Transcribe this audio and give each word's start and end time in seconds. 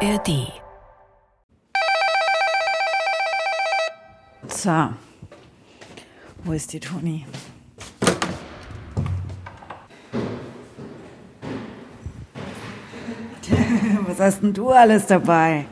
ARD. 0.00 0.52
So. 4.48 4.90
Wo 6.44 6.52
ist 6.52 6.70
die 6.74 6.80
Toni? 6.80 7.24
Was 14.06 14.20
hast 14.20 14.42
denn 14.42 14.52
du 14.52 14.68
alles 14.68 15.06
dabei? 15.06 15.64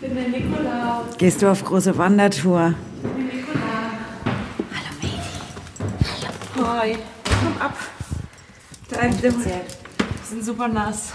Ich 0.00 0.08
bin 0.08 0.14
der 0.16 0.28
Nikolaus. 0.28 1.18
Gehst 1.18 1.42
du 1.42 1.50
auf 1.50 1.62
große 1.62 1.98
Wandertour? 1.98 2.72
Ich 3.02 3.02
bin 3.02 3.26
Nikolaus. 3.26 3.60
Hallo 4.72 4.88
Mädchen. 5.02 6.66
Hi. 6.66 6.96
Komm 7.24 7.60
ab. 7.60 7.76
Da 8.88 9.00
ein 9.00 9.22
Wir 9.22 9.32
sind 10.24 10.42
super 10.42 10.68
nass. 10.68 11.12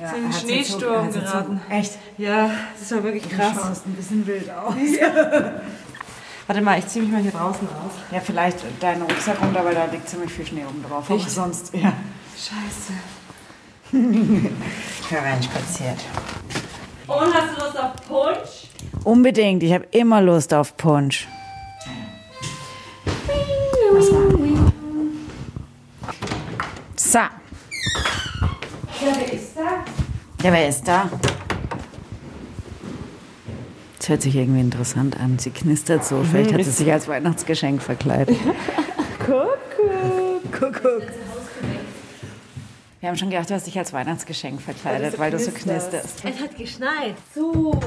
Ja, 0.00 0.08
Sind 0.10 0.18
in 0.24 0.28
hat's 0.28 0.40
Schneesturm 0.42 1.10
so- 1.12 1.20
geraten. 1.20 1.60
So, 1.68 1.74
echt? 1.74 1.92
Ja, 2.18 2.50
das 2.78 2.90
war 2.92 3.02
wirklich 3.02 3.22
Du 3.24 3.28
krass. 3.36 3.54
schaust 3.54 3.86
ein 3.86 3.94
bisschen 3.94 4.26
wild 4.26 4.50
aus. 4.50 4.74
Warte 6.46 6.62
mal, 6.62 6.78
ich 6.78 6.86
zieh 6.86 7.00
mich 7.00 7.10
mal 7.10 7.20
hier 7.22 7.32
draußen 7.32 7.66
aus. 7.68 7.92
Ja, 8.12 8.20
vielleicht 8.20 8.58
deinen 8.80 9.02
Rucksack 9.02 9.40
runter, 9.42 9.64
weil 9.64 9.74
da 9.74 9.86
liegt 9.86 10.08
ziemlich 10.08 10.30
viel 10.32 10.46
Schnee 10.46 10.64
oben 10.64 10.84
drauf. 10.88 11.04
Aber 11.08 11.16
Echt? 11.16 11.30
sonst, 11.30 11.74
ja. 11.74 11.92
Scheiße. 12.36 12.92
Hereinspaziert. 15.10 15.98
Und 17.06 17.34
hast 17.34 17.56
du 17.56 17.64
Lust 17.64 17.78
auf 17.78 17.92
Punsch? 18.06 18.68
Unbedingt, 19.04 19.62
ich 19.62 19.72
habe 19.72 19.86
immer 19.92 20.20
Lust 20.20 20.52
auf 20.54 20.76
Punsch. 20.76 21.26
Was 23.92 24.10
machen? 24.10 25.22
So. 26.96 27.18
Ja, 29.00 29.12
wer 29.18 29.32
ist 29.32 29.56
da? 29.56 29.84
Ja, 30.44 30.52
wer 30.52 30.68
ist 30.68 30.88
da? 30.88 31.10
Das 33.98 34.08
hört 34.08 34.22
sich 34.22 34.36
irgendwie 34.36 34.60
interessant 34.60 35.18
an. 35.18 35.38
Sie 35.38 35.50
knistert 35.50 36.04
so. 36.04 36.22
Vielleicht 36.22 36.52
hat 36.52 36.62
sie 36.64 36.70
sich 36.70 36.92
als 36.92 37.08
Weihnachtsgeschenk 37.08 37.82
verkleidet. 37.82 38.36
Kuckuck. 39.18 40.52
Kuckuck. 40.52 41.02
Wir 43.00 43.08
haben 43.08 43.16
schon 43.16 43.30
gedacht, 43.30 43.50
du 43.50 43.54
hast 43.54 43.66
dich 43.66 43.78
als 43.78 43.92
Weihnachtsgeschenk 43.92 44.60
verkleidet, 44.60 45.18
weil 45.18 45.30
du 45.30 45.38
so 45.38 45.50
knisterst. 45.50 46.24
Es 46.24 46.40
hat 46.40 46.56
geschneit. 46.56 47.14
So. 47.34 47.78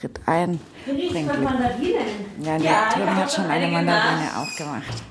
Tritt 0.00 0.20
ein. 0.26 0.60
Riecht 0.86 1.26
nach. 1.26 1.38
Mandarinen. 1.38 1.96
Ja, 2.40 2.58
der 2.58 2.70
Ja, 2.70 2.88
drüben 2.92 3.16
hat 3.16 3.32
schon 3.32 3.46
eine 3.46 3.68
Mandarine 3.68 4.36
aufgemacht. 4.36 5.02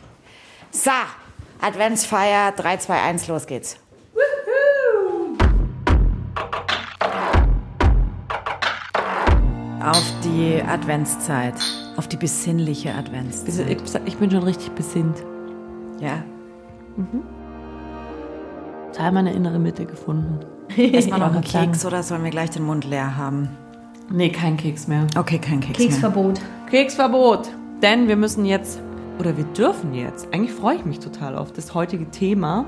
So, 0.71 0.91
Adventsfeier 1.61 2.51
3, 2.51 2.77
2, 2.77 3.01
1, 3.01 3.27
los 3.27 3.47
geht's. 3.47 3.77
Auf 9.83 10.13
die 10.23 10.61
Adventszeit, 10.61 11.55
auf 11.97 12.07
die 12.07 12.15
besinnliche 12.15 12.95
Adventszeit. 12.95 13.67
Ich, 14.05 14.15
bin 14.15 14.31
schon 14.31 14.43
richtig 14.43 14.71
besinnt. 14.71 15.17
Ja. 15.99 16.23
Teil 18.93 19.11
meine 19.11 19.33
innere 19.33 19.59
Mitte 19.59 19.85
gefunden. 19.85 20.39
Erstmal 20.77 21.19
noch 21.19 21.33
einen. 21.33 21.43
Keks 21.43 21.85
oder 21.85 22.01
sollen 22.01 22.23
wir 22.23 22.31
gleich 22.31 22.51
den 22.51 22.63
Mund 22.63 22.85
leer 22.85 23.17
haben? 23.17 23.49
Nee, 24.09 24.29
kein 24.29 24.55
Keks 24.55 24.87
mehr. 24.87 25.05
Okay, 25.17 25.37
kein 25.37 25.59
Keks 25.59 25.79
mehr. 25.79 25.87
Keksverbot. 25.89 26.39
Keksverbot. 26.69 27.49
Denn 27.81 28.07
wir 28.07 28.15
müssen 28.15 28.45
jetzt, 28.45 28.79
oder 29.19 29.35
wir 29.35 29.45
dürfen 29.45 29.93
jetzt, 29.93 30.33
eigentlich 30.33 30.53
freue 30.53 30.77
ich 30.77 30.85
mich 30.85 30.99
total 30.99 31.37
auf 31.37 31.51
das 31.51 31.73
heutige 31.73 32.09
Thema. 32.09 32.65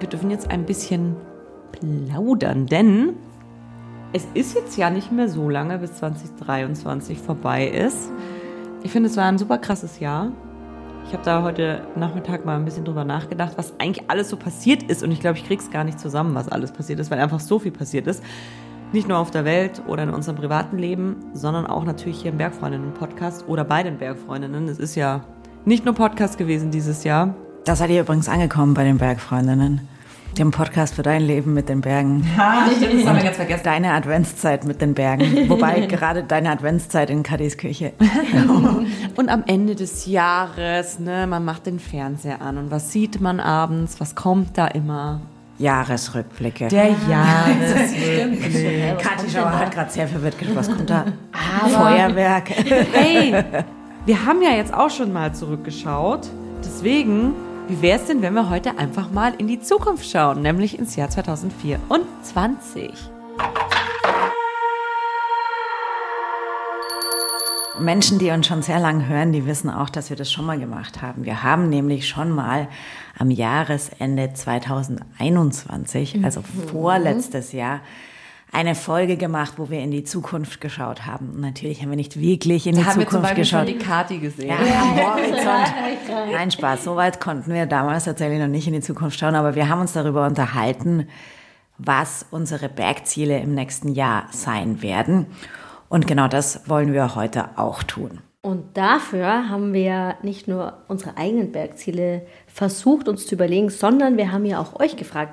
Wir 0.00 0.08
dürfen 0.08 0.30
jetzt 0.30 0.50
ein 0.50 0.64
bisschen 0.64 1.16
plaudern, 1.72 2.64
denn 2.64 3.14
es 4.14 4.28
ist 4.32 4.54
jetzt 4.54 4.76
ja 4.78 4.90
nicht 4.90 5.10
mehr 5.10 5.28
so 5.28 5.50
lange, 5.50 5.78
bis 5.78 5.96
2023 5.96 7.18
vorbei 7.18 7.66
ist. 7.66 8.12
Ich 8.84 8.92
finde, 8.92 9.08
es 9.08 9.16
war 9.16 9.24
ein 9.24 9.38
super 9.38 9.58
krasses 9.58 9.98
Jahr. 9.98 10.30
Ich 11.08 11.12
habe 11.12 11.24
da 11.24 11.42
heute 11.42 11.82
Nachmittag 11.96 12.44
mal 12.44 12.54
ein 12.54 12.64
bisschen 12.64 12.84
drüber 12.84 13.04
nachgedacht, 13.04 13.54
was 13.56 13.74
eigentlich 13.80 14.08
alles 14.08 14.28
so 14.28 14.36
passiert 14.36 14.84
ist. 14.84 15.02
Und 15.02 15.10
ich 15.10 15.18
glaube, 15.18 15.38
ich 15.38 15.44
krieg's 15.44 15.68
gar 15.68 15.82
nicht 15.82 15.98
zusammen, 15.98 16.36
was 16.36 16.48
alles 16.48 16.70
passiert 16.70 17.00
ist, 17.00 17.10
weil 17.10 17.18
einfach 17.18 17.40
so 17.40 17.58
viel 17.58 17.72
passiert 17.72 18.06
ist. 18.06 18.22
Nicht 18.92 19.08
nur 19.08 19.18
auf 19.18 19.32
der 19.32 19.44
Welt 19.44 19.82
oder 19.88 20.04
in 20.04 20.10
unserem 20.10 20.36
privaten 20.36 20.78
Leben, 20.78 21.16
sondern 21.32 21.66
auch 21.66 21.84
natürlich 21.84 22.22
hier 22.22 22.30
im 22.30 22.38
Bergfreundinnen-Podcast 22.38 23.48
oder 23.48 23.64
bei 23.64 23.82
den 23.82 23.98
Bergfreundinnen. 23.98 24.68
Es 24.68 24.78
ist 24.78 24.94
ja 24.94 25.24
nicht 25.64 25.84
nur 25.84 25.94
Podcast 25.94 26.38
gewesen 26.38 26.70
dieses 26.70 27.02
Jahr. 27.02 27.34
Da 27.64 27.74
seid 27.74 27.90
ihr 27.90 28.02
übrigens 28.02 28.28
angekommen 28.28 28.74
bei 28.74 28.84
den 28.84 28.98
Bergfreundinnen. 28.98 29.88
Dem 30.38 30.50
Podcast 30.50 30.94
für 30.94 31.02
dein 31.02 31.22
Leben 31.22 31.54
mit 31.54 31.68
den 31.68 31.80
Bergen. 31.80 32.28
Ah, 32.36 32.66
stimmt, 32.66 33.00
das 33.00 33.06
haben 33.06 33.16
wir 33.18 33.24
ganz 33.24 33.36
vergessen. 33.36 33.62
Deine 33.62 33.92
Adventszeit 33.92 34.64
mit 34.64 34.80
den 34.80 34.92
Bergen. 34.94 35.48
Wobei 35.48 35.86
gerade 35.86 36.24
deine 36.24 36.50
Adventszeit 36.50 37.08
in 37.08 37.22
Kadis 37.22 37.56
Küche. 37.56 37.92
Und 39.16 39.28
am 39.28 39.44
Ende 39.46 39.76
des 39.76 40.06
Jahres, 40.06 40.98
ne, 40.98 41.28
man 41.28 41.44
macht 41.44 41.66
den 41.66 41.78
Fernseher 41.78 42.42
an 42.42 42.58
und 42.58 42.72
was 42.72 42.90
sieht 42.90 43.20
man 43.20 43.38
abends? 43.38 44.00
Was 44.00 44.16
kommt 44.16 44.58
da 44.58 44.66
immer? 44.66 45.20
Jahresrückblicke. 45.58 46.66
Der 46.66 46.88
Jahresrückblick. 47.08 48.98
Kathi 48.98 49.30
Schauer 49.30 49.56
hat 49.56 49.72
gerade 49.72 49.90
sehr 49.92 50.08
verwirrt 50.08 50.36
geschaut. 50.36 50.56
Was 50.56 50.68
kommt 50.68 50.90
da? 50.90 51.04
Feuerwerk. 51.68 52.50
Hey, 52.92 53.44
wir 54.04 54.26
haben 54.26 54.42
ja 54.42 54.50
jetzt 54.50 54.74
auch 54.74 54.90
schon 54.90 55.12
mal 55.12 55.32
zurückgeschaut. 55.32 56.28
Deswegen, 56.64 57.34
wie 57.68 57.80
wäre 57.80 57.98
es 57.98 58.06
denn, 58.06 58.20
wenn 58.22 58.34
wir 58.34 58.50
heute 58.50 58.78
einfach 58.78 59.10
mal 59.10 59.32
in 59.38 59.48
die 59.48 59.60
Zukunft 59.60 60.08
schauen, 60.08 60.42
nämlich 60.42 60.78
ins 60.78 60.96
Jahr 60.96 61.08
2024? 61.08 62.92
Menschen, 67.80 68.18
die 68.18 68.30
uns 68.30 68.46
schon 68.46 68.62
sehr 68.62 68.78
lang 68.78 69.08
hören, 69.08 69.32
die 69.32 69.46
wissen 69.46 69.70
auch, 69.70 69.90
dass 69.90 70.10
wir 70.10 70.16
das 70.16 70.30
schon 70.30 70.44
mal 70.44 70.58
gemacht 70.58 71.02
haben. 71.02 71.24
Wir 71.24 71.42
haben 71.42 71.68
nämlich 71.70 72.06
schon 72.06 72.30
mal 72.30 72.68
am 73.18 73.30
Jahresende 73.30 74.32
2021, 74.32 76.22
also 76.22 76.42
vorletztes 76.70 77.52
Jahr, 77.52 77.80
eine 78.52 78.74
Folge 78.74 79.16
gemacht, 79.16 79.54
wo 79.56 79.68
wir 79.68 79.80
in 79.80 79.90
die 79.90 80.04
Zukunft 80.04 80.60
geschaut 80.60 81.06
haben. 81.06 81.30
Und 81.30 81.40
natürlich 81.40 81.82
haben 81.82 81.90
wir 81.90 81.96
nicht 81.96 82.20
wirklich 82.20 82.66
in 82.66 82.76
die 82.76 82.84
haben 82.84 83.00
wir 83.00 83.06
zum 83.08 83.20
Zukunft 83.20 83.22
Beispiel 83.28 83.44
schon 83.44 83.66
geschaut. 83.66 83.80
die 83.80 83.84
Kati 83.84 84.18
gesehen. 84.18 84.48
Ja, 84.48 84.82
am 84.82 84.96
Horizont. 84.96 85.74
Nein, 86.32 86.50
Spaß. 86.50 86.84
So 86.84 86.96
weit 86.96 87.20
konnten 87.20 87.52
wir 87.52 87.66
damals 87.66 88.04
tatsächlich 88.04 88.38
noch 88.38 88.46
nicht 88.46 88.66
in 88.66 88.74
die 88.74 88.80
Zukunft 88.80 89.18
schauen, 89.18 89.34
aber 89.34 89.54
wir 89.54 89.68
haben 89.68 89.80
uns 89.80 89.92
darüber 89.92 90.26
unterhalten, 90.26 91.08
was 91.78 92.26
unsere 92.30 92.68
Bergziele 92.68 93.38
im 93.40 93.54
nächsten 93.54 93.88
Jahr 93.88 94.26
sein 94.30 94.82
werden. 94.82 95.26
Und 95.88 96.06
genau 96.06 96.28
das 96.28 96.68
wollen 96.68 96.92
wir 96.92 97.14
heute 97.16 97.50
auch 97.56 97.82
tun. 97.82 98.20
Und 98.42 98.76
dafür 98.76 99.48
haben 99.48 99.72
wir 99.72 100.16
nicht 100.22 100.48
nur 100.48 100.74
unsere 100.86 101.16
eigenen 101.16 101.50
Bergziele 101.50 102.26
versucht, 102.46 103.08
uns 103.08 103.26
zu 103.26 103.34
überlegen, 103.34 103.70
sondern 103.70 104.16
wir 104.18 104.32
haben 104.32 104.44
ja 104.44 104.60
auch 104.60 104.78
euch 104.78 104.96
gefragt, 104.96 105.32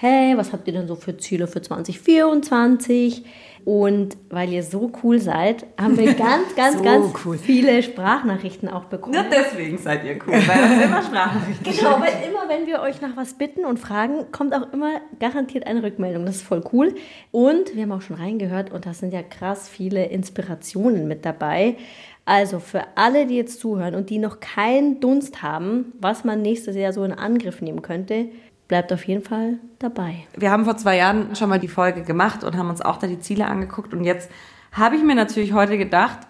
hey, 0.00 0.34
was 0.36 0.52
habt 0.54 0.66
ihr 0.66 0.72
denn 0.72 0.88
so 0.88 0.94
für 0.94 1.16
Ziele 1.18 1.46
für 1.46 1.60
2024? 1.60 3.22
Und 3.66 4.16
weil 4.30 4.50
ihr 4.50 4.62
so 4.62 4.90
cool 5.02 5.20
seid, 5.20 5.66
haben 5.78 5.98
wir 5.98 6.14
ganz, 6.14 6.56
ganz, 6.56 6.78
So 6.78 6.82
ganz 6.82 7.12
cool. 7.26 7.36
viele 7.36 7.82
Sprachnachrichten 7.82 8.70
auch 8.70 8.84
bekommen. 8.84 9.14
Nur 9.14 9.24
deswegen 9.30 9.76
seid 9.76 10.02
ihr 10.06 10.14
cool, 10.26 10.32
weil 10.32 10.72
uns 10.72 10.82
immer 10.82 11.02
Sprachnachrichten 11.02 11.76
Genau, 11.76 12.00
weil 12.00 12.14
immer, 12.26 12.48
wenn 12.48 12.66
wir 12.66 12.80
euch 12.80 13.02
nach 13.02 13.14
was 13.16 13.34
bitten 13.34 13.66
und 13.66 13.78
fragen, 13.78 14.32
kommt 14.32 14.54
auch 14.54 14.72
immer 14.72 15.02
garantiert 15.18 15.66
eine 15.66 15.82
Rückmeldung. 15.82 16.24
Das 16.24 16.36
ist 16.36 16.42
voll 16.44 16.64
cool. 16.72 16.94
Und 17.30 17.76
wir 17.76 17.82
haben 17.82 17.92
auch 17.92 18.00
schon 18.00 18.16
reingehört 18.16 18.72
und 18.72 18.86
da 18.86 18.94
sind 18.94 19.12
ja 19.12 19.22
krass 19.22 19.68
viele 19.68 20.06
Inspirationen 20.06 21.06
mit 21.06 21.26
dabei. 21.26 21.76
Also 22.24 22.60
für 22.60 22.84
alle, 22.94 23.26
die 23.26 23.36
jetzt 23.36 23.60
zuhören 23.60 23.94
und 23.94 24.08
die 24.08 24.18
noch 24.18 24.40
keinen 24.40 25.00
Dunst 25.00 25.42
haben, 25.42 25.92
was 26.00 26.24
man 26.24 26.40
nächstes 26.40 26.76
Jahr 26.76 26.94
so 26.94 27.04
in 27.04 27.12
Angriff 27.12 27.60
nehmen 27.60 27.82
könnte, 27.82 28.28
bleibt 28.70 28.92
auf 28.92 29.02
jeden 29.02 29.24
Fall 29.24 29.58
dabei. 29.80 30.26
Wir 30.36 30.52
haben 30.52 30.64
vor 30.64 30.76
zwei 30.76 30.96
Jahren 30.96 31.34
schon 31.34 31.48
mal 31.48 31.58
die 31.58 31.66
Folge 31.66 32.02
gemacht 32.02 32.44
und 32.44 32.56
haben 32.56 32.70
uns 32.70 32.80
auch 32.80 32.98
da 32.98 33.08
die 33.08 33.18
Ziele 33.18 33.46
angeguckt. 33.46 33.92
Und 33.92 34.04
jetzt 34.04 34.30
habe 34.70 34.94
ich 34.94 35.02
mir 35.02 35.16
natürlich 35.16 35.52
heute 35.52 35.76
gedacht, 35.76 36.20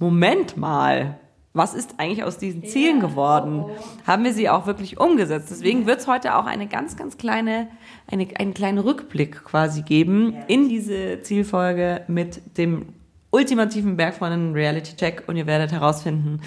Moment 0.00 0.56
mal, 0.56 1.18
was 1.52 1.74
ist 1.74 1.96
eigentlich 1.98 2.24
aus 2.24 2.38
diesen 2.38 2.64
Zielen 2.64 2.98
geworden? 2.98 3.66
Haben 4.06 4.24
wir 4.24 4.32
sie 4.32 4.48
auch 4.48 4.66
wirklich 4.66 4.98
umgesetzt? 4.98 5.48
Deswegen 5.50 5.84
wird 5.84 6.00
es 6.00 6.08
heute 6.08 6.34
auch 6.34 6.46
eine 6.46 6.66
ganz, 6.66 6.96
ganz 6.96 7.18
kleine, 7.18 7.68
eine, 8.10 8.26
einen 8.38 8.54
kleinen 8.54 8.78
Rückblick 8.78 9.44
quasi 9.44 9.82
geben 9.82 10.34
in 10.48 10.70
diese 10.70 11.20
Zielfolge 11.20 12.04
mit 12.08 12.56
dem 12.56 12.86
ultimativen 13.30 13.98
Bergfreundinnen 13.98 14.54
Reality 14.54 14.96
Check 14.96 15.24
und 15.26 15.36
ihr 15.36 15.46
werdet 15.46 15.72
herausfinden, 15.72 16.40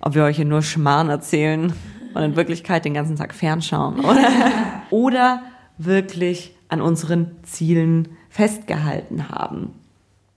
ob 0.00 0.16
wir 0.16 0.24
euch 0.24 0.34
hier 0.34 0.44
nur 0.46 0.62
Schmarrn 0.62 1.10
erzählen 1.10 1.72
und 2.16 2.22
in 2.22 2.36
Wirklichkeit 2.36 2.84
den 2.84 2.94
ganzen 2.94 3.16
Tag 3.16 3.34
fernschauen 3.34 4.00
oder, 4.00 4.28
oder 4.90 5.42
wirklich 5.78 6.54
an 6.68 6.80
unseren 6.80 7.36
Zielen 7.42 8.08
festgehalten 8.30 9.28
haben. 9.28 9.74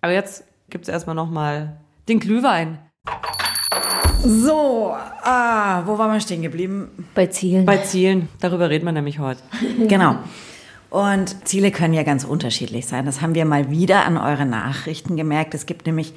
Aber 0.02 0.14
jetzt 0.14 0.44
gibt 0.70 0.84
es 0.84 0.90
erstmal 0.90 1.16
nochmal 1.16 1.78
den 2.08 2.20
Glühwein. 2.20 2.80
So, 4.22 4.94
ah, 5.24 5.84
wo 5.86 5.98
waren 5.98 6.12
wir 6.12 6.20
stehen 6.20 6.42
geblieben? 6.42 7.08
Bei 7.16 7.28
Zielen. 7.28 7.66
Bei 7.66 7.78
Zielen, 7.78 8.28
darüber 8.42 8.70
reden 8.70 8.86
wir 8.86 8.92
nämlich 8.92 9.20
heute. 9.20 9.42
Genau. 9.88 10.18
Und 10.90 11.48
Ziele 11.48 11.72
können 11.72 11.94
ja 11.94 12.02
ganz 12.04 12.25
unterschiedlich 12.25 12.88
sein. 12.88 13.06
Das 13.06 13.22
haben 13.22 13.36
wir 13.36 13.46
mal 13.46 13.70
wieder 13.70 14.06
an 14.06 14.18
euren 14.18 14.50
Nachrichten 14.50 15.16
gemerkt. 15.16 15.54
Es 15.54 15.68
gibt 15.68 15.86
nämlich 15.86 16.14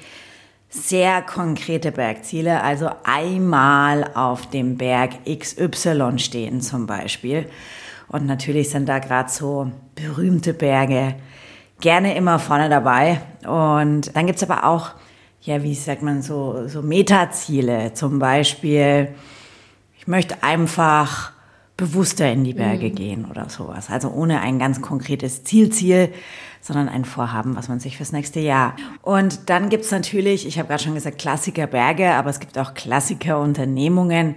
sehr 0.72 1.20
konkrete 1.20 1.92
Bergziele, 1.92 2.62
also 2.62 2.88
einmal 3.04 4.10
auf 4.14 4.48
dem 4.48 4.78
Berg 4.78 5.10
XY 5.26 6.19
stehen 6.19 6.62
zum 6.62 6.86
Beispiel. 6.86 7.46
Und 8.08 8.26
natürlich 8.26 8.70
sind 8.70 8.88
da 8.88 8.98
gerade 8.98 9.30
so 9.30 9.70
berühmte 9.94 10.54
Berge 10.54 11.14
gerne 11.80 12.16
immer 12.16 12.38
vorne 12.38 12.70
dabei. 12.70 13.20
Und 13.46 14.16
dann 14.16 14.26
gibt's 14.26 14.42
aber 14.42 14.64
auch, 14.64 14.92
ja, 15.42 15.62
wie 15.62 15.74
sagt 15.74 16.02
man, 16.02 16.22
so, 16.22 16.69
so 16.69 16.80
Metaziele. 16.80 17.92
Zum 17.92 18.19
Beispiel, 18.19 19.08
ich 19.98 20.06
möchte 20.06 20.42
einfach 20.42 21.31
bewusster 21.82 22.31
in 22.31 22.44
die 22.44 22.55
Berge 22.55 22.90
mhm. 22.90 22.94
gehen 22.94 23.25
oder 23.29 23.49
sowas. 23.49 23.90
Also 23.90 24.08
ohne 24.08 24.40
ein 24.40 24.61
ganz 24.61 24.81
konkretes 24.81 25.43
Zielziel, 25.43 26.14
sondern 26.61 26.88
ein 26.88 27.05
Vorhaben, 27.05 27.56
was 27.56 27.69
man 27.69 27.81
sich 27.81 27.96
fürs 27.96 28.12
nächste 28.12 28.38
Jahr. 28.38 28.76
Und 29.02 29.50
dann 29.50 29.69
gibt's 29.69 29.90
natürlich, 29.90 30.46
ich 30.46 30.61
habe 30.61 30.69
gerade 30.69 30.84
schon 30.84 30.94
gesagt, 30.94 31.19
Klassiker 31.19 31.67
Berge, 31.67 32.12
aber 32.12 32.31
es 32.31 32.38
gibt 32.38 32.56
auch 32.56 32.75
Klassiker 32.75 33.40
Unternehmungen. 33.40 34.37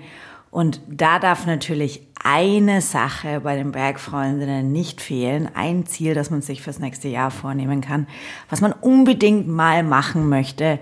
Und 0.50 0.82
da 0.88 1.20
darf 1.20 1.46
natürlich 1.46 2.02
eine 2.24 2.82
Sache 2.82 3.42
bei 3.42 3.56
den 3.56 3.72
Bergfreundinnen 3.72 4.72
nicht 4.72 5.00
fehlen, 5.00 5.48
ein 5.54 5.86
Ziel, 5.86 6.16
das 6.16 6.32
man 6.32 6.42
sich 6.42 6.64
fürs 6.64 6.80
nächste 6.80 7.10
Jahr 7.10 7.30
vornehmen 7.30 7.82
kann, 7.82 8.08
was 8.50 8.60
man 8.60 8.72
unbedingt 8.72 9.48
mal 9.48 9.84
machen 9.84 10.30
möchte. 10.30 10.80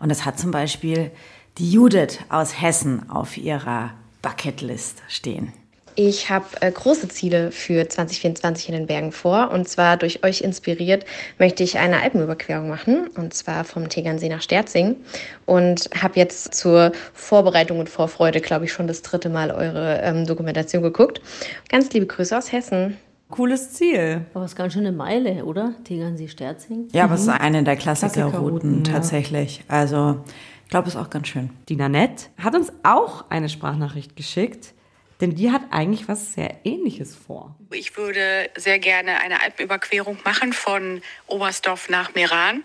Und 0.00 0.08
das 0.08 0.24
hat 0.24 0.36
zum 0.36 0.50
Beispiel 0.50 1.12
die 1.58 1.70
Judith 1.70 2.18
aus 2.28 2.60
Hessen 2.60 3.08
auf 3.08 3.36
ihrer 3.36 3.90
Bucketlist 4.20 5.04
stehen. 5.06 5.52
Ich 5.94 6.30
habe 6.30 6.46
äh, 6.60 6.70
große 6.70 7.08
Ziele 7.08 7.50
für 7.50 7.86
2024 7.86 8.68
in 8.68 8.74
den 8.74 8.86
Bergen 8.86 9.12
vor. 9.12 9.50
Und 9.50 9.68
zwar 9.68 9.96
durch 9.96 10.24
euch 10.24 10.40
inspiriert 10.40 11.04
möchte 11.38 11.62
ich 11.62 11.78
eine 11.78 12.00
Alpenüberquerung 12.00 12.68
machen. 12.68 13.08
Und 13.08 13.34
zwar 13.34 13.64
vom 13.64 13.88
Tegernsee 13.88 14.30
nach 14.30 14.40
Sterzing. 14.40 14.96
Und 15.44 15.90
habe 16.00 16.14
jetzt 16.16 16.54
zur 16.54 16.92
Vorbereitung 17.12 17.78
und 17.78 17.90
Vorfreude, 17.90 18.40
glaube 18.40 18.64
ich, 18.64 18.72
schon 18.72 18.86
das 18.86 19.02
dritte 19.02 19.28
Mal 19.28 19.50
eure 19.50 20.00
ähm, 20.02 20.26
Dokumentation 20.26 20.82
geguckt. 20.82 21.20
Ganz 21.68 21.92
liebe 21.92 22.06
Grüße 22.06 22.36
aus 22.36 22.52
Hessen. 22.52 22.96
Cooles 23.28 23.72
Ziel. 23.72 24.26
Aber 24.34 24.44
es 24.44 24.52
ist 24.52 24.56
ganz 24.56 24.72
schön 24.74 24.86
eine 24.86 24.96
Meile, 24.96 25.44
oder? 25.44 25.74
Tegernsee-Sterzing. 25.84 26.88
Ja, 26.92 27.04
aber 27.04 27.14
es 27.14 27.22
ist 27.22 27.26
mhm. 27.26 27.32
eine 27.34 27.62
der 27.64 27.76
Klassikerrouten 27.76 28.82
Klassiker 28.82 28.92
tatsächlich. 28.92 29.58
Ja. 29.58 29.64
Also 29.68 30.20
ich 30.64 30.70
glaube, 30.70 30.88
es 30.88 30.94
ist 30.94 31.00
auch 31.00 31.10
ganz 31.10 31.28
schön. 31.28 31.50
Die 31.68 31.76
Nanette 31.76 32.26
hat 32.38 32.54
uns 32.54 32.72
auch 32.82 33.24
eine 33.28 33.48
Sprachnachricht 33.48 34.16
geschickt 34.16 34.74
denn 35.22 35.36
die 35.36 35.52
hat 35.52 35.62
eigentlich 35.70 36.08
was 36.08 36.34
sehr 36.34 36.56
Ähnliches 36.64 37.14
vor. 37.14 37.54
Ich 37.70 37.96
würde 37.96 38.50
sehr 38.56 38.80
gerne 38.80 39.20
eine 39.20 39.40
Alpenüberquerung 39.40 40.18
machen 40.24 40.52
von 40.52 41.00
Oberstdorf 41.28 41.88
nach 41.88 42.14
Meran. 42.14 42.64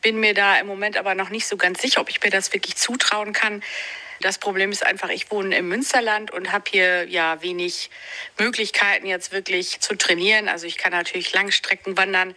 Bin 0.00 0.18
mir 0.18 0.32
da 0.32 0.58
im 0.58 0.66
Moment 0.66 0.96
aber 0.96 1.14
noch 1.14 1.28
nicht 1.28 1.46
so 1.46 1.58
ganz 1.58 1.82
sicher, 1.82 2.00
ob 2.00 2.08
ich 2.08 2.22
mir 2.22 2.30
das 2.30 2.52
wirklich 2.54 2.76
zutrauen 2.76 3.34
kann. 3.34 3.62
Das 4.22 4.38
Problem 4.38 4.70
ist 4.70 4.86
einfach, 4.86 5.10
ich 5.10 5.30
wohne 5.30 5.56
im 5.58 5.68
Münsterland 5.68 6.30
und 6.30 6.52
habe 6.52 6.64
hier 6.70 7.06
ja 7.06 7.42
wenig 7.42 7.90
Möglichkeiten 8.38 9.06
jetzt 9.06 9.32
wirklich 9.32 9.80
zu 9.80 9.94
trainieren. 9.94 10.48
Also 10.48 10.66
ich 10.66 10.78
kann 10.78 10.92
natürlich 10.92 11.34
Langstrecken 11.34 11.98
wandern, 11.98 12.34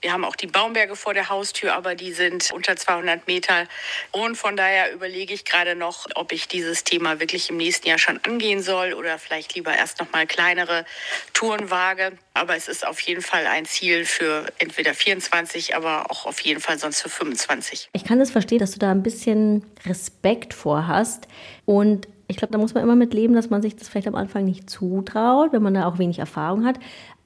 wir 0.00 0.12
haben 0.12 0.24
auch 0.24 0.36
die 0.36 0.46
Baumberge 0.46 0.94
vor 0.94 1.14
der 1.14 1.28
Haustür, 1.28 1.74
aber 1.74 1.94
die 1.94 2.12
sind 2.12 2.50
unter 2.52 2.76
200 2.76 3.26
Meter. 3.26 3.64
Und 4.12 4.36
von 4.36 4.56
daher 4.56 4.92
überlege 4.92 5.32
ich 5.32 5.44
gerade 5.44 5.74
noch, 5.74 6.06
ob 6.14 6.32
ich 6.32 6.48
dieses 6.48 6.84
Thema 6.84 7.18
wirklich 7.18 7.50
im 7.50 7.56
nächsten 7.56 7.88
Jahr 7.88 7.98
schon 7.98 8.20
angehen 8.24 8.62
soll 8.62 8.92
oder 8.92 9.18
vielleicht 9.18 9.54
lieber 9.54 9.74
erst 9.74 10.00
noch 10.00 10.12
mal 10.12 10.26
kleinere 10.26 10.84
Touren 11.32 11.70
wage. 11.70 12.12
Aber 12.34 12.54
es 12.56 12.68
ist 12.68 12.86
auf 12.86 13.00
jeden 13.00 13.22
Fall 13.22 13.46
ein 13.46 13.64
Ziel 13.64 14.04
für 14.04 14.46
entweder 14.58 14.94
24, 14.94 15.74
aber 15.74 16.10
auch 16.10 16.26
auf 16.26 16.40
jeden 16.40 16.60
Fall 16.60 16.78
sonst 16.78 17.00
für 17.00 17.08
25. 17.08 17.88
Ich 17.92 18.04
kann 18.04 18.18
das 18.18 18.30
verstehen, 18.30 18.58
dass 18.58 18.72
du 18.72 18.78
da 18.78 18.90
ein 18.90 19.02
bisschen 19.02 19.64
Respekt 19.86 20.52
vorhast 20.52 21.26
und 21.64 22.06
ich 22.28 22.36
glaube, 22.36 22.52
da 22.52 22.58
muss 22.58 22.74
man 22.74 22.82
immer 22.82 22.96
mit 22.96 23.14
leben, 23.14 23.34
dass 23.34 23.50
man 23.50 23.62
sich 23.62 23.76
das 23.76 23.88
vielleicht 23.88 24.08
am 24.08 24.16
Anfang 24.16 24.44
nicht 24.44 24.68
zutraut, 24.68 25.52
wenn 25.52 25.62
man 25.62 25.74
da 25.74 25.86
auch 25.86 25.98
wenig 25.98 26.18
Erfahrung 26.18 26.66
hat. 26.66 26.78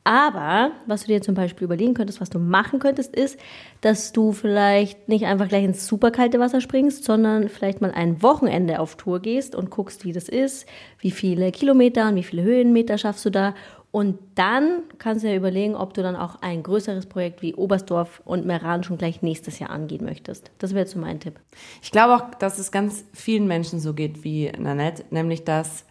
Aber 0.05 0.73
was 0.87 1.03
du 1.03 1.09
dir 1.09 1.21
zum 1.21 1.35
Beispiel 1.35 1.67
überlegen 1.67 1.95
könntest, 1.95 2.21
was 2.21 2.31
du 2.31 2.39
machen 2.39 2.79
könntest, 2.79 3.15
ist, 3.15 3.39
dass 3.83 4.13
du 4.13 4.33
vielleicht 4.33 5.09
nicht 5.09 5.27
einfach 5.27 5.49
gleich 5.49 5.65
ins 5.65 5.87
super 5.87 6.11
kalte 6.11 6.41
Wasser 6.41 6.61
springst, 6.61 7.05
sondern 7.05 7.49
vielleicht 7.49 7.83
mal 7.83 7.93
ein 7.93 8.23
Wochenende 8.23 8.81
auf 8.81 8.97
Tour 8.97 9.21
gehst 9.21 9.55
und 9.55 9.71
guckst, 9.71 10.05
wie 10.05 10.13
das 10.13 10.29
ist, 10.29 10.67
wie 11.01 11.11
viele 11.11 11.53
Kilometer 11.53 12.09
und 12.09 12.17
wie 12.17 12.23
viele 12.23 12.43
Höhenmeter 12.43 12.97
schaffst 12.97 13.27
du 13.27 13.31
da. 13.31 13.55
Und 13.93 14.19
dann 14.37 14.85
kannst 14.99 15.25
du 15.25 15.29
ja 15.29 15.37
überlegen, 15.37 15.75
ob 15.75 15.95
du 15.95 16.03
dann 16.03 16.15
auch 16.15 16.41
ein 16.43 16.63
größeres 16.63 17.07
Projekt 17.07 17.43
wie 17.43 17.55
Oberstdorf 17.55 18.23
und 18.25 18.47
Meran 18.47 18.85
schon 18.85 18.99
gleich 18.99 19.21
nächstes 19.21 19.59
Jahr 19.59 19.71
angehen 19.71 20.05
möchtest. 20.05 20.51
Das 20.59 20.75
wäre 20.75 20.87
so 20.87 20.99
mein 20.99 21.19
Tipp. 21.19 21.41
Ich 21.83 21.91
glaube 21.91 22.15
auch, 22.15 22.35
dass 22.37 22.59
es 22.59 22.71
ganz 22.71 23.05
vielen 23.13 23.49
Menschen 23.49 23.81
so 23.81 23.93
geht 23.93 24.23
wie 24.23 24.51
Nanette, 24.57 25.05
nämlich 25.11 25.45
dass 25.45 25.85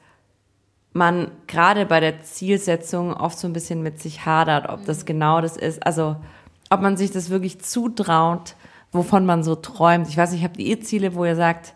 man 0.94 1.32
gerade 1.48 1.86
bei 1.86 2.00
der 2.00 2.22
Zielsetzung 2.22 3.14
oft 3.14 3.38
so 3.38 3.48
ein 3.48 3.54
bisschen 3.54 3.84
mit 3.84 4.00
sich 4.00 4.26
hadert, 4.26 4.70
ob 4.70 4.86
das 4.86 5.06
genau 5.06 5.42
das 5.42 5.58
ist. 5.58 5.86
Also 5.86 6.16
ob 6.70 6.82
man 6.82 6.98
sich 6.98 7.12
das 7.12 7.30
wirklich 7.30 7.60
zutraut, 7.60 8.56
wovon 8.92 9.26
man 9.26 9.44
so 9.44 9.56
träumt. 9.56 10.08
Ich 10.08 10.18
weiß 10.18 10.32
nicht, 10.32 10.44
habt 10.44 10.58
ihr 10.58 10.82
Ziele, 10.82 11.16
wo 11.16 11.26
ihr 11.26 11.36
sagt, 11.36 11.74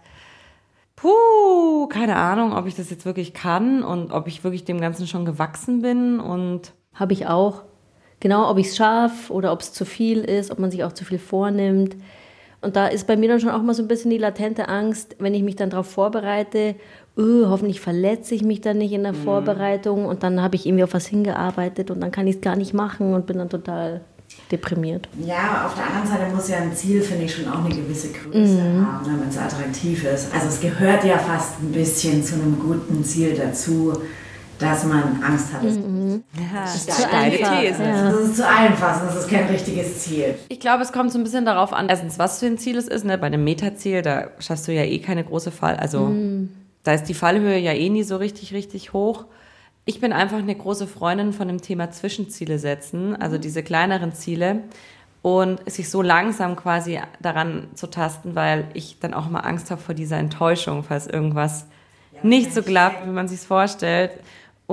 puh, 0.96 1.88
keine 1.88 2.16
Ahnung, 2.16 2.54
ob 2.56 2.66
ich 2.66 2.76
das 2.76 2.90
jetzt 2.90 3.06
wirklich 3.06 3.34
kann 3.34 3.84
und 3.84 4.12
ob 4.12 4.28
ich 4.28 4.44
wirklich 4.44 4.66
dem 4.66 4.80
Ganzen 4.80 5.08
schon 5.08 5.26
gewachsen 5.26 5.82
bin 5.82 6.20
und 6.20 6.74
habe 6.94 7.14
ich 7.14 7.28
auch. 7.28 7.64
Genau, 8.20 8.50
ob 8.50 8.58
ich 8.58 8.68
es 8.68 8.78
schaffe 8.78 9.34
oder 9.34 9.52
ob 9.52 9.60
es 9.60 9.74
zu 9.74 9.86
viel 9.86 10.20
ist, 10.20 10.50
ob 10.50 10.58
man 10.58 10.72
sich 10.72 10.86
auch 10.86 10.94
zu 10.94 11.04
viel 11.04 11.20
vornimmt. 11.20 11.98
Und 12.64 12.76
da 12.76 12.88
ist 12.88 13.08
bei 13.08 13.18
mir 13.18 13.30
dann 13.30 13.40
schon 13.40 13.50
auch 13.50 13.62
mal 13.62 13.74
so 13.74 13.84
ein 13.84 13.88
bisschen 13.88 14.10
die 14.10 14.18
latente 14.18 14.70
Angst, 14.70 15.18
wenn 15.20 15.34
ich 15.34 15.44
mich 15.44 15.56
dann 15.56 15.70
darauf 15.70 15.88
vorbereite 15.88 16.76
öh, 17.18 17.46
hoffentlich 17.48 17.80
verletze 17.80 18.36
ich 18.36 18.44
mich 18.44 18.62
dann 18.62 18.78
nicht 18.78 18.92
in 18.92 19.04
der 19.04 19.14
mhm. 19.14 19.24
Vorbereitung 19.24 20.06
und 20.06 20.24
dann 20.24 20.42
habe 20.42 20.56
ich 20.56 20.66
irgendwie 20.66 20.84
auf 20.84 20.94
was 20.94 21.06
hingearbeitet 21.06 21.92
und 21.92 22.02
dann 22.02 22.12
kann 22.12 22.28
ich 22.28 22.36
es 22.36 22.42
gar 22.42 22.56
nicht 22.56 22.74
machen 22.74 23.14
und 23.14 23.26
bin 23.26 23.38
dann 23.38 23.50
total 23.50 24.02
deprimiert. 24.52 25.08
Ja, 25.24 25.66
auf 25.68 25.76
der 25.76 25.86
anderen 25.86 26.08
Seite 26.08 26.36
muss 26.36 26.50
ja 26.50 26.58
ein 26.58 26.74
Ziel, 26.74 27.02
finde 27.02 27.26
ich, 27.26 27.36
schon 27.36 27.48
auch 27.48 27.64
eine 27.64 27.74
gewisse 27.74 28.10
Größe 28.12 28.62
mhm. 28.62 28.88
haben, 28.88 29.06
damit 29.06 29.30
es 29.30 29.38
attraktiv 29.38 30.04
ist. 30.06 30.34
Also 30.34 30.48
es 30.48 30.60
gehört 30.60 31.04
ja 31.04 31.20
fast 31.20 31.62
ein 31.62 31.72
bisschen 31.72 32.24
zu 32.24 32.36
einem 32.36 32.58
guten 32.60 33.04
Ziel 33.04 33.36
dazu, 33.36 33.94
dass 34.58 34.86
man 34.86 35.22
Angst 35.24 35.54
hat. 35.54 35.64
Mhm. 35.64 36.03
Ja, 36.34 36.62
das 36.62 36.76
ist 36.76 36.92
zu 36.92 37.10
einfach. 37.10 37.62
These. 37.62 37.84
Ja. 37.84 38.12
Das 38.12 38.20
ist 38.20 38.36
zu 38.38 38.48
einfach, 38.48 39.06
das 39.06 39.16
ist 39.18 39.30
kein 39.30 39.48
richtiges 39.48 40.00
Ziel. 40.00 40.36
Ich 40.50 40.60
glaube, 40.60 40.84
es 40.84 40.92
kommt 40.92 41.12
so 41.12 41.20
ein 41.20 41.24
bisschen 41.24 41.46
darauf 41.46 41.74
an, 41.74 41.90
erstens, 41.90 42.20
was 42.20 42.40
für 42.40 42.48
ein 42.48 42.58
Ziel 42.58 42.78
es 42.78 42.88
ist. 42.88 43.06
Ne? 43.06 43.18
Bei 43.18 43.28
einem 43.28 43.44
Metaziel, 43.44 44.02
da 44.02 44.28
schaffst 44.40 44.68
du 44.68 44.74
ja 44.74 44.84
eh 44.84 45.00
keine 45.00 45.24
große 45.24 45.52
Fall. 45.52 45.76
Also 45.78 46.08
mhm 46.08 46.64
da 46.84 46.94
ist 46.94 47.06
die 47.06 47.14
Fallhöhe 47.14 47.58
ja 47.58 47.74
eh 47.74 47.90
nie 47.90 48.04
so 48.04 48.18
richtig, 48.18 48.54
richtig 48.54 48.94
hoch. 48.94 49.26
Ich 49.86 50.00
bin 50.00 50.14
einfach 50.14 50.38
eine 50.38 50.56
große 50.56 50.88
Freundin 50.88 51.34
von 51.34 51.48
dem 51.48 51.62
Thema 51.62 51.92
Zwischenziele 51.92 52.60
setzen, 52.60 53.16
also 53.16 53.38
diese 53.38 53.64
kleineren 53.64 54.14
Ziele 54.14 54.64
und 55.22 55.70
sich 55.70 55.90
so 55.90 56.02
langsam 56.02 56.56
quasi 56.56 57.00
daran 57.22 57.68
zu 57.74 57.88
tasten, 57.88 58.36
weil 58.36 58.68
ich 58.74 59.00
dann 59.00 59.14
auch 59.14 59.30
mal 59.30 59.40
Angst 59.40 59.72
habe 59.72 59.82
vor 59.82 59.96
dieser 59.96 60.18
Enttäuschung, 60.18 60.84
falls 60.84 61.08
irgendwas 61.08 61.66
ja, 62.14 62.20
nicht 62.24 62.54
so 62.54 62.62
klappt, 62.62 63.08
wie 63.08 63.12
man 63.12 63.28
sich 63.28 63.40
vorstellt. 63.40 64.12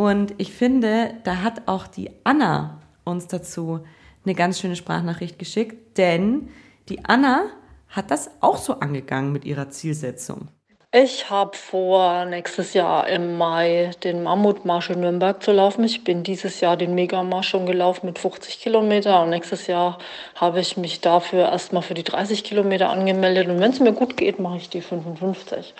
Und 0.00 0.33
ich 0.38 0.54
finde, 0.54 1.12
da 1.25 1.42
hat 1.42 1.69
auch 1.69 1.87
die 1.87 2.11
Anna 2.25 2.80
uns 3.04 3.26
dazu 3.26 3.80
eine 4.25 4.35
ganz 4.35 4.59
schöne 4.59 4.75
Sprachnachricht 4.75 5.38
geschickt, 5.38 5.99
denn 5.99 6.49
die 6.88 7.04
Anna 7.04 7.42
hat 7.90 8.11
das 8.11 8.30
auch 8.40 8.57
so 8.57 8.80
angegangen 8.80 9.30
mit 9.30 9.45
ihrer 9.45 9.69
Zielsetzung. 9.69 10.49
Ich 10.90 11.28
habe 11.28 11.54
vor, 11.54 12.25
nächstes 12.25 12.73
Jahr 12.73 13.09
im 13.09 13.37
Mai 13.37 13.90
den 14.02 14.23
Mammutmarsch 14.23 14.88
in 14.88 15.00
Nürnberg 15.00 15.42
zu 15.42 15.52
laufen. 15.52 15.85
Ich 15.85 16.02
bin 16.02 16.23
dieses 16.23 16.61
Jahr 16.61 16.78
den 16.78 16.95
Megamarsch 16.95 17.50
schon 17.50 17.66
gelaufen 17.66 18.07
mit 18.07 18.19
50 18.19 18.59
Kilometer 18.59 19.23
und 19.23 19.28
nächstes 19.28 19.66
Jahr 19.66 19.99
habe 20.35 20.61
ich 20.61 20.78
mich 20.78 21.02
dafür 21.02 21.50
erstmal 21.50 21.83
für 21.83 21.92
die 21.92 22.04
30 22.04 22.42
Kilometer 22.42 22.88
angemeldet 22.88 23.49
und 23.49 23.61
wenn 23.61 23.73
es 23.73 23.80
mir 23.80 23.92
gut 23.92 24.16
geht, 24.16 24.38
mache 24.38 24.57
ich 24.57 24.71
die 24.71 24.80
55. 24.80 25.75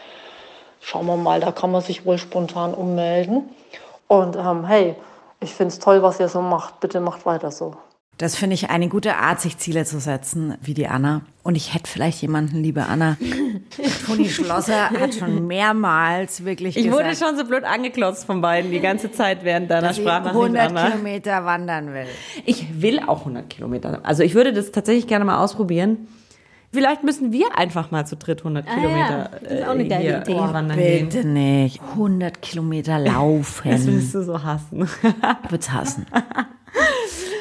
Schauen 0.83 1.07
wir 1.07 1.17
mal, 1.17 1.41
da 1.41 1.53
kann 1.53 1.71
man 1.71 1.81
sich 1.81 2.05
wohl 2.05 2.19
spontan 2.19 2.75
ummelden. 2.75 3.49
Und 4.11 4.35
ähm, 4.35 4.65
hey, 4.65 4.97
ich 5.39 5.55
finde 5.55 5.73
es 5.73 5.79
toll, 5.79 6.03
was 6.03 6.19
ihr 6.19 6.29
so 6.29 6.43
macht. 6.43 6.81
Bitte 6.81 6.99
macht 6.99 7.27
weiter 7.27 7.53
so. 7.53 7.77
Das 8.19 8.35
finde 8.35 8.55
ich 8.55 8.69
eine 8.69 8.89
gute 8.89 9.15
Art, 9.15 9.41
sich 9.41 9.57
Ziele 9.57 9.85
zu 9.85 10.01
setzen, 10.01 10.59
wie 10.61 10.75
die 10.75 10.89
Anna. 10.89 11.23
Und 11.45 11.55
ich 11.55 11.75
hätte 11.75 11.89
vielleicht 11.89 12.21
jemanden, 12.21 12.57
liebe 12.57 12.87
Anna. 12.87 13.17
Toni 14.07 14.29
Schlosser 14.29 14.91
hat 14.91 15.15
schon 15.15 15.47
mehrmals 15.47 16.45
wirklich 16.45 16.77
ich 16.77 16.87
gesagt. 16.87 17.01
Ich 17.01 17.07
wurde 17.07 17.17
schon 17.17 17.39
so 17.39 17.45
blöd 17.45 17.63
angeklotzt 17.63 18.25
von 18.25 18.41
beiden 18.41 18.73
die 18.73 18.81
ganze 18.81 19.13
Zeit 19.13 19.45
während 19.45 19.71
deiner 19.71 19.95
Sprachnachricht, 19.95 20.57
100 20.57 20.71
Anna. 20.71 20.91
Kilometer 20.91 21.45
wandern 21.45 21.95
will. 21.95 22.09
Ich 22.45 22.83
will 22.83 22.99
auch 23.07 23.21
100 23.21 23.49
Kilometer. 23.49 24.01
Also 24.03 24.25
ich 24.25 24.35
würde 24.35 24.53
das 24.53 24.73
tatsächlich 24.73 25.07
gerne 25.07 25.25
mal 25.25 25.39
ausprobieren. 25.39 26.09
Vielleicht 26.73 27.03
müssen 27.03 27.33
wir 27.33 27.59
einfach 27.59 27.91
mal 27.91 28.07
zu 28.07 28.17
dritt 28.17 28.41
100 28.41 28.65
ah, 28.67 28.75
Kilometer 28.75 29.19
ja. 29.19 29.31
das 29.43 29.53
ist 29.53 29.67
auch 29.67 29.71
eine 29.71 29.85
äh, 29.85 29.89
geile 29.89 30.21
Idee. 30.23 30.35
Oh, 30.35 30.53
wandern 30.53 30.77
bitte 30.77 31.23
gehen. 31.23 31.33
nicht. 31.33 31.81
100 31.83 32.41
Kilometer 32.43 32.99
laufen. 33.01 33.71
Das 33.71 33.87
würdest 33.87 34.15
du 34.15 34.23
so 34.23 34.43
hassen. 34.43 34.83
Ich 34.83 35.51
würde 35.51 35.59
es 35.59 35.71
hassen. 35.73 36.07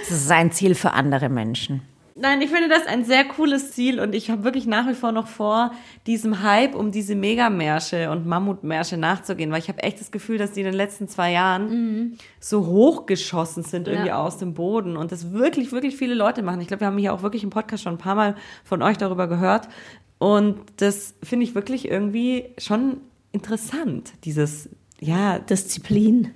Das 0.09 0.17
ist 0.17 0.31
ein 0.31 0.51
Ziel 0.51 0.73
für 0.73 0.93
andere 0.93 1.29
Menschen. 1.29 1.83
Nein, 2.21 2.41
ich 2.41 2.49
finde 2.49 2.67
das 2.67 2.85
ein 2.85 3.05
sehr 3.05 3.23
cooles 3.23 3.71
Ziel 3.71 4.01
und 4.01 4.13
ich 4.13 4.29
habe 4.29 4.43
wirklich 4.43 4.67
nach 4.67 4.87
wie 4.89 4.93
vor 4.93 5.13
noch 5.13 5.27
vor, 5.27 5.71
diesem 6.05 6.43
Hype 6.43 6.75
um 6.75 6.91
diese 6.91 7.15
Megamärsche 7.15 8.11
und 8.11 8.25
Mammutmärsche 8.25 8.97
nachzugehen, 8.97 9.51
weil 9.51 9.59
ich 9.59 9.69
habe 9.69 9.81
echt 9.83 10.01
das 10.01 10.11
Gefühl, 10.11 10.37
dass 10.37 10.51
die 10.51 10.59
in 10.59 10.65
den 10.65 10.75
letzten 10.75 11.07
zwei 11.07 11.31
Jahren 11.31 11.69
mhm. 11.69 12.17
so 12.41 12.65
hochgeschossen 12.65 13.63
sind 13.63 13.87
irgendwie 13.87 14.09
ja. 14.09 14.21
aus 14.21 14.37
dem 14.37 14.53
Boden 14.53 14.97
und 14.97 15.13
das 15.13 15.31
wirklich, 15.31 15.71
wirklich 15.71 15.95
viele 15.95 16.13
Leute 16.13 16.43
machen. 16.43 16.59
Ich 16.59 16.67
glaube, 16.67 16.81
wir 16.81 16.87
haben 16.87 16.97
hier 16.97 17.13
auch 17.13 17.21
wirklich 17.21 17.43
im 17.43 17.51
Podcast 17.51 17.83
schon 17.83 17.93
ein 17.93 17.99
paar 17.99 18.15
Mal 18.15 18.35
von 18.65 18.81
euch 18.81 18.97
darüber 18.97 19.27
gehört 19.27 19.69
und 20.17 20.59
das 20.75 21.15
finde 21.23 21.45
ich 21.45 21.55
wirklich 21.55 21.89
irgendwie 21.89 22.49
schon 22.57 22.97
interessant, 23.31 24.11
dieses, 24.25 24.67
ja. 24.99 25.39
Disziplin. 25.39 26.31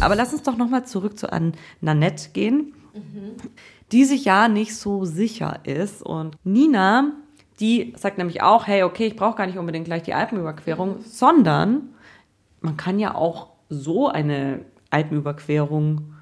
Aber 0.00 0.14
lass 0.14 0.32
uns 0.32 0.44
doch 0.44 0.56
nochmal 0.56 0.86
zurück 0.86 1.18
zu 1.18 1.32
an 1.32 1.54
Nanette 1.80 2.28
gehen. 2.32 2.74
Mhm 2.94 3.34
die 3.92 4.04
sich 4.04 4.24
ja 4.24 4.48
nicht 4.48 4.76
so 4.76 5.04
sicher 5.04 5.60
ist. 5.64 6.02
Und 6.02 6.36
Nina, 6.44 7.12
die 7.60 7.94
sagt 7.96 8.18
nämlich 8.18 8.42
auch, 8.42 8.66
hey, 8.66 8.82
okay, 8.82 9.06
ich 9.06 9.16
brauche 9.16 9.36
gar 9.36 9.46
nicht 9.46 9.58
unbedingt 9.58 9.86
gleich 9.86 10.02
die 10.02 10.14
Alpenüberquerung, 10.14 11.00
sondern 11.02 11.94
man 12.60 12.76
kann 12.76 12.98
ja 12.98 13.14
auch 13.14 13.50
so 13.68 14.08
eine 14.08 14.64
Alpenüberquerung 14.90 16.14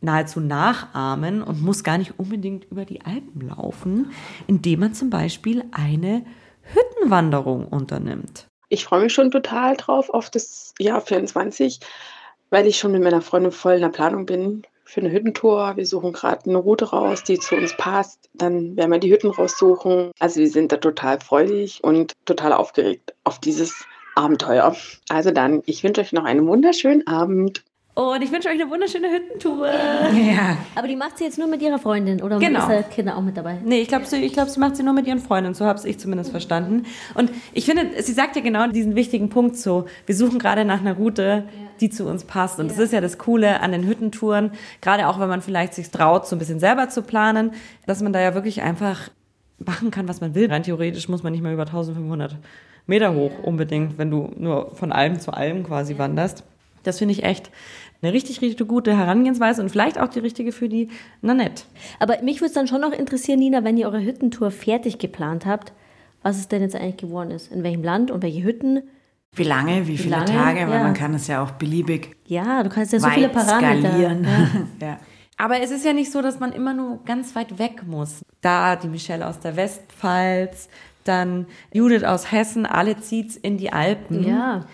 nahezu 0.00 0.40
nachahmen 0.40 1.42
und 1.42 1.62
muss 1.62 1.82
gar 1.82 1.98
nicht 1.98 2.18
unbedingt 2.18 2.66
über 2.70 2.84
die 2.84 3.00
Alpen 3.02 3.48
laufen, 3.48 4.12
indem 4.46 4.80
man 4.80 4.94
zum 4.94 5.10
Beispiel 5.10 5.64
eine 5.72 6.24
Hüttenwanderung 6.62 7.66
unternimmt. 7.66 8.46
Ich 8.68 8.84
freue 8.84 9.02
mich 9.02 9.12
schon 9.12 9.30
total 9.30 9.76
drauf 9.76 10.10
auf 10.10 10.30
das 10.30 10.74
Jahr 10.78 11.00
24, 11.00 11.80
weil 12.50 12.66
ich 12.66 12.78
schon 12.78 12.92
mit 12.92 13.02
meiner 13.02 13.22
Freundin 13.22 13.52
voll 13.52 13.74
in 13.74 13.80
der 13.80 13.88
Planung 13.88 14.26
bin 14.26 14.62
für 14.86 15.00
eine 15.00 15.12
Hüttentour. 15.12 15.72
Wir 15.76 15.84
suchen 15.84 16.12
gerade 16.12 16.48
eine 16.48 16.58
Route 16.58 16.90
raus, 16.90 17.24
die 17.24 17.38
zu 17.38 17.56
uns 17.56 17.76
passt. 17.76 18.30
Dann 18.32 18.76
werden 18.76 18.92
wir 18.92 18.98
die 18.98 19.12
Hütten 19.12 19.30
raussuchen. 19.30 20.12
Also 20.18 20.40
wir 20.40 20.48
sind 20.48 20.72
da 20.72 20.76
total 20.76 21.20
freudig 21.20 21.82
und 21.82 22.12
total 22.24 22.52
aufgeregt 22.52 23.14
auf 23.24 23.40
dieses 23.40 23.84
Abenteuer. 24.14 24.74
Also 25.08 25.32
dann, 25.32 25.62
ich 25.66 25.82
wünsche 25.84 26.00
euch 26.00 26.12
noch 26.12 26.24
einen 26.24 26.46
wunderschönen 26.46 27.06
Abend. 27.06 27.64
Und 27.94 28.22
ich 28.22 28.30
wünsche 28.30 28.48
euch 28.48 28.60
eine 28.60 28.70
wunderschöne 28.70 29.10
Hüttentour. 29.10 29.66
Ja. 29.66 30.58
Aber 30.74 30.86
die 30.86 30.96
macht 30.96 31.18
sie 31.18 31.24
jetzt 31.24 31.38
nur 31.38 31.48
mit 31.48 31.62
ihrer 31.62 31.78
Freundin 31.78 32.22
oder 32.22 32.38
genau. 32.38 32.68
ist 32.70 32.90
Kinder 32.90 33.16
auch 33.16 33.22
mit 33.22 33.36
dabei? 33.38 33.58
Nee, 33.64 33.80
ich 33.80 33.88
glaube, 33.88 34.04
sie, 34.04 34.28
glaub, 34.28 34.48
sie 34.48 34.60
macht 34.60 34.76
sie 34.76 34.82
nur 34.82 34.92
mit 34.92 35.06
ihren 35.06 35.18
Freundinnen. 35.18 35.54
So 35.54 35.64
habe 35.64 35.80
ich 35.88 35.98
zumindest 35.98 36.30
verstanden. 36.30 36.84
Und 37.14 37.30
ich 37.54 37.64
finde, 37.64 38.02
sie 38.02 38.12
sagt 38.12 38.36
ja 38.36 38.42
genau 38.42 38.66
diesen 38.68 38.94
wichtigen 38.94 39.30
Punkt 39.30 39.56
so. 39.56 39.86
Wir 40.04 40.14
suchen 40.14 40.38
gerade 40.38 40.66
nach 40.66 40.80
einer 40.80 40.94
Route, 40.94 41.44
ja. 41.46 41.65
Die 41.80 41.90
zu 41.90 42.06
uns 42.06 42.24
passt. 42.24 42.58
Und 42.58 42.66
ja. 42.66 42.72
das 42.72 42.78
ist 42.78 42.92
ja 42.92 43.00
das 43.00 43.18
Coole 43.18 43.60
an 43.60 43.72
den 43.72 43.86
Hüttentouren. 43.86 44.52
Gerade 44.80 45.08
auch, 45.08 45.20
wenn 45.20 45.28
man 45.28 45.42
vielleicht 45.42 45.74
sich 45.74 45.90
traut, 45.90 46.26
so 46.26 46.36
ein 46.36 46.38
bisschen 46.38 46.60
selber 46.60 46.88
zu 46.88 47.02
planen, 47.02 47.52
dass 47.86 48.02
man 48.02 48.12
da 48.12 48.20
ja 48.20 48.34
wirklich 48.34 48.62
einfach 48.62 49.10
machen 49.58 49.90
kann, 49.90 50.08
was 50.08 50.20
man 50.20 50.34
will. 50.34 50.50
Rein 50.50 50.62
theoretisch 50.62 51.08
muss 51.08 51.22
man 51.22 51.32
nicht 51.32 51.42
mehr 51.42 51.52
über 51.52 51.66
1500 51.66 52.36
Meter 52.86 53.14
hoch 53.14 53.32
unbedingt, 53.42 53.98
wenn 53.98 54.10
du 54.10 54.30
nur 54.36 54.74
von 54.74 54.92
Alm 54.92 55.18
zu 55.18 55.32
Alm 55.32 55.64
quasi 55.64 55.98
wanderst. 55.98 56.44
Das 56.82 56.98
finde 56.98 57.12
ich 57.12 57.24
echt 57.24 57.50
eine 58.02 58.12
richtig, 58.12 58.42
richtig 58.42 58.68
gute 58.68 58.96
Herangehensweise 58.96 59.62
und 59.62 59.70
vielleicht 59.70 59.98
auch 59.98 60.08
die 60.08 60.20
richtige 60.20 60.52
für 60.52 60.68
die 60.68 60.88
Nanette. 61.22 61.64
Aber 61.98 62.22
mich 62.22 62.36
würde 62.36 62.46
es 62.46 62.52
dann 62.52 62.68
schon 62.68 62.80
noch 62.80 62.92
interessieren, 62.92 63.40
Nina, 63.40 63.64
wenn 63.64 63.76
ihr 63.76 63.86
eure 63.86 64.04
Hüttentour 64.04 64.50
fertig 64.50 64.98
geplant 64.98 65.46
habt, 65.46 65.72
was 66.22 66.38
es 66.38 66.48
denn 66.48 66.62
jetzt 66.62 66.76
eigentlich 66.76 66.98
geworden 66.98 67.30
ist. 67.30 67.50
In 67.50 67.62
welchem 67.62 67.82
Land 67.82 68.10
und 68.10 68.22
welche 68.22 68.42
Hütten? 68.42 68.82
Wie 69.36 69.44
lange, 69.44 69.86
wie, 69.86 69.92
wie 69.92 69.98
viele 69.98 70.16
lange? 70.16 70.32
Tage, 70.32 70.60
weil 70.66 70.78
ja. 70.78 70.82
man 70.82 70.94
kann 70.94 71.14
es 71.14 71.26
ja 71.26 71.42
auch 71.42 71.52
beliebig 71.52 72.16
Ja, 72.26 72.62
du 72.62 72.70
kannst 72.70 72.92
ja 72.92 73.00
so 73.00 73.08
viele 73.08 73.28
Parameter. 73.28 73.88
Skalieren. 73.88 74.24
Ja. 74.24 74.48
ja. 74.86 74.98
Aber 75.36 75.60
es 75.60 75.70
ist 75.70 75.84
ja 75.84 75.92
nicht 75.92 76.10
so, 76.10 76.22
dass 76.22 76.40
man 76.40 76.52
immer 76.52 76.72
nur 76.72 77.04
ganz 77.04 77.36
weit 77.36 77.58
weg 77.58 77.82
muss. 77.86 78.24
Da 78.40 78.76
die 78.76 78.88
Michelle 78.88 79.26
aus 79.26 79.38
der 79.38 79.56
Westpfalz, 79.56 80.68
dann 81.04 81.46
Judith 81.72 82.04
aus 82.04 82.32
Hessen, 82.32 82.64
alle 82.64 82.98
zieht's 82.98 83.36
in 83.36 83.58
die 83.58 83.72
Alpen. 83.72 84.26
Ja. 84.26 84.64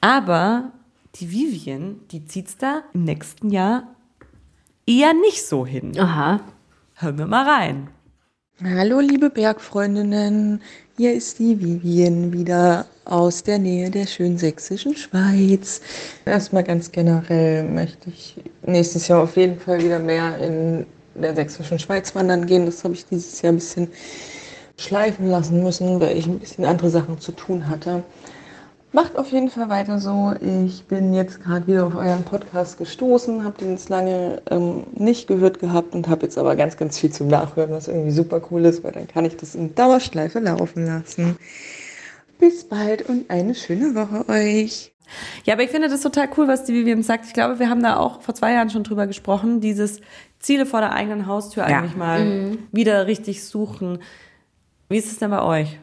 Aber 0.00 0.70
die 1.16 1.30
Vivian, 1.30 1.96
die 2.12 2.24
zieht's 2.24 2.56
da 2.56 2.82
im 2.94 3.04
nächsten 3.04 3.50
Jahr 3.50 3.88
eher 4.86 5.12
nicht 5.14 5.46
so 5.46 5.66
hin. 5.66 5.98
Aha. 5.98 6.40
Hören 6.94 7.18
wir 7.18 7.26
mal 7.26 7.48
rein. 7.48 7.88
Hallo 8.62 9.00
liebe 9.00 9.28
Bergfreundinnen, 9.28 10.62
hier 11.02 11.14
ist 11.14 11.40
die 11.40 11.60
Vivian 11.60 12.32
wieder 12.32 12.86
aus 13.04 13.42
der 13.42 13.58
Nähe 13.58 13.90
der 13.90 14.06
schönen 14.06 14.38
sächsischen 14.38 14.94
Schweiz. 14.94 15.80
Erstmal 16.24 16.62
ganz 16.62 16.92
generell 16.92 17.64
möchte 17.64 18.08
ich 18.10 18.36
nächstes 18.64 19.08
Jahr 19.08 19.24
auf 19.24 19.36
jeden 19.36 19.58
Fall 19.58 19.82
wieder 19.82 19.98
mehr 19.98 20.38
in 20.38 20.86
der 21.16 21.34
sächsischen 21.34 21.80
Schweiz 21.80 22.14
wandern 22.14 22.46
gehen. 22.46 22.66
Das 22.66 22.84
habe 22.84 22.94
ich 22.94 23.04
dieses 23.04 23.42
Jahr 23.42 23.52
ein 23.52 23.56
bisschen 23.56 23.88
schleifen 24.78 25.28
lassen 25.28 25.64
müssen, 25.64 25.98
weil 25.98 26.16
ich 26.16 26.28
ein 26.28 26.38
bisschen 26.38 26.66
andere 26.66 26.88
Sachen 26.88 27.18
zu 27.18 27.32
tun 27.32 27.68
hatte. 27.68 28.04
Macht 28.94 29.16
auf 29.16 29.32
jeden 29.32 29.48
Fall 29.48 29.70
weiter 29.70 29.98
so. 29.98 30.34
Ich 30.66 30.84
bin 30.84 31.14
jetzt 31.14 31.42
gerade 31.42 31.66
wieder 31.66 31.86
auf 31.86 31.94
euren 31.94 32.24
Podcast 32.24 32.76
gestoßen, 32.76 33.42
habe 33.42 33.56
den 33.58 33.70
jetzt 33.70 33.88
lange 33.88 34.42
ähm, 34.50 34.84
nicht 34.94 35.26
gehört 35.26 35.60
gehabt 35.60 35.94
und 35.94 36.08
habe 36.08 36.24
jetzt 36.24 36.36
aber 36.36 36.56
ganz, 36.56 36.76
ganz 36.76 36.98
viel 36.98 37.10
zum 37.10 37.28
Nachhören, 37.28 37.70
was 37.70 37.88
irgendwie 37.88 38.10
super 38.10 38.42
cool 38.50 38.66
ist, 38.66 38.84
weil 38.84 38.92
dann 38.92 39.08
kann 39.08 39.24
ich 39.24 39.34
das 39.38 39.54
in 39.54 39.74
Dauerschleife 39.74 40.40
laufen 40.40 40.84
lassen. 40.84 41.38
Bis 42.38 42.64
bald 42.64 43.08
und 43.08 43.30
eine 43.30 43.54
schöne 43.54 43.94
Woche 43.94 44.28
euch. 44.28 44.92
Ja, 45.44 45.54
aber 45.54 45.62
ich 45.62 45.70
finde 45.70 45.88
das 45.88 46.02
total 46.02 46.28
cool, 46.36 46.46
was 46.46 46.64
die 46.64 46.74
Vivian 46.74 47.02
sagt. 47.02 47.24
Ich 47.24 47.32
glaube, 47.32 47.58
wir 47.58 47.70
haben 47.70 47.82
da 47.82 47.96
auch 47.96 48.20
vor 48.20 48.34
zwei 48.34 48.52
Jahren 48.52 48.68
schon 48.68 48.84
drüber 48.84 49.06
gesprochen, 49.06 49.60
dieses 49.60 50.00
Ziele 50.38 50.66
vor 50.66 50.80
der 50.80 50.92
eigenen 50.92 51.26
Haustür 51.26 51.66
ja. 51.66 51.78
eigentlich 51.78 51.96
mal 51.96 52.24
mhm. 52.24 52.58
wieder 52.72 53.06
richtig 53.06 53.42
suchen. 53.44 54.00
Wie 54.90 54.98
ist 54.98 55.10
es 55.10 55.18
denn 55.18 55.30
bei 55.30 55.42
euch? 55.42 55.78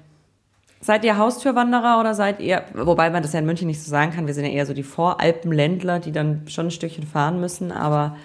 Seid 0.82 1.04
ihr 1.04 1.18
Haustürwanderer 1.18 2.00
oder 2.00 2.14
seid 2.14 2.40
ihr, 2.40 2.64
wobei 2.74 3.10
man 3.10 3.22
das 3.22 3.34
ja 3.34 3.40
in 3.40 3.46
München 3.46 3.68
nicht 3.68 3.84
so 3.84 3.90
sagen 3.90 4.12
kann, 4.12 4.28
wir 4.28 4.34
sind 4.34 4.46
ja 4.46 4.52
eher 4.52 4.66
so 4.66 4.74
die 4.74 4.84
Voralpenländler, 4.84 6.00
die 6.00 6.14
dann 6.14 6.44
schon 6.48 6.68
ein 6.68 6.72
Stückchen 6.72 7.06
fahren 7.06 7.42
müssen, 7.42 7.72
aber 7.72 8.16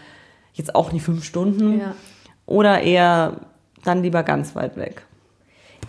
jetzt 0.52 0.74
auch 0.74 0.92
nicht 0.92 1.02
fünf 1.02 1.24
Stunden. 1.24 1.80
Ja. 1.80 1.94
Oder 2.46 2.80
eher 2.82 3.40
dann 3.82 4.02
lieber 4.02 4.22
ganz 4.22 4.54
weit 4.54 4.76
weg? 4.76 5.02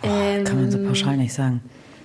Ähm, 0.02 0.44
kann 0.44 0.60
man 0.60 0.70
so 0.70 0.82
pauschal 0.82 1.16
nicht 1.16 1.32
sagen. 1.32 1.62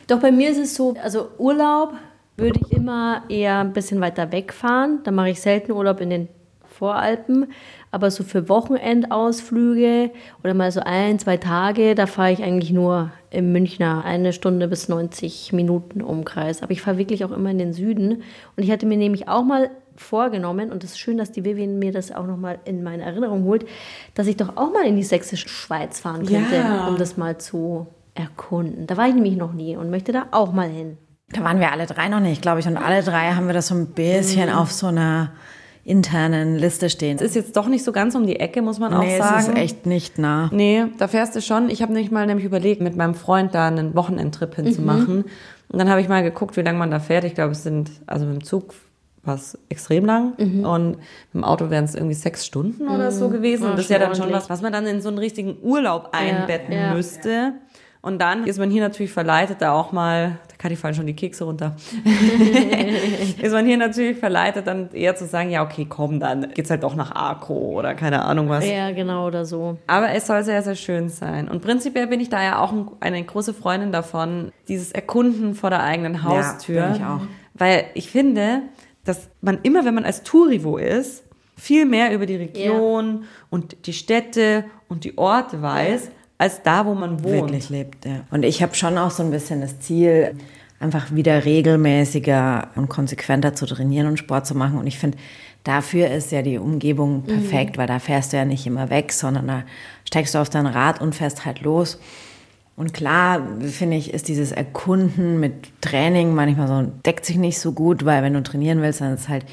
Doch 0.08 0.20
bei 0.20 0.32
mir 0.32 0.50
ist 0.50 0.58
es 0.58 0.76
so, 0.76 0.94
also 1.02 1.30
Urlaub 1.38 1.94
würde 2.38 2.60
ich 2.64 2.72
immer 2.72 3.24
eher 3.30 3.60
ein 3.60 3.74
bisschen 3.74 4.02
weiter 4.02 4.32
wegfahren. 4.32 5.00
Da 5.04 5.12
mache 5.12 5.30
ich 5.30 5.42
selten 5.42 5.72
Urlaub 5.72 6.02
in 6.02 6.10
den 6.10 6.28
Voralpen. 6.66 7.48
Aber 7.92 8.10
so 8.10 8.24
für 8.24 8.48
Wochenendausflüge 8.48 10.12
oder 10.44 10.54
mal 10.54 10.72
so 10.72 10.80
ein, 10.84 11.20
zwei 11.20 11.38
Tage, 11.38 11.94
da 11.94 12.08
fahre 12.08 12.32
ich 12.32 12.42
eigentlich 12.42 12.72
nur 12.72 13.12
im 13.30 13.52
Münchner 13.52 14.04
eine 14.06 14.32
Stunde 14.34 14.68
bis 14.68 14.88
90 14.88 15.52
Minuten 15.54 16.02
Umkreis. 16.02 16.64
Aber 16.64 16.72
ich 16.72 16.82
fahre 16.82 16.98
wirklich 16.98 17.26
auch 17.26 17.32
immer 17.32 17.52
in 17.52 17.58
den 17.58 17.74
Süden. 17.74 18.24
Und 18.56 18.64
ich 18.64 18.72
hatte 18.72 18.86
mir 18.86 18.98
nämlich 18.98 19.28
auch 19.28 19.44
mal 19.44 19.70
vorgenommen, 19.96 20.72
und 20.72 20.84
es 20.84 20.92
ist 20.92 21.00
schön, 21.00 21.18
dass 21.18 21.32
die 21.32 21.44
Vivian 21.44 21.80
mir 21.80 21.92
das 21.92 22.12
auch 22.12 22.26
nochmal 22.26 22.60
in 22.66 22.82
meine 22.84 23.04
Erinnerung 23.04 23.44
holt, 23.44 23.66
dass 24.16 24.28
ich 24.28 24.38
doch 24.38 24.58
auch 24.58 24.72
mal 24.72 24.86
in 24.86 24.96
die 24.96 25.04
sächsische 25.04 25.50
Schweiz 25.50 26.00
fahren 26.00 26.26
könnte, 26.26 26.56
ja. 26.56 26.88
um 26.88 26.98
das 26.98 27.18
mal 27.18 27.38
zu 27.38 27.88
erkunden. 28.14 28.88
Da 28.88 28.98
war 28.98 29.08
ich 29.08 29.14
nämlich 29.14 29.36
noch 29.36 29.54
nie 29.54 29.76
und 29.76 29.90
möchte 29.90 30.12
da 30.12 30.28
auch 30.32 30.52
mal 30.54 30.70
hin. 30.70 30.98
Da 31.30 31.44
waren 31.44 31.60
wir 31.60 31.72
alle 31.72 31.86
drei 31.86 32.10
noch 32.10 32.20
nicht, 32.20 32.42
glaube 32.42 32.60
ich. 32.60 32.68
Und 32.68 32.78
alle 32.78 33.04
drei 33.04 33.32
haben 33.32 33.48
wir 33.48 33.54
das 33.54 33.68
so 33.68 33.76
ein 33.76 33.88
bisschen 33.88 34.50
mhm. 34.50 34.56
auf 34.56 34.72
so 34.72 34.88
einer 34.88 35.32
internen 35.84 36.58
Liste 36.58 36.90
stehen. 36.90 37.18
Es 37.18 37.24
ist 37.24 37.36
jetzt 37.36 37.58
doch 37.58 37.68
nicht 37.68 37.84
so 37.84 37.92
ganz 37.92 38.14
um 38.16 38.28
die 38.28 38.40
Ecke, 38.40 38.62
muss 38.62 38.80
man 38.80 38.94
auch 38.94 39.04
nee, 39.04 39.18
sagen. 39.18 39.36
Nee, 39.36 39.42
es 39.42 39.48
ist 39.48 39.58
echt 39.58 39.86
nicht 39.86 40.20
nah. 40.20 40.50
Nee, 40.54 40.86
da 40.98 41.08
fährst 41.08 41.36
du 41.36 41.42
schon. 41.42 41.70
Ich 41.70 41.82
habe 41.82 41.92
nämlich 41.92 42.12
mal 42.12 42.28
nämlich 42.28 42.46
überlegt, 42.46 42.82
mit 42.82 42.96
meinem 42.96 43.16
Freund 43.16 43.56
da 43.56 43.68
einen 43.68 43.96
Wochenendtrip 43.96 44.56
hinzumachen. 44.56 45.18
Mhm. 45.18 45.26
Und 45.70 45.80
dann 45.80 45.90
habe 45.90 46.02
ich 46.02 46.10
mal 46.10 46.22
geguckt, 46.22 46.58
wie 46.58 46.62
lange 46.62 46.78
man 46.78 46.92
da 46.92 47.00
fährt. 47.00 47.24
Ich 47.24 47.34
glaube, 47.34 47.54
es 47.54 47.64
sind, 47.64 47.90
also 48.06 48.26
mit 48.26 48.36
dem 48.36 48.44
Zug 48.44 48.74
war 49.24 49.36
es 49.36 49.58
extrem 49.70 50.06
lang 50.06 50.34
mhm. 50.38 50.66
und 50.66 50.90
mit 50.90 51.34
dem 51.36 51.44
Auto 51.44 51.70
wären 51.70 51.86
es 51.86 51.96
irgendwie 51.96 52.16
sechs 52.16 52.46
Stunden 52.46 52.86
mhm. 52.86 52.92
oder 52.92 53.12
so 53.12 53.30
gewesen. 53.30 53.66
und 53.66 53.74
das 53.74 53.82
ist 53.82 53.92
ja 53.92 54.00
dann 54.00 54.16
schon 54.16 54.32
was, 54.32 54.50
was 54.50 54.62
man 54.62 54.74
dann 54.74 54.88
in 54.88 55.02
so 55.02 55.10
einen 55.10 55.20
richtigen 55.20 55.58
Urlaub 55.62 56.10
einbetten 56.12 56.74
ja, 56.74 56.88
ja. 56.88 56.94
müsste. 56.94 57.54
Und 58.02 58.20
dann 58.20 58.46
ist 58.46 58.58
man 58.58 58.72
hier 58.72 58.82
natürlich 58.82 59.12
verleitet, 59.12 59.62
da 59.62 59.74
auch 59.74 59.92
mal, 59.92 60.40
ich 60.70 60.78
fallen 60.78 60.94
schon 60.94 61.08
die 61.08 61.16
Kekse 61.16 61.46
runter, 61.46 61.76
ist 63.42 63.52
man 63.52 63.66
hier 63.66 63.78
natürlich 63.78 64.18
verleitet, 64.18 64.68
dann 64.68 64.92
eher 64.92 65.16
zu 65.16 65.26
sagen, 65.26 65.50
ja, 65.50 65.64
okay, 65.64 65.88
komm, 65.90 66.20
dann 66.20 66.52
geht's 66.54 66.70
halt 66.70 66.84
doch 66.84 66.96
nach 66.96 67.16
Arco 67.16 67.54
oder 67.54 67.96
keine 67.96 68.24
Ahnung 68.24 68.48
was. 68.48 68.68
Ja, 68.68 68.92
genau, 68.92 69.26
oder 69.26 69.44
so. 69.44 69.80
Aber 69.88 70.12
es 70.12 70.28
soll 70.28 70.44
sehr, 70.44 70.62
sehr 70.62 70.76
schön 70.76 71.10
sein. 71.10 71.48
Und 71.48 71.62
prinzipiell 71.62 72.06
bin 72.06 72.20
ich 72.20 72.30
da 72.30 72.44
ja 72.44 72.60
auch 72.60 72.72
eine 73.00 73.24
große 73.24 73.56
Freundin 73.56 73.92
davon, 73.92 74.52
dieses 74.68 74.92
Erkunden 74.92 75.56
vor 75.56 75.72
der 75.72 75.82
eigenen 75.82 76.24
Haustür. 76.24 76.76
Ja, 76.76 76.88
bin 76.88 76.96
ich 76.96 77.04
auch. 77.04 77.22
Weil 77.56 77.86
ich 77.96 78.12
finde, 78.12 78.62
dass 79.04 79.30
man 79.42 79.60
immer, 79.64 79.84
wenn 79.84 79.96
man 79.96 80.06
als 80.06 80.22
Tourivo 80.22 80.78
ist, 80.78 81.24
viel 81.56 81.88
mehr 81.88 82.14
über 82.14 82.28
die 82.28 82.36
Region 82.36 83.22
ja. 83.22 83.28
und 83.50 83.88
die 83.88 83.94
Städte 83.94 84.66
und 84.88 85.06
die 85.06 85.18
Orte 85.18 85.62
weiß, 85.64 86.06
ja 86.06 86.12
als 86.42 86.64
da, 86.64 86.86
wo 86.86 86.94
man 86.94 87.24
wohnt. 87.24 87.34
Wirklich 87.34 87.70
lebt, 87.70 88.06
ja. 88.06 88.22
Und 88.32 88.44
ich 88.44 88.62
habe 88.62 88.76
schon 88.76 88.98
auch 88.98 89.12
so 89.12 89.24
ein 89.24 89.32
bisschen 89.32 89.62
das 89.62 89.80
Ziel, 89.80 90.36
einfach 90.80 91.14
wieder 91.14 91.46
regelmäßiger 91.46 92.70
und 92.76 92.90
konsequenter 92.90 93.54
zu 93.54 93.68
trainieren 93.68 94.08
und 94.08 94.18
Sport 94.18 94.48
zu 94.48 94.56
machen. 94.56 94.80
Und 94.80 94.88
ich 94.88 94.98
finde, 94.98 95.18
Dafür 95.64 96.10
ist 96.10 96.32
ja 96.32 96.42
die 96.42 96.58
Umgebung 96.58 97.24
perfekt, 97.24 97.78
weil 97.78 97.86
da 97.86 98.00
fährst 98.00 98.34
du 98.34 98.38
ja 98.38 98.46
nicht 98.46 98.66
immer 98.66 98.90
weg, 98.90 99.12
sondern 99.12 99.48
da 99.48 99.64
steigst 100.06 100.34
du 100.34 100.40
auf 100.40 100.50
dein 100.50 100.66
Rad 100.66 101.02
und 101.02 101.14
fährst 101.14 101.46
halt 101.46 101.62
los. 101.62 102.00
Und 102.76 102.96
klar, 102.96 103.46
finde 103.60 103.98
ich, 103.98 104.12
ist 104.12 104.28
dieses 104.28 104.52
Erkunden 104.52 105.40
mit 105.40 105.70
Training 105.82 106.34
manchmal 106.34 106.68
so, 106.68 106.92
deckt 107.06 107.26
sich 107.26 107.38
nicht 107.38 107.60
so 107.60 107.74
gut, 107.74 108.06
weil 108.06 108.24
wenn 108.24 108.34
du 108.34 108.42
trainieren 108.42 108.82
willst, 108.82 109.02
dann 109.02 109.14
ist 109.14 109.22
es 109.22 109.30
halt 109.30 109.46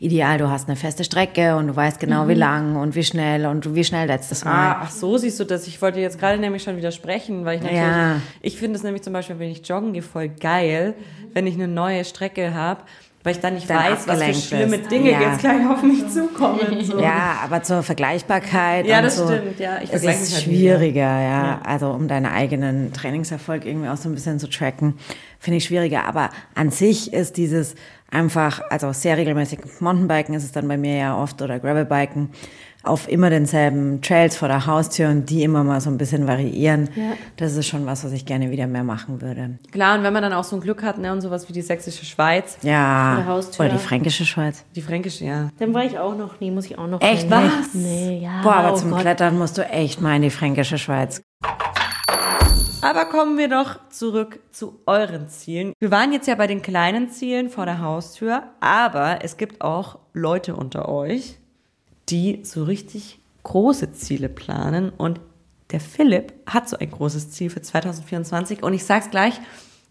ideal, 0.00 0.38
du 0.38 0.48
hast 0.48 0.66
eine 0.68 0.76
feste 0.76 1.04
Strecke 1.04 1.56
und 1.56 1.68
du 1.68 1.76
weißt 1.76 2.00
genau, 2.00 2.26
wie 2.26 2.34
lang 2.34 2.76
und 2.76 2.94
wie 2.94 3.04
schnell 3.04 3.46
und 3.46 3.74
wie 3.74 3.84
schnell 3.84 4.06
letztes 4.08 4.44
Mal. 4.44 4.52
Ah, 4.52 4.80
ach 4.84 4.90
so 4.90 5.16
siehst 5.18 5.38
du 5.38 5.44
das. 5.44 5.66
Ich 5.66 5.80
wollte 5.82 6.00
jetzt 6.00 6.18
gerade 6.18 6.38
nämlich 6.38 6.62
schon 6.62 6.76
widersprechen, 6.76 7.44
weil 7.44 7.56
ich 7.58 7.62
natürlich, 7.62 7.80
Ja. 7.82 8.16
ich 8.40 8.56
finde 8.58 8.76
es 8.76 8.82
nämlich 8.82 9.02
zum 9.02 9.12
Beispiel, 9.12 9.38
wenn 9.38 9.50
ich 9.50 9.66
joggen 9.68 9.92
gehe, 9.92 10.02
voll 10.02 10.28
geil, 10.28 10.94
wenn 11.34 11.46
ich 11.46 11.54
eine 11.54 11.68
neue 11.68 12.04
Strecke 12.04 12.54
habe, 12.54 12.80
weil 13.22 13.34
ich 13.34 13.40
dann 13.40 13.52
nicht 13.52 13.68
Dann 13.68 13.76
weiß, 13.76 14.08
was 14.08 14.22
für 14.22 14.32
schlimme 14.34 14.78
bist. 14.78 14.90
Dinge 14.90 15.10
Ja. 15.10 15.20
jetzt 15.20 15.40
gleich 15.40 15.68
auf 15.68 15.82
mich 15.82 16.08
zukommen. 16.08 16.82
So. 16.82 16.98
Ja, 16.98 17.40
aber 17.44 17.62
zur 17.62 17.82
Vergleichbarkeit. 17.82 18.86
Ja, 18.86 19.02
das 19.02 19.16
so, 19.18 19.26
stimmt, 19.26 19.60
ja. 19.60 19.76
Ich 19.82 19.92
es 19.92 20.02
ist 20.02 20.32
halt 20.32 20.42
schwieriger, 20.44 21.20
ja. 21.20 21.60
Also 21.62 21.90
um 21.90 22.08
deinen 22.08 22.24
eigenen 22.24 22.94
Trainingserfolg 22.94 23.66
irgendwie 23.66 23.88
auch 23.90 23.98
so 23.98 24.08
ein 24.08 24.14
bisschen 24.14 24.38
zu 24.38 24.48
tracken, 24.48 24.94
finde 25.38 25.58
ich 25.58 25.64
schwieriger. 25.64 26.06
Aber 26.06 26.30
an 26.54 26.70
sich 26.70 27.12
ist 27.12 27.36
dieses 27.36 27.74
einfach, 28.10 28.60
also 28.70 28.92
sehr 28.92 29.16
regelmäßig 29.16 29.60
Mountainbiken 29.80 30.34
ist 30.34 30.44
es 30.44 30.52
dann 30.52 30.66
bei 30.68 30.76
mir 30.76 30.96
ja 30.96 31.16
oft 31.16 31.40
oder 31.42 31.58
Gravelbiken 31.58 32.30
auf 32.82 33.08
immer 33.08 33.28
denselben 33.28 34.00
Trails 34.00 34.38
vor 34.38 34.48
der 34.48 34.66
Haustür 34.66 35.10
und 35.10 35.28
die 35.28 35.42
immer 35.42 35.62
mal 35.62 35.82
so 35.82 35.90
ein 35.90 35.98
bisschen 35.98 36.26
variieren. 36.26 36.88
Das 37.36 37.54
ist 37.54 37.66
schon 37.66 37.84
was, 37.84 38.04
was 38.04 38.12
ich 38.12 38.24
gerne 38.24 38.50
wieder 38.50 38.66
mehr 38.66 38.84
machen 38.84 39.20
würde. 39.20 39.58
Klar, 39.70 39.98
und 39.98 40.02
wenn 40.02 40.14
man 40.14 40.22
dann 40.22 40.32
auch 40.32 40.44
so 40.44 40.56
ein 40.56 40.62
Glück 40.62 40.82
hat, 40.82 40.96
ne, 40.96 41.12
und 41.12 41.20
sowas 41.20 41.46
wie 41.46 41.52
die 41.52 41.60
sächsische 41.60 42.06
Schweiz, 42.06 42.56
Ja. 42.62 43.12
Vor 43.16 43.22
der 43.24 43.32
Haustür. 43.34 43.64
Oder 43.66 43.74
die 43.74 43.80
fränkische 43.80 44.24
Schweiz. 44.24 44.64
die 44.74 44.80
fränkische, 44.80 45.26
ja. 45.26 45.50
Dann 45.58 45.74
war 45.74 45.84
ich 45.84 45.98
auch 45.98 46.16
noch 46.16 46.40
nie, 46.40 46.50
muss 46.50 46.64
ich 46.66 46.78
auch 46.78 46.86
noch. 46.86 47.02
Echt, 47.02 47.22
hin. 47.24 47.30
was? 47.30 47.74
Nee, 47.74 48.20
ja. 48.22 48.40
Boah, 48.42 48.54
aber 48.54 48.72
oh 48.72 48.76
zum 48.76 48.92
Gott. 48.92 49.00
Klettern 49.00 49.38
musst 49.38 49.58
du 49.58 49.62
echt 49.66 50.00
mal 50.00 50.16
in 50.16 50.22
die 50.22 50.30
fränkische 50.30 50.78
Schweiz. 50.78 51.22
Aber 52.82 53.04
kommen 53.04 53.36
wir 53.36 53.48
doch 53.48 53.78
zurück 53.90 54.40
zu 54.52 54.80
euren 54.86 55.28
Zielen. 55.28 55.74
Wir 55.78 55.90
waren 55.90 56.12
jetzt 56.12 56.26
ja 56.26 56.34
bei 56.34 56.46
den 56.46 56.62
kleinen 56.62 57.10
Zielen 57.10 57.50
vor 57.50 57.66
der 57.66 57.80
Haustür, 57.82 58.44
aber 58.60 59.18
es 59.22 59.36
gibt 59.36 59.60
auch 59.60 59.98
Leute 60.14 60.56
unter 60.56 60.88
euch, 60.88 61.38
die 62.08 62.40
so 62.42 62.64
richtig 62.64 63.20
große 63.42 63.92
Ziele 63.92 64.30
planen. 64.30 64.90
Und 64.96 65.20
der 65.70 65.80
Philipp 65.80 66.32
hat 66.46 66.68
so 66.70 66.78
ein 66.78 66.90
großes 66.90 67.30
Ziel 67.32 67.50
für 67.50 67.60
2024. 67.60 68.62
Und 68.62 68.72
ich 68.72 68.84
sag's 68.84 69.10
gleich, 69.10 69.38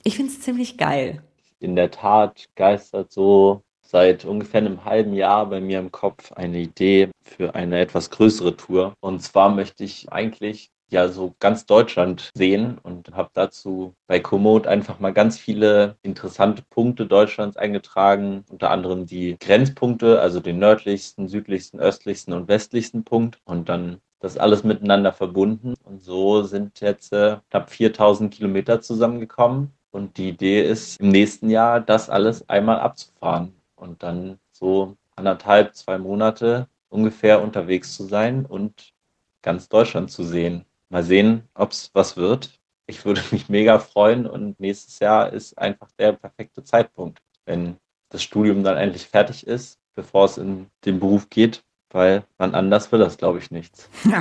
ich 0.03 0.15
find's 0.15 0.41
ziemlich 0.41 0.77
geil. 0.77 1.21
in 1.59 1.75
der 1.75 1.91
Tat 1.91 2.45
geistert 2.55 3.11
so 3.11 3.61
seit 3.81 4.23
ungefähr 4.25 4.61
einem 4.61 4.85
halben 4.85 5.13
Jahr 5.13 5.45
bei 5.47 5.59
mir 5.61 5.79
im 5.79 5.91
Kopf 5.91 6.31
eine 6.33 6.59
Idee 6.59 7.09
für 7.23 7.53
eine 7.55 7.79
etwas 7.79 8.09
größere 8.09 8.55
Tour. 8.57 8.93
Und 8.99 9.21
zwar 9.21 9.49
möchte 9.49 9.83
ich 9.83 10.11
eigentlich 10.11 10.69
ja 10.91 11.09
so 11.09 11.35
ganz 11.39 11.65
Deutschland 11.65 12.29
sehen 12.35 12.77
und 12.81 13.11
habe 13.11 13.29
dazu 13.33 13.93
bei 14.07 14.19
Komoot 14.19 14.67
einfach 14.67 14.99
mal 14.99 15.13
ganz 15.13 15.37
viele 15.37 15.95
interessante 16.01 16.63
Punkte 16.69 17.05
Deutschlands 17.05 17.57
eingetragen, 17.57 18.43
unter 18.49 18.71
anderem 18.71 19.05
die 19.05 19.37
Grenzpunkte, 19.39 20.19
also 20.19 20.39
den 20.39 20.59
nördlichsten, 20.59 21.27
südlichsten, 21.27 21.79
östlichsten 21.79 22.33
und 22.33 22.47
westlichsten 22.47 23.03
Punkt 23.03 23.39
und 23.45 23.69
dann 23.69 24.01
das 24.19 24.37
alles 24.37 24.63
miteinander 24.63 25.13
verbunden. 25.13 25.75
Und 25.83 26.01
so 26.01 26.43
sind 26.43 26.81
jetzt 26.81 27.13
äh, 27.13 27.37
knapp 27.49 27.69
4000 27.69 28.33
Kilometer 28.33 28.81
zusammengekommen. 28.81 29.71
Und 29.91 30.17
die 30.17 30.29
Idee 30.29 30.61
ist, 30.61 30.99
im 30.99 31.09
nächsten 31.09 31.49
Jahr 31.49 31.79
das 31.79 32.09
alles 32.09 32.47
einmal 32.47 32.79
abzufahren 32.79 33.55
und 33.75 34.03
dann 34.03 34.39
so 34.51 34.97
anderthalb, 35.15 35.75
zwei 35.75 35.97
Monate 35.97 36.67
ungefähr 36.89 37.41
unterwegs 37.41 37.95
zu 37.95 38.03
sein 38.03 38.45
und 38.45 38.93
ganz 39.41 39.69
Deutschland 39.69 40.11
zu 40.11 40.23
sehen. 40.23 40.65
Mal 40.89 41.03
sehen, 41.03 41.43
ob 41.53 41.71
es 41.71 41.91
was 41.93 42.17
wird. 42.17 42.59
Ich 42.87 43.05
würde 43.05 43.21
mich 43.31 43.49
mega 43.49 43.77
freuen 43.79 44.25
und 44.25 44.59
nächstes 44.59 44.99
Jahr 44.99 45.31
ist 45.31 45.57
einfach 45.57 45.89
der 45.99 46.13
perfekte 46.13 46.63
Zeitpunkt, 46.63 47.19
wenn 47.45 47.75
das 48.09 48.23
Studium 48.23 48.63
dann 48.63 48.77
endlich 48.77 49.05
fertig 49.07 49.45
ist, 49.45 49.77
bevor 49.95 50.25
es 50.25 50.37
in 50.37 50.65
den 50.85 50.99
Beruf 50.99 51.29
geht, 51.29 51.63
weil 51.91 52.23
man 52.39 52.55
anders 52.55 52.91
will 52.91 52.99
das, 52.99 53.17
glaube 53.17 53.37
ich, 53.39 53.51
nichts. 53.51 53.87
Ja. 54.09 54.19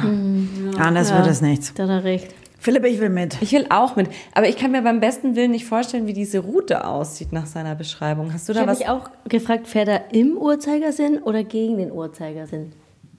Anders 0.78 1.12
wird 1.12 1.26
es 1.26 1.40
nichts. 1.40 1.72
Da 1.74 1.84
hat 1.84 1.90
er 1.90 2.04
recht. 2.04 2.34
Philipp, 2.60 2.84
ich 2.84 2.98
will 3.00 3.08
mit. 3.08 3.40
Ich 3.40 3.52
will 3.52 3.66
auch 3.70 3.94
mit. 3.96 4.08
Aber 4.34 4.48
ich 4.48 4.56
kann 4.56 4.72
mir 4.72 4.82
beim 4.82 5.00
besten 5.00 5.36
Willen 5.36 5.52
nicht 5.52 5.64
vorstellen, 5.64 6.06
wie 6.06 6.12
diese 6.12 6.40
Route 6.40 6.84
aussieht 6.86 7.32
nach 7.32 7.46
seiner 7.46 7.74
Beschreibung. 7.76 8.32
Hast 8.32 8.48
du 8.48 8.52
Ich 8.52 8.56
da 8.56 8.62
habe 8.62 8.72
was? 8.72 8.80
mich 8.80 8.88
auch 8.88 9.08
gefragt, 9.28 9.68
fährt 9.68 9.88
er 9.88 10.12
im 10.12 10.36
Uhrzeigersinn 10.36 11.18
oder 11.22 11.44
gegen 11.44 11.78
den 11.78 11.92
Uhrzeigersinn? 11.92 12.72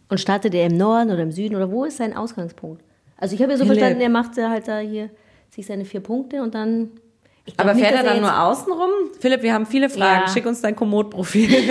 Und 0.10 0.20
startet 0.20 0.54
er 0.54 0.68
im 0.68 0.78
Norden 0.78 1.10
oder 1.12 1.24
im 1.24 1.32
Süden 1.32 1.56
oder 1.56 1.72
wo 1.72 1.86
ist 1.86 1.98
sein 1.98 2.16
Ausgangspunkt? 2.16 2.84
Also 3.20 3.36
ich 3.36 3.42
habe 3.42 3.52
ja 3.52 3.58
so 3.58 3.66
Philipp. 3.66 3.80
verstanden, 3.80 4.02
er 4.02 4.10
macht 4.10 4.38
ja 4.38 4.50
halt 4.50 4.68
da 4.68 4.80
hier 4.80 5.10
sich 5.50 5.66
seine 5.66 5.84
vier 5.86 6.00
Punkte 6.02 6.42
und 6.42 6.56
dann. 6.56 6.92
Aber 7.58 7.74
nicht, 7.74 7.84
fährt 7.84 7.96
er 7.98 8.04
dann 8.04 8.18
jetzt- 8.18 8.22
nur 8.22 8.40
außen 8.44 8.72
rum? 8.72 8.90
Philipp, 9.20 9.42
wir 9.42 9.54
haben 9.54 9.66
viele 9.66 9.90
Fragen. 9.90 10.22
Ja. 10.28 10.32
Schick 10.32 10.46
uns 10.46 10.62
dein 10.62 10.76
Komoot-Profil. 10.76 11.50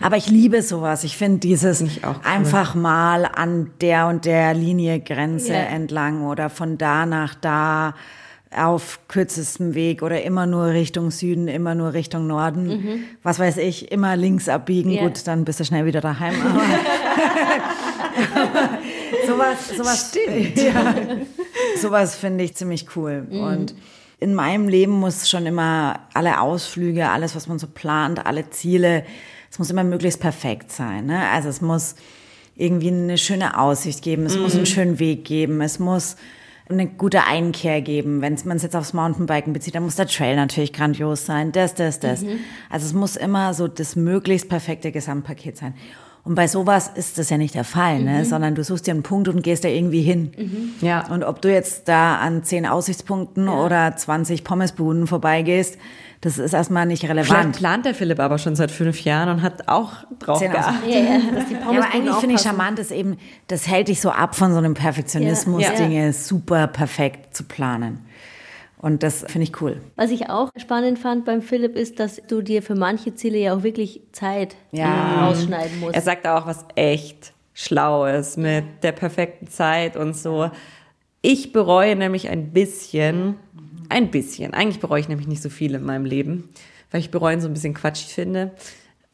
Aber 0.00 0.16
ich 0.16 0.28
liebe 0.30 0.62
sowas. 0.62 1.02
Ich 1.04 1.16
finde 1.16 1.38
dieses 1.40 1.80
ich 1.80 2.04
auch 2.04 2.14
cool. 2.16 2.22
einfach 2.24 2.74
mal 2.76 3.24
an 3.26 3.72
der 3.80 4.06
und 4.06 4.24
der 4.24 4.54
Linie 4.54 5.00
Grenze 5.00 5.52
Ja. 5.52 5.58
entlang 5.62 6.24
oder 6.26 6.48
von 6.48 6.78
da 6.78 7.06
nach 7.06 7.34
da 7.34 7.94
auf 8.56 9.00
kürzestem 9.08 9.74
Weg 9.74 10.02
oder 10.02 10.22
immer 10.22 10.46
nur 10.46 10.66
Richtung 10.66 11.10
Süden, 11.10 11.46
immer 11.48 11.74
nur 11.74 11.92
Richtung 11.92 12.26
Norden. 12.26 13.04
Was 13.22 13.38
weiß 13.38 13.56
ich, 13.58 13.90
immer 13.92 14.16
links 14.16 14.48
abbiegen. 14.48 14.90
Ja. 14.92 15.02
Gut, 15.02 15.26
dann 15.26 15.44
bist 15.44 15.58
du 15.60 15.64
schnell 15.64 15.86
wieder 15.86 16.00
daheim. 16.00 16.34
Sowas, 19.26 19.68
sowas, 19.76 20.12
ja, 20.54 20.94
sowas 21.80 22.14
finde 22.14 22.44
ich 22.44 22.54
ziemlich 22.54 22.86
cool. 22.96 23.26
Und 23.30 23.74
in 24.20 24.34
meinem 24.34 24.68
Leben 24.68 24.92
muss 24.92 25.28
schon 25.28 25.46
immer 25.46 26.00
alle 26.12 26.40
Ausflüge, 26.40 27.08
alles, 27.08 27.34
was 27.34 27.46
man 27.46 27.58
so 27.58 27.66
plant, 27.66 28.24
alle 28.26 28.50
Ziele, 28.50 29.04
es 29.50 29.58
muss 29.58 29.70
immer 29.70 29.84
möglichst 29.84 30.20
perfekt 30.20 30.70
sein. 30.70 31.06
Ne? 31.06 31.28
Also 31.30 31.48
es 31.48 31.60
muss 31.60 31.96
irgendwie 32.54 32.88
eine 32.88 33.18
schöne 33.18 33.58
Aussicht 33.58 34.02
geben, 34.02 34.26
es 34.26 34.36
muss 34.36 34.54
einen 34.54 34.66
schönen 34.66 34.98
Weg 34.98 35.24
geben, 35.24 35.60
es 35.62 35.78
muss 35.78 36.16
eine 36.68 36.86
gute 36.86 37.24
Einkehr 37.24 37.80
geben. 37.80 38.20
Wenn 38.20 38.38
man 38.44 38.58
es 38.58 38.62
jetzt 38.62 38.76
aufs 38.76 38.92
Mountainbiken 38.92 39.52
bezieht, 39.52 39.74
dann 39.74 39.82
muss 39.82 39.96
der 39.96 40.06
Trail 40.06 40.36
natürlich 40.36 40.72
grandios 40.72 41.26
sein, 41.26 41.52
das, 41.52 41.74
das, 41.74 41.98
das. 41.98 42.22
Also 42.68 42.86
es 42.86 42.92
muss 42.92 43.16
immer 43.16 43.54
so 43.54 43.66
das 43.66 43.96
möglichst 43.96 44.48
perfekte 44.48 44.92
Gesamtpaket 44.92 45.56
sein. 45.56 45.74
Und 46.22 46.34
bei 46.34 46.46
sowas 46.46 46.90
ist 46.94 47.18
das 47.18 47.30
ja 47.30 47.38
nicht 47.38 47.54
der 47.54 47.64
Fall, 47.64 48.00
ne? 48.02 48.24
sondern 48.24 48.54
du 48.54 48.62
suchst 48.62 48.86
dir 48.86 48.90
einen 48.92 49.02
Punkt 49.02 49.28
und 49.28 49.42
gehst 49.42 49.64
da 49.64 49.68
irgendwie 49.68 50.02
hin. 50.02 50.32
Ja. 50.80 51.06
Und 51.08 51.24
ob 51.24 51.40
du 51.40 51.50
jetzt 51.50 51.88
da 51.88 52.16
an 52.16 52.44
zehn 52.44 52.66
Aussichtspunkten 52.66 53.48
oder 53.48 53.96
20 53.96 54.44
Pommesbuden 54.44 55.06
vorbeigehst, 55.06 55.78
das 56.20 56.36
ist 56.36 56.52
erstmal 56.52 56.84
nicht 56.84 57.00
Vielleicht 57.06 57.30
relevant. 57.30 57.56
plant 57.56 57.86
der 57.86 57.94
Philipp 57.94 58.20
aber 58.20 58.36
schon 58.36 58.54
seit 58.54 58.70
fünf 58.70 59.02
Jahren 59.04 59.30
und 59.30 59.42
hat 59.42 59.68
auch 59.68 59.92
drauf 60.18 60.38
Zehn 60.38 60.52
geachtet. 60.52 60.90
Ja, 60.90 60.98
ja, 60.98 61.18
dass 61.34 61.46
die 61.48 61.54
Ja, 61.54 61.60
aber 61.66 61.94
eigentlich 61.94 62.16
finde 62.16 62.34
ich 62.34 62.42
charmant, 62.42 62.78
ist 62.78 62.92
eben, 62.92 63.16
das 63.46 63.66
hält 63.66 63.88
dich 63.88 64.02
so 64.02 64.10
ab 64.10 64.34
von 64.34 64.52
so 64.52 64.58
einem 64.58 64.74
Perfektionismus, 64.74 65.62
Ja. 65.62 65.72
Ja. 65.72 65.76
Dinge 65.78 66.12
super 66.12 66.66
perfekt 66.66 67.34
zu 67.34 67.44
planen. 67.44 68.04
Und 68.82 69.02
das 69.02 69.24
finde 69.28 69.42
ich 69.46 69.60
cool. 69.60 69.80
Was 69.96 70.10
ich 70.10 70.30
auch 70.30 70.50
spannend 70.56 70.98
fand 70.98 71.26
beim 71.26 71.42
Philipp 71.42 71.76
ist, 71.76 72.00
dass 72.00 72.20
du 72.28 72.40
dir 72.40 72.62
für 72.62 72.74
manche 72.74 73.14
Ziele 73.14 73.36
ja 73.38 73.54
auch 73.54 73.62
wirklich 73.62 74.00
Zeit 74.12 74.56
Ja. 74.72 75.26
rausschneiden 75.28 75.80
musst. 75.80 75.94
Er 75.94 76.00
sagt 76.00 76.26
auch 76.26 76.46
was 76.46 76.64
echt 76.76 77.34
Schlaues 77.52 78.38
mit 78.38 78.64
der 78.82 78.92
perfekten 78.92 79.48
Zeit 79.48 79.96
und 79.96 80.16
so. 80.16 80.50
Ich 81.20 81.52
bereue 81.52 81.94
nämlich 81.94 82.30
ein 82.30 82.52
bisschen, 82.52 83.36
ein 83.90 84.10
bisschen, 84.10 84.54
eigentlich 84.54 84.80
bereue 84.80 85.00
ich 85.00 85.08
nämlich 85.08 85.28
nicht 85.28 85.42
so 85.42 85.50
viel 85.50 85.74
in 85.74 85.84
meinem 85.84 86.06
Leben, 86.06 86.48
weil 86.90 87.00
ich 87.00 87.10
bereuen 87.10 87.42
so 87.42 87.48
ein 87.48 87.52
bisschen 87.52 87.74
quatschig 87.74 88.14
finde. 88.14 88.52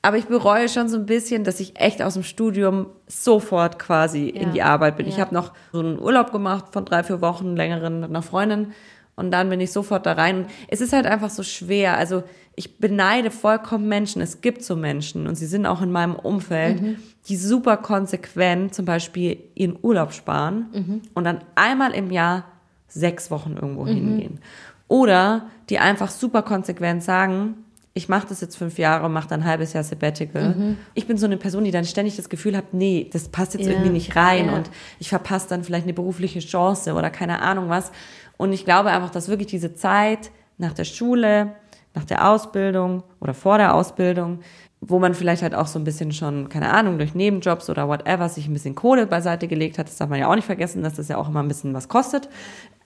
Aber 0.03 0.17
ich 0.17 0.27
bereue 0.27 0.69
schon 0.69 0.89
so 0.89 0.97
ein 0.99 1.07
bisschen, 1.07 1.43
dass 1.43 1.59
ich 1.59 1.81
echt 1.81 2.01
aus 2.01 2.15
dem 2.15 2.23
Studium 2.23 2.87
sofort 3.09 3.81
quasi 3.81 4.29
in 4.29 4.53
die 4.53 4.63
Arbeit 4.63 4.97
bin. 4.97 5.09
Ich 5.09 5.17
Ja. 5.17 5.25
habe 5.25 5.35
noch 5.35 5.53
so 5.73 5.81
einen 5.81 5.99
Urlaub 5.99 6.31
gemacht 6.31 6.67
von 6.73 6.85
drei, 6.85 7.03
vier 7.03 7.21
Wochen, 7.21 7.57
längeren 7.57 7.99
mit 7.99 8.11
einer 8.11 8.23
Freundin. 8.23 8.73
Und 9.17 9.31
dann 9.31 9.49
bin 9.49 9.61
ich 9.61 9.73
sofort 9.73 10.05
da 10.07 10.13
rein. 10.13 10.47
Es 10.69 10.81
ist 10.83 10.93
halt 10.93 11.07
einfach 11.07 11.31
so 11.31 11.43
schwer. 11.43 11.97
Also 11.97 12.23
ich 12.55 12.79
beneide 12.79 13.31
vollkommen 13.31 13.89
Menschen. 13.89 14.21
Es 14.23 14.43
gibt 14.43 14.63
so 14.63 14.77
Menschen 14.77 15.27
und 15.27 15.37
sie 15.37 15.47
sind 15.47 15.65
auch 15.67 15.81
in 15.83 15.91
meinem 15.91 16.15
Umfeld, 16.15 16.83
die 17.29 17.37
super 17.37 17.79
konsequent 17.79 18.75
zum 18.75 18.85
Beispiel 18.85 19.39
ihren 19.55 19.79
Urlaub 19.83 20.13
sparen 20.13 21.01
und 21.15 21.25
dann 21.25 21.41
einmal 21.55 21.93
im 21.93 22.11
Jahr 22.11 22.45
sechs 22.89 23.31
Wochen 23.31 23.57
irgendwo 23.61 23.87
hingehen. 23.87 24.41
Oder 24.89 25.47
die 25.71 25.79
einfach 25.79 26.11
super 26.11 26.43
konsequent 26.43 27.03
sagen, 27.03 27.55
ich 27.93 28.11
mache 28.11 28.27
das 28.29 28.43
jetzt 28.43 28.57
fünf 28.57 28.79
Jahre 28.79 29.07
und 29.07 29.13
mache 29.15 29.27
dann 29.29 29.41
ein 29.41 29.47
halbes 29.47 29.73
Jahr 29.73 29.83
Sabbatical. 29.83 30.77
Ich 30.93 31.07
bin 31.07 31.17
so 31.17 31.25
eine 31.25 31.39
Person, 31.39 31.65
die 31.65 31.71
dann 31.71 31.87
ständig 31.87 32.17
das 32.17 32.29
Gefühl 32.29 32.55
hat, 32.55 32.75
nee, 32.75 33.09
das 33.11 33.29
passt 33.31 33.55
jetzt 33.55 33.65
Ja. 33.65 33.73
irgendwie 33.73 33.89
nicht 33.91 34.15
rein 34.17 34.47
Ja. 34.49 34.57
und 34.57 34.71
ich 34.99 35.09
verpasse 35.09 35.49
dann 35.49 35.65
vielleicht 35.65 35.85
eine 35.85 35.95
berufliche 35.95 36.41
Chance 36.41 36.93
oder 36.93 37.09
keine 37.11 37.41
Ahnung 37.41 37.71
was. 37.71 37.91
Und 38.37 38.53
ich 38.53 38.65
glaube 38.65 38.91
einfach, 38.91 39.11
dass 39.11 39.29
wirklich 39.29 39.49
diese 39.49 39.75
Zeit 39.75 40.31
nach 40.59 40.73
der 40.73 40.85
Schule, 40.85 41.53
nach 41.95 42.05
der 42.05 42.29
Ausbildung 42.31 43.03
oder 43.21 43.35
vor 43.35 43.59
der 43.59 43.75
Ausbildung, 43.75 44.41
wo 44.81 44.99
man 44.99 45.15
vielleicht 45.15 45.43
halt 45.43 45.55
auch 45.55 45.67
so 45.67 45.79
ein 45.79 45.85
bisschen 45.85 46.13
schon, 46.13 46.49
keine 46.49 46.73
Ahnung, 46.73 46.99
durch 46.99 47.15
Nebenjobs 47.15 47.71
oder 47.71 47.89
whatever 47.89 48.29
sich 48.29 48.47
ein 48.47 48.53
bisschen 48.53 48.75
Kohle 48.75 49.07
beiseite 49.07 49.49
gelegt 49.49 49.79
hat. 49.79 49.89
Das 49.89 49.97
darf 49.97 50.09
man 50.09 50.19
ja 50.19 50.29
auch 50.29 50.35
nicht 50.35 50.45
vergessen, 50.45 50.83
dass 50.83 50.95
das 50.95 51.09
ja 51.09 51.17
auch 51.17 51.29
immer 51.29 51.43
ein 51.43 51.49
bisschen 51.49 51.75
was 51.75 51.89
kostet. 51.89 52.29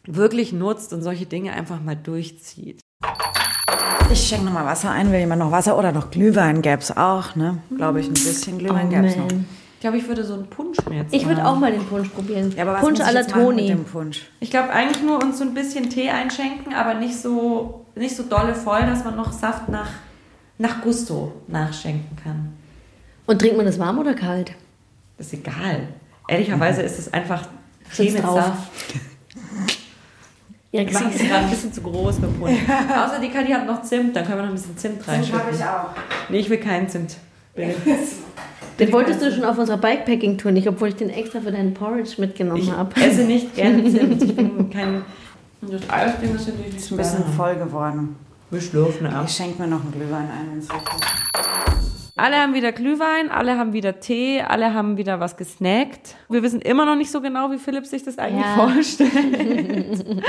Wirklich 0.07 0.53
nutzt 0.53 0.93
und 0.93 1.03
solche 1.03 1.27
Dinge 1.27 1.53
einfach 1.53 1.81
mal 1.83 1.97
durchzieht. 1.97 2.81
Ich 4.13 4.27
schenke 4.27 4.47
nochmal 4.47 4.65
Wasser 4.65 4.91
ein. 4.91 5.13
Will 5.13 5.21
jemand 5.21 5.41
noch 5.41 5.53
Wasser 5.53 5.79
oder 5.79 5.93
noch 5.93 6.11
Glühwein 6.11 6.63
gäbe 6.63 6.81
es 6.81 6.97
auch, 6.97 7.37
ne? 7.37 7.59
Glaube 7.77 8.01
ich, 8.01 8.09
ein 8.09 8.15
bisschen 8.15 8.59
Glühwein 8.59 8.87
Oh, 8.87 8.91
gäbe 8.91 9.07
es 9.07 9.17
noch. 9.17 9.29
Ich 9.81 9.83
glaube, 9.83 9.97
ich 9.97 10.07
würde 10.09 10.23
so 10.25 10.35
einen 10.35 10.47
Punsch 10.47 10.77
mir 10.91 10.99
jetzt 10.99 11.15
Ich 11.15 11.27
würde 11.27 11.43
auch 11.43 11.59
mal 11.59 11.73
den 11.73 11.83
Punsch 11.87 12.11
probieren. 12.11 12.53
Ja, 12.55 12.65
aber 12.65 12.75
was 12.75 12.81
Punsch 12.83 12.99
muss 12.99 13.09
ich 13.09 13.11
à 13.11 13.15
la 13.15 13.21
jetzt 13.21 13.31
machen 13.31 13.47
mit 13.47 13.57
Toni. 13.57 13.69
dem 13.69 13.85
Punsch? 13.87 14.27
Ich 14.41 14.51
glaube 14.51 14.69
eigentlich 14.69 15.03
nur 15.03 15.23
uns 15.23 15.39
so 15.39 15.45
ein 15.45 15.55
bisschen 15.55 15.89
Tee 15.89 16.11
einschenken, 16.11 16.75
aber 16.75 16.93
nicht 16.93 17.17
so, 17.17 17.87
nicht 17.95 18.15
so 18.15 18.25
dolle 18.25 18.55
voll, 18.55 18.83
dass 18.83 19.05
man 19.05 19.17
noch 19.17 19.33
Saft 19.33 19.71
nach, 19.71 19.89
nach 20.59 20.83
Gusto 20.83 21.33
nachschenken 21.47 22.15
kann. 22.23 22.53
Und 23.27 23.39
trinkt 23.39 23.57
man 23.57 23.65
das 23.65 23.79
warm 23.79 23.99
oder 23.99 24.13
kalt? 24.13 24.53
Das 25.17 25.29
ist 25.29 25.33
egal. 25.33 25.89
Ehrlicherweise 26.29 26.83
ist 26.83 26.99
es 26.99 27.11
einfach 27.15 27.47
Tee 27.97 28.03
Sitzt 28.03 28.17
mit 28.17 28.25
drauf. 28.25 28.35
Saft. 28.37 28.71
Ja, 30.73 30.87
Wir 30.87 30.93
machen 30.93 31.11
es 31.13 31.23
gerade 31.23 31.45
ein 31.47 31.51
bisschen 31.51 31.73
zu 31.73 31.81
groß 31.81 32.19
mit 32.21 32.39
Punsch. 32.39 32.59
Außer 32.69 33.19
die 33.19 33.31
Kadi 33.31 33.51
hat 33.51 33.67
noch 33.67 33.83
Zimt, 33.83 34.15
dann 34.15 34.25
können 34.25 34.37
wir 34.37 34.43
noch 34.43 34.51
ein 34.51 34.55
bisschen 34.55 34.77
Zimt 34.77 35.09
reinschütten. 35.09 35.41
auch. 35.41 35.91
Nee, 36.29 36.39
ich 36.39 36.51
will 36.51 36.59
keinen 36.59 36.87
Zimt. 36.89 37.17
Bitte. 37.55 37.75
Den 38.81 38.93
wolltest 38.93 39.23
du 39.23 39.31
schon 39.33 39.45
auf 39.45 39.59
unserer 39.59 39.77
Bikepacking-Tour 39.77 40.53
nicht, 40.53 40.67
obwohl 40.69 40.89
ich 40.89 40.97
den 40.97 41.11
extra 41.11 41.41
für 41.41 41.53
deinen 41.53 41.75
Porridge 41.75 42.13
mitgenommen 42.19 42.61
Ich 42.63 42.71
habe. 42.73 42.95
esse 43.01 43.23
nicht 43.25 43.55
gerne 43.55 43.85
Zimt. 43.91 44.23
Ich 44.23 44.35
bin 44.35 44.71
kein... 44.71 45.03
Das 45.63 45.83
Eisding 45.91 46.35
ist 46.35 46.49
natürlich 46.49 46.73
nicht 46.75 46.91
ein 46.91 46.97
bisschen 46.97 47.25
voll 47.37 47.55
geworden. 47.57 48.17
Wir 48.51 48.61
schlürfen 48.61 49.07
ab. 49.07 49.25
Ich 49.29 49.35
schenke 49.35 49.61
mir 49.63 49.69
noch 49.69 49.83
einen 49.83 49.93
Glühwein 49.93 50.25
ein. 50.31 50.63
Alle 52.17 52.37
haben 52.37 52.55
wieder 52.55 52.73
Glühwein, 52.73 53.31
alle 53.31 53.57
haben 53.57 53.73
wieder 53.73 54.01
Tee, 54.01 54.43
alle 54.43 54.75
haben 54.75 54.97
wieder 54.97 55.21
was 55.21 55.37
gesnackt. 55.37 56.17
Wir 56.29 56.43
wissen 56.43 56.61
immer 56.61 56.85
noch 56.85 56.97
nicht 56.97 57.11
so 57.11 57.21
genau, 57.21 57.51
wie 57.51 57.59
Philipp 57.59 57.87
sich 57.87 58.03
das 58.03 58.19
eigentlich 58.19 58.45
Ja. 58.45 58.69
vorstellt. 58.69 60.05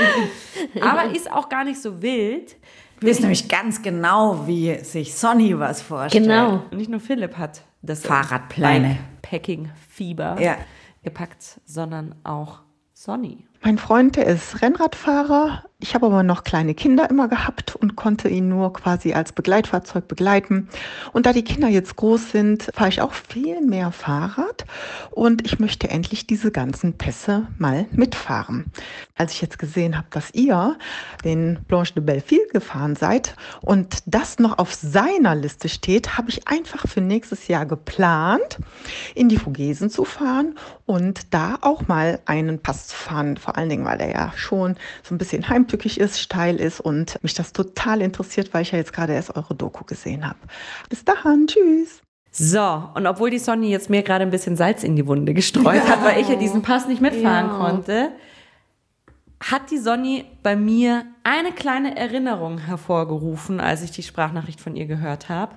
Aber 0.80 1.14
ist 1.14 1.30
auch 1.32 1.48
gar 1.48 1.64
nicht 1.64 1.80
so 1.82 2.00
wild. 2.00 2.56
Wir 3.00 3.08
wissen 3.10 3.22
nämlich 3.22 3.48
ganz 3.48 3.82
genau, 3.82 4.46
wie 4.46 4.74
sich 4.84 5.14
Sonny 5.14 5.58
was 5.58 5.82
vorstellt. 5.82 6.24
Genau. 6.24 6.62
Und 6.70 6.76
nicht 6.78 6.90
nur 6.90 7.00
Philipp 7.00 7.36
hat 7.36 7.62
das 7.82 8.04
Fahrradpläne. 8.06 8.98
Packing-Fieber 9.22 10.40
Ja. 10.40 10.56
gepackt, 11.02 11.60
sondern 11.64 12.14
auch 12.24 12.60
Sonny. 12.92 13.46
Mein 13.64 13.78
Freund, 13.78 14.16
der 14.16 14.26
ist 14.26 14.60
Rennradfahrer. 14.60 15.62
Ich 15.82 15.96
habe 15.96 16.06
aber 16.06 16.22
noch 16.22 16.44
kleine 16.44 16.74
Kinder 16.74 17.10
immer 17.10 17.26
gehabt 17.26 17.74
und 17.74 17.96
konnte 17.96 18.28
ihn 18.28 18.48
nur 18.48 18.72
quasi 18.72 19.14
als 19.14 19.32
Begleitfahrzeug 19.32 20.06
begleiten. 20.06 20.68
Und 21.12 21.26
da 21.26 21.32
die 21.32 21.42
Kinder 21.42 21.66
jetzt 21.66 21.96
groß 21.96 22.30
sind, 22.30 22.70
fahre 22.72 22.88
ich 22.88 23.00
auch 23.00 23.12
viel 23.12 23.60
mehr 23.60 23.90
Fahrrad 23.90 24.64
und 25.10 25.44
ich 25.44 25.58
möchte 25.58 25.90
endlich 25.90 26.28
diese 26.28 26.52
ganzen 26.52 26.92
Pässe 26.98 27.48
mal 27.58 27.86
mitfahren. 27.90 28.66
Als 29.16 29.32
ich 29.32 29.40
jetzt 29.42 29.58
gesehen 29.58 29.96
habe, 29.96 30.06
dass 30.10 30.32
ihr 30.34 30.76
den 31.24 31.58
Blanche 31.66 31.94
de 31.94 32.02
Belleville 32.04 32.46
gefahren 32.52 32.94
seid 32.94 33.34
und 33.60 34.04
das 34.06 34.38
noch 34.38 34.58
auf 34.58 34.74
seiner 34.74 35.34
Liste 35.34 35.68
steht, 35.68 36.16
habe 36.16 36.30
ich 36.30 36.46
einfach 36.46 36.86
für 36.86 37.00
nächstes 37.00 37.48
Jahr 37.48 37.66
geplant, 37.66 38.58
in 39.16 39.28
die 39.28 39.38
Vogesen 39.38 39.90
zu 39.90 40.04
fahren 40.04 40.56
und 40.86 41.34
da 41.34 41.58
auch 41.60 41.88
mal 41.88 42.20
einen 42.24 42.60
Pass 42.60 42.86
zu 42.86 42.96
fahren. 42.96 43.36
Vor 43.52 43.58
allen 43.58 43.68
Dingen, 43.68 43.84
weil 43.84 44.00
er 44.00 44.10
ja 44.10 44.32
schon 44.34 44.76
so 45.02 45.14
ein 45.14 45.18
bisschen 45.18 45.46
heimtückig 45.46 46.00
ist, 46.00 46.18
steil 46.18 46.56
ist 46.56 46.80
und 46.80 47.22
mich 47.22 47.34
das 47.34 47.52
total 47.52 48.00
interessiert, 48.00 48.54
weil 48.54 48.62
ich 48.62 48.72
ja 48.72 48.78
jetzt 48.78 48.94
gerade 48.94 49.12
erst 49.12 49.36
eure 49.36 49.54
Doku 49.54 49.84
gesehen 49.84 50.26
habe. 50.26 50.38
Bis 50.88 51.04
dahin, 51.04 51.46
tschüss. 51.46 52.00
So, 52.30 52.82
und 52.94 53.06
obwohl 53.06 53.28
die 53.28 53.38
Sonny 53.38 53.68
jetzt 53.70 53.90
mir 53.90 54.02
gerade 54.02 54.22
ein 54.24 54.30
bisschen 54.30 54.56
Salz 54.56 54.84
in 54.84 54.96
die 54.96 55.06
Wunde 55.06 55.34
gestreut 55.34 55.86
hat, 55.86 56.02
weil 56.02 56.18
ich 56.18 56.30
ja 56.30 56.36
diesen 56.36 56.62
Pass 56.62 56.88
nicht 56.88 57.02
mitfahren 57.02 57.48
Ja. 57.50 57.58
konnte, 57.58 58.08
hat 59.40 59.70
die 59.70 59.76
Sonny 59.76 60.24
bei 60.42 60.56
mir 60.56 61.04
eine 61.24 61.52
kleine 61.52 61.94
Erinnerung 61.94 62.56
hervorgerufen, 62.56 63.60
als 63.60 63.82
ich 63.82 63.90
die 63.90 64.02
Sprachnachricht 64.02 64.62
von 64.62 64.76
ihr 64.76 64.86
gehört 64.86 65.28
habe, 65.28 65.56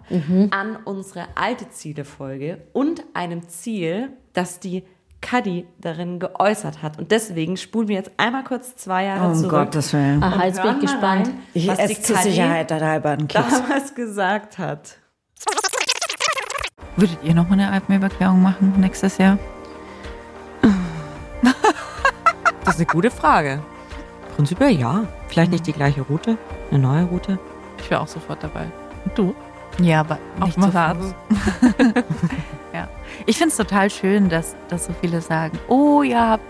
an 0.52 0.76
unsere 0.84 1.28
alte 1.36 1.70
Ziele-Folge 1.70 2.64
und 2.74 3.04
einem 3.14 3.48
Ziel, 3.48 4.10
das 4.34 4.60
die 4.60 4.84
Cuddy 5.28 5.66
darin 5.80 6.20
geäußert 6.20 6.82
hat. 6.84 7.00
Und 7.00 7.12
deswegen 7.12 7.58
spulen 7.58 7.88
wir 7.88 7.96
jetzt 7.96 8.12
einmal 8.18 8.44
kurz 8.44 8.76
zwei 8.76 9.06
Jahre 9.06 9.30
Um 9.30 9.36
zurück. 9.36 9.52
Gottes 9.52 9.94
Willen. 9.94 10.22
Aha, 10.22 10.46
jetzt 10.46 10.62
bin 10.62 10.76
ich 10.76 10.82
gespannt. 10.82 11.28
rein, 11.28 11.40
Ich 11.54 11.70
esse 11.70 12.02
zur 12.02 12.18
Sicherheit 12.18 12.72
halber 12.72 13.12
einen 13.12 13.28
Keks. 13.28 13.62
damals 13.62 13.96
gesagt 13.96 14.58
hat. 14.58 14.98
Würdet 16.96 17.18
ihr 17.24 17.34
noch 17.34 17.48
mal 17.50 17.54
eine 17.54 17.72
Alpenüberquerung 17.72 18.42
machen 18.42 18.74
nächstes 18.80 19.18
Jahr? 19.18 19.38
Das 22.64 22.76
ist 22.76 22.80
eine 22.80 22.86
gute 22.88 23.12
Frage. 23.12 23.62
Prinzipiell 24.36 24.72
ja. 24.72 25.04
Vielleicht 25.28 25.52
nicht 25.52 25.68
die 25.68 25.74
gleiche 25.74 26.02
Route, 26.02 26.38
eine 26.72 26.80
neue 26.80 27.04
Route. 27.06 27.40
Ich 27.80 27.90
wäre 27.90 28.02
auch 28.02 28.08
sofort 28.08 28.44
dabei. 28.44 28.68
Und 29.06 29.18
du? 29.18 29.36
Ja, 29.80 30.00
aber 30.02 30.18
Auf 30.40 30.48
nicht 30.48 30.58
dem 30.58 30.64
Ich 33.26 33.38
finde 33.38 33.52
es 33.52 33.58
total 33.58 33.90
schön, 33.90 34.30
dass, 34.30 34.56
dass 34.70 34.86
so 34.86 34.94
viele 35.02 35.22
sagen, 35.22 35.58
oh, 35.68 36.04
ihr 36.04 36.20
habt 36.20 36.44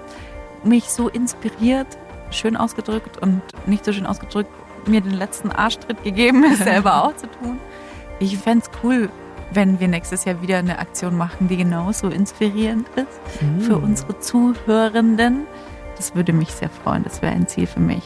mich 0.63 0.85
so 0.85 1.09
inspiriert, 1.09 1.87
schön 2.31 2.57
ausgedrückt 2.57 3.21
und 3.21 3.41
nicht 3.65 3.85
so 3.85 3.93
schön 3.93 4.05
ausgedrückt, 4.05 4.49
mir 4.87 5.01
den 5.01 5.13
letzten 5.13 5.51
Arschtritt 5.51 6.03
gegeben, 6.03 6.43
es 6.43 6.59
selber 6.63 7.03
auch 7.03 7.15
zu 7.15 7.27
tun. 7.27 7.59
Ich 8.19 8.37
fände 8.37 8.65
es 8.65 8.71
cool, 8.83 9.09
wenn 9.51 9.79
wir 9.79 9.87
nächstes 9.87 10.25
Jahr 10.25 10.41
wieder 10.41 10.57
eine 10.57 10.79
Aktion 10.79 11.17
machen, 11.17 11.47
die 11.47 11.57
genauso 11.57 12.09
inspirierend 12.09 12.87
ist 12.95 13.65
für 13.65 13.77
unsere 13.77 14.19
Zuhörenden. 14.19 15.45
Das 15.95 16.15
würde 16.15 16.33
mich 16.33 16.51
sehr 16.51 16.69
freuen. 16.69 17.03
Das 17.03 17.21
wäre 17.21 17.33
ein 17.33 17.47
Ziel 17.47 17.67
für 17.67 17.79
mich. 17.79 18.03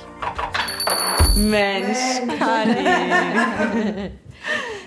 Mensch, 1.36 2.22
Kali. 2.38 4.12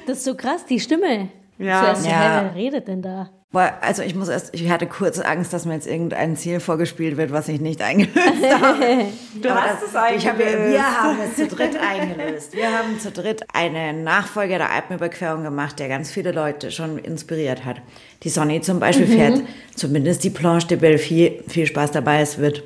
Das 0.04 0.18
ist 0.18 0.24
so 0.24 0.34
krass, 0.34 0.66
die 0.66 0.80
Stimme. 0.80 1.28
Ja. 1.58 1.80
Zuerst, 1.82 2.06
Ja. 2.06 2.12
hä, 2.40 2.44
wer 2.44 2.54
redet 2.54 2.88
denn 2.88 3.02
da? 3.02 3.30
Boah, 3.52 3.74
also 3.82 4.00
ich 4.02 4.14
muss 4.14 4.28
erst, 4.30 4.54
ich 4.54 4.70
hatte 4.70 4.86
kurz 4.86 5.18
Angst, 5.18 5.52
dass 5.52 5.66
mir 5.66 5.74
jetzt 5.74 5.86
irgendein 5.86 6.36
Ziel 6.38 6.58
vorgespielt 6.58 7.18
wird, 7.18 7.32
was 7.32 7.48
ich 7.48 7.60
nicht 7.60 7.82
eingelöst 7.82 8.16
habe. 8.62 9.04
Du 9.42 9.50
Aber 9.50 9.60
hast 9.62 9.82
das- 9.82 9.90
es 10.12 10.16
Ich 10.16 10.26
habe, 10.26 10.38
wir 10.38 10.82
haben 10.82 11.18
es 11.22 11.36
zu 11.36 11.46
dritt 11.54 11.76
eingelöst. 11.78 12.54
Wir 12.56 12.66
haben 12.76 12.98
zu 12.98 13.10
dritt 13.10 13.42
einen 13.52 14.04
Nachfolger 14.04 14.56
der 14.56 14.70
Alpenüberquerung 14.70 15.42
gemacht, 15.44 15.78
der 15.78 15.88
ganz 15.88 16.10
viele 16.10 16.32
Leute 16.32 16.70
schon 16.70 16.96
inspiriert 16.98 17.66
hat. 17.66 17.76
Die 18.22 18.30
Sonny 18.30 18.62
zum 18.62 18.80
Beispiel 18.80 19.06
fährt 19.06 19.42
zumindest 19.76 20.24
die 20.24 20.30
Planche 20.30 20.68
de 20.68 20.78
Belleville. 20.78 21.44
Viel 21.46 21.66
Spaß 21.66 21.90
dabei, 21.90 22.22
es 22.22 22.38
wird 22.38 22.62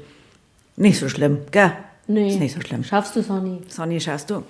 nicht 0.77 1.01
so 1.01 1.09
schlimm, 1.09 1.39
gell? 1.51 1.73
Nee. 2.07 2.29
Ist 2.29 2.39
nicht 2.39 2.55
so 2.55 2.61
schlimm. 2.61 2.85
Schaffst 2.85 3.17
du, 3.17 3.23
Sonny? 3.23 3.59
Sonny, 3.67 4.01
schaffst 4.01 4.31
du. 4.31 4.45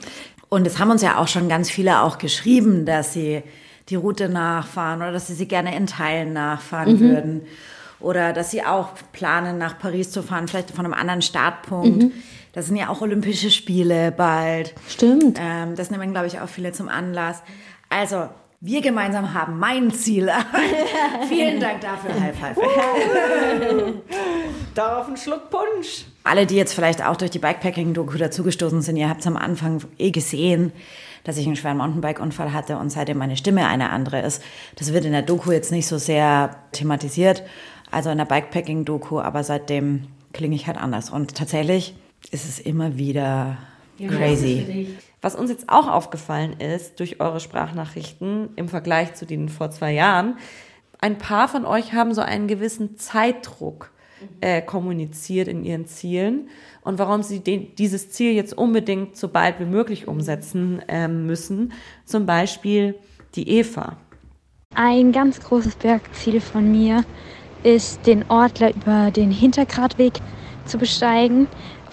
Und 0.50 0.66
es 0.66 0.78
haben 0.78 0.90
uns 0.90 1.00
ja 1.00 1.16
auch 1.16 1.28
schon 1.28 1.48
ganz 1.48 1.70
viele 1.70 2.02
auch 2.02 2.18
geschrieben, 2.18 2.84
dass 2.84 3.14
sie 3.14 3.42
die 3.88 3.96
Route 3.96 4.28
nachfahren 4.28 5.00
oder 5.00 5.12
dass 5.12 5.28
sie 5.28 5.34
sie 5.34 5.46
gerne 5.46 5.76
in 5.76 5.86
Teilen 5.86 6.32
nachfahren 6.32 7.00
würden. 7.00 7.42
Oder 8.00 8.32
dass 8.32 8.50
sie 8.50 8.62
auch 8.62 8.90
planen, 9.12 9.58
nach 9.58 9.78
Paris 9.78 10.10
zu 10.10 10.22
fahren, 10.22 10.48
vielleicht 10.48 10.70
von 10.70 10.84
einem 10.84 10.94
anderen 10.94 11.22
Startpunkt. 11.22 12.12
Das 12.52 12.66
sind 12.66 12.76
ja 12.76 12.88
auch 12.88 13.00
Olympische 13.00 13.50
Spiele 13.50 14.12
bald. 14.12 14.74
Stimmt. 14.88 15.38
Ähm, 15.40 15.76
das 15.76 15.90
nehmen, 15.90 16.12
glaube 16.12 16.26
ich, 16.26 16.40
auch 16.40 16.48
viele 16.48 16.72
zum 16.72 16.88
Anlass. 16.88 17.42
Also, 17.88 18.28
wir 18.60 18.80
gemeinsam 18.80 19.34
haben 19.34 19.58
mein 19.58 19.92
Ziel. 19.92 20.30
Vielen 21.28 21.60
Dank 21.60 21.82
dafür, 21.82 22.18
High 22.18 22.34
Five. 22.34 22.56
Darauf 24.74 25.06
einen 25.06 25.16
Schluck 25.16 25.50
Punsch. 25.50 26.06
Alle, 26.24 26.46
die 26.46 26.56
jetzt 26.56 26.74
vielleicht 26.74 27.04
auch 27.04 27.16
durch 27.16 27.30
die 27.30 27.38
Bikepacking-Doku 27.38 28.16
dazugestoßen 28.16 28.82
sind, 28.82 28.96
ihr 28.96 29.08
habt 29.08 29.20
es 29.20 29.26
am 29.26 29.36
Anfang 29.36 29.82
eh 29.98 30.10
gesehen, 30.10 30.72
dass 31.26 31.36
ich 31.38 31.46
einen 31.46 31.56
schweren 31.56 31.78
Mountainbike-Unfall 31.78 32.52
hatte 32.52 32.78
und 32.78 32.90
seitdem 32.90 33.18
meine 33.18 33.36
Stimme 33.36 33.66
eine 33.66 33.90
andere 33.90 34.20
ist. 34.20 34.42
Das 34.76 34.92
wird 34.92 35.04
in 35.04 35.12
der 35.12 35.22
Doku 35.22 35.50
jetzt 35.50 35.72
nicht 35.72 35.88
so 35.88 35.98
sehr 35.98 36.56
thematisiert, 36.70 37.42
also 37.90 38.10
in 38.10 38.18
der 38.18 38.26
Bikepacking-Doku, 38.26 39.18
aber 39.18 39.42
seitdem 39.42 40.06
klinge 40.32 40.54
ich 40.54 40.68
halt 40.68 40.78
anders. 40.78 41.10
Und 41.10 41.34
tatsächlich 41.34 41.96
ist 42.30 42.48
es 42.48 42.60
immer 42.60 42.96
wieder 42.96 43.58
crazy. 43.98 44.96
Was 45.20 45.34
uns 45.34 45.50
jetzt 45.50 45.68
auch 45.68 45.88
aufgefallen 45.88 46.60
ist 46.60 47.00
durch 47.00 47.18
eure 47.20 47.40
Sprachnachrichten 47.40 48.50
im 48.54 48.68
Vergleich 48.68 49.14
zu 49.14 49.26
denen 49.26 49.48
vor 49.48 49.72
zwei 49.72 49.92
Jahren, 49.92 50.36
ein 51.00 51.18
paar 51.18 51.48
von 51.48 51.66
euch 51.66 51.92
haben 51.92 52.14
so 52.14 52.20
einen 52.20 52.46
gewissen 52.46 52.96
Zeitdruck 52.98 53.90
äh, 54.40 54.62
kommuniziert 54.62 55.48
in 55.48 55.64
ihren 55.64 55.86
Zielen 55.86 56.48
und 56.82 56.98
warum 56.98 57.22
sie 57.22 57.40
den, 57.40 57.74
dieses 57.74 58.10
Ziel 58.10 58.32
jetzt 58.32 58.56
unbedingt 58.56 59.16
so 59.16 59.28
bald 59.28 59.60
wie 59.60 59.64
möglich 59.64 60.08
umsetzen 60.08 60.82
ähm, 60.88 61.26
müssen. 61.26 61.72
Zum 62.04 62.26
Beispiel 62.26 62.94
die 63.34 63.48
Eva. 63.48 63.96
Ein 64.74 65.12
ganz 65.12 65.40
großes 65.40 65.76
Bergziel 65.76 66.40
von 66.40 66.70
mir 66.70 67.04
ist, 67.62 68.06
den 68.06 68.24
Ortler 68.28 68.74
über 68.74 69.10
den 69.10 69.30
Hintergradweg 69.30 70.14
zu 70.64 70.78
besteigen. 70.78 71.46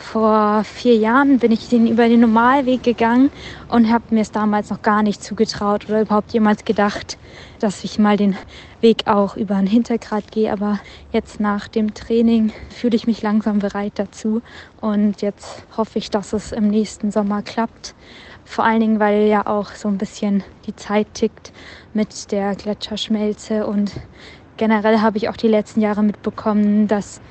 Vor 0.04 0.64
vier 0.66 0.96
Jahren 0.98 1.40
bin 1.40 1.52
ich 1.52 1.70
den 1.70 1.88
über 1.88 2.08
den 2.08 2.20
Normalweg 2.20 2.84
gegangen 2.84 3.32
und 3.70 3.90
habe 3.90 4.04
mir 4.14 4.22
es 4.22 4.32
damals 4.32 4.70
noch 4.70 4.82
gar 4.82 5.02
nicht 5.02 5.24
zugetraut 5.24 5.86
oder 5.88 6.02
überhaupt 6.02 6.34
jemals 6.34 6.66
gedacht, 6.66 7.18
dass 7.60 7.84
ich 7.84 7.98
mal 7.98 8.18
den 8.18 8.38
Weg 8.82 9.08
auch 9.08 9.38
über 9.38 9.56
einen 9.56 9.66
Hintergrad 9.66 10.30
gehe. 10.32 10.52
Aber 10.52 10.80
jetzt 11.12 11.40
nach 11.40 11.68
dem 11.68 11.94
Training 11.94 12.52
fühle 12.70 12.98
ich 12.98 13.08
mich 13.08 13.22
langsam 13.22 13.60
bereit 13.60 13.94
dazu 13.96 14.42
und 14.82 15.22
jetzt 15.22 15.66
hoffe 15.78 15.98
ich, 15.98 16.12
dass 16.12 16.34
es 16.34 16.52
im 16.52 16.68
nächsten 16.68 17.10
Sommer 17.10 17.42
klappt. 17.42 17.96
Vor 18.44 18.66
allen 18.66 18.82
Dingen, 18.82 19.00
weil 19.00 19.28
ja 19.28 19.48
auch 19.48 19.72
so 19.72 19.88
ein 19.88 19.98
bisschen 19.98 20.44
die 20.68 20.76
Zeit 20.76 21.08
tickt 21.14 21.54
mit 21.94 22.32
der 22.32 22.56
Gletscherschmelze 22.56 23.66
und 23.66 23.94
generell 24.58 25.00
habe 25.00 25.18
ich 25.18 25.30
auch 25.30 25.38
die 25.38 25.48
letzten 25.48 25.80
Jahre 25.80 26.04
mitbekommen, 26.04 26.88
dass 26.88 27.22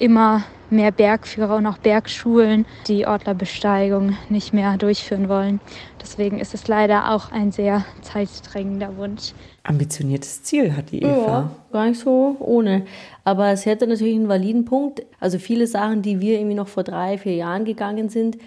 immer 0.00 0.44
mehr 0.70 0.92
Bergführer 0.92 1.56
und 1.56 1.66
auch 1.66 1.78
Bergschulen 1.78 2.64
die 2.86 3.06
Ortlerbesteigung 3.06 4.16
nicht 4.28 4.52
mehr 4.52 4.76
durchführen 4.76 5.28
wollen. 5.28 5.60
Deswegen 6.00 6.38
ist 6.38 6.54
es 6.54 6.68
leider 6.68 7.12
auch 7.12 7.32
ein 7.32 7.52
sehr 7.52 7.84
zeitdrängender 8.02 8.96
Wunsch. 8.96 9.32
Ambitioniertes 9.64 10.42
Ziel 10.42 10.74
hat 10.76 10.92
die 10.92 11.02
Eva. 11.02 11.26
Ja, 11.26 11.50
gar 11.72 11.86
nicht 11.86 12.00
so 12.00 12.36
ohne. 12.38 12.86
Aber 13.24 13.48
es 13.50 13.66
hätte 13.66 13.86
natürlich 13.86 14.14
einen 14.14 14.28
validen 14.28 14.64
Punkt. 14.64 15.02
Also 15.18 15.38
viele 15.38 15.66
Sachen, 15.66 16.02
die 16.02 16.20
wir 16.20 16.34
irgendwie 16.38 16.56
noch 16.56 16.68
vor 16.68 16.84
drei, 16.84 17.18
vier 17.18 17.34
Jahren 17.34 17.64
gegangen 17.64 18.08
sind, 18.08 18.38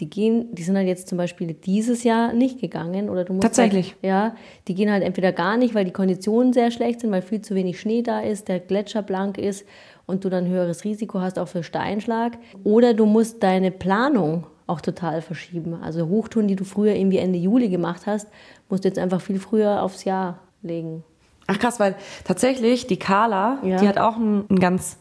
die 0.00 0.10
gehen, 0.10 0.48
die 0.52 0.62
sind 0.62 0.76
halt 0.76 0.88
jetzt 0.88 1.08
zum 1.08 1.16
Beispiel 1.16 1.54
dieses 1.54 2.04
Jahr 2.04 2.34
nicht 2.34 2.60
gegangen 2.60 3.08
oder 3.08 3.24
du 3.24 3.32
musst 3.32 3.44
Tatsächlich. 3.44 3.92
Halt, 3.92 4.04
ja, 4.04 4.36
die 4.68 4.74
gehen 4.74 4.90
halt 4.90 5.02
entweder 5.02 5.32
gar 5.32 5.56
nicht, 5.56 5.74
weil 5.74 5.86
die 5.86 5.92
Konditionen 5.92 6.52
sehr 6.52 6.70
schlecht 6.70 7.00
sind, 7.00 7.12
weil 7.12 7.22
viel 7.22 7.40
zu 7.40 7.54
wenig 7.54 7.80
Schnee 7.80 8.02
da 8.02 8.20
ist, 8.20 8.48
der 8.48 8.60
Gletscher 8.60 9.00
blank 9.02 9.38
ist 9.38 9.64
und 10.06 10.24
du 10.24 10.28
dann 10.30 10.46
höheres 10.46 10.84
Risiko 10.84 11.20
hast 11.20 11.38
auch 11.38 11.48
für 11.48 11.62
Steinschlag. 11.62 12.38
Oder 12.64 12.94
du 12.94 13.06
musst 13.06 13.42
deine 13.42 13.70
Planung 13.70 14.46
auch 14.68 14.80
total 14.80 15.20
verschieben. 15.22 15.74
Also 15.82 16.08
Hochtouren, 16.08 16.48
die 16.48 16.56
du 16.56 16.64
früher 16.64 16.94
irgendwie 16.94 17.18
Ende 17.18 17.38
Juli 17.38 17.68
gemacht 17.68 18.02
hast, 18.06 18.28
musst 18.68 18.84
du 18.84 18.88
jetzt 18.88 18.98
einfach 18.98 19.20
viel 19.20 19.38
früher 19.38 19.82
aufs 19.82 20.04
Jahr 20.04 20.38
legen. 20.62 21.04
Ach 21.48 21.58
krass, 21.58 21.78
weil 21.78 21.94
tatsächlich 22.24 22.86
die 22.88 22.98
Carla, 22.98 23.58
Ja. 23.62 23.76
die 23.78 23.86
hat 23.86 23.98
auch 23.98 24.16
ein, 24.16 24.44
ein 24.50 24.58
ganz 24.58 24.98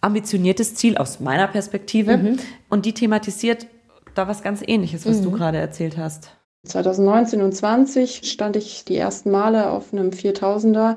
ambitioniertes 0.00 0.74
Ziel 0.74 0.96
aus 0.96 1.20
meiner 1.20 1.46
Perspektive 1.48 2.16
Mhm. 2.16 2.38
und 2.68 2.86
die 2.86 2.94
thematisiert 2.94 3.66
da 4.14 4.28
was 4.28 4.42
ganz 4.42 4.62
ähnliches, 4.66 5.06
was 5.06 5.20
du 5.20 5.30
Mhm. 5.30 5.34
gerade 5.34 5.58
erzählt 5.58 5.98
hast. 5.98 6.30
2019 6.64 7.42
und 7.42 7.52
20 7.52 8.22
stand 8.30 8.56
ich 8.56 8.84
die 8.84 8.96
ersten 8.96 9.30
Male 9.30 9.70
auf 9.70 9.92
einem 9.92 10.12
4000er. 10.12 10.96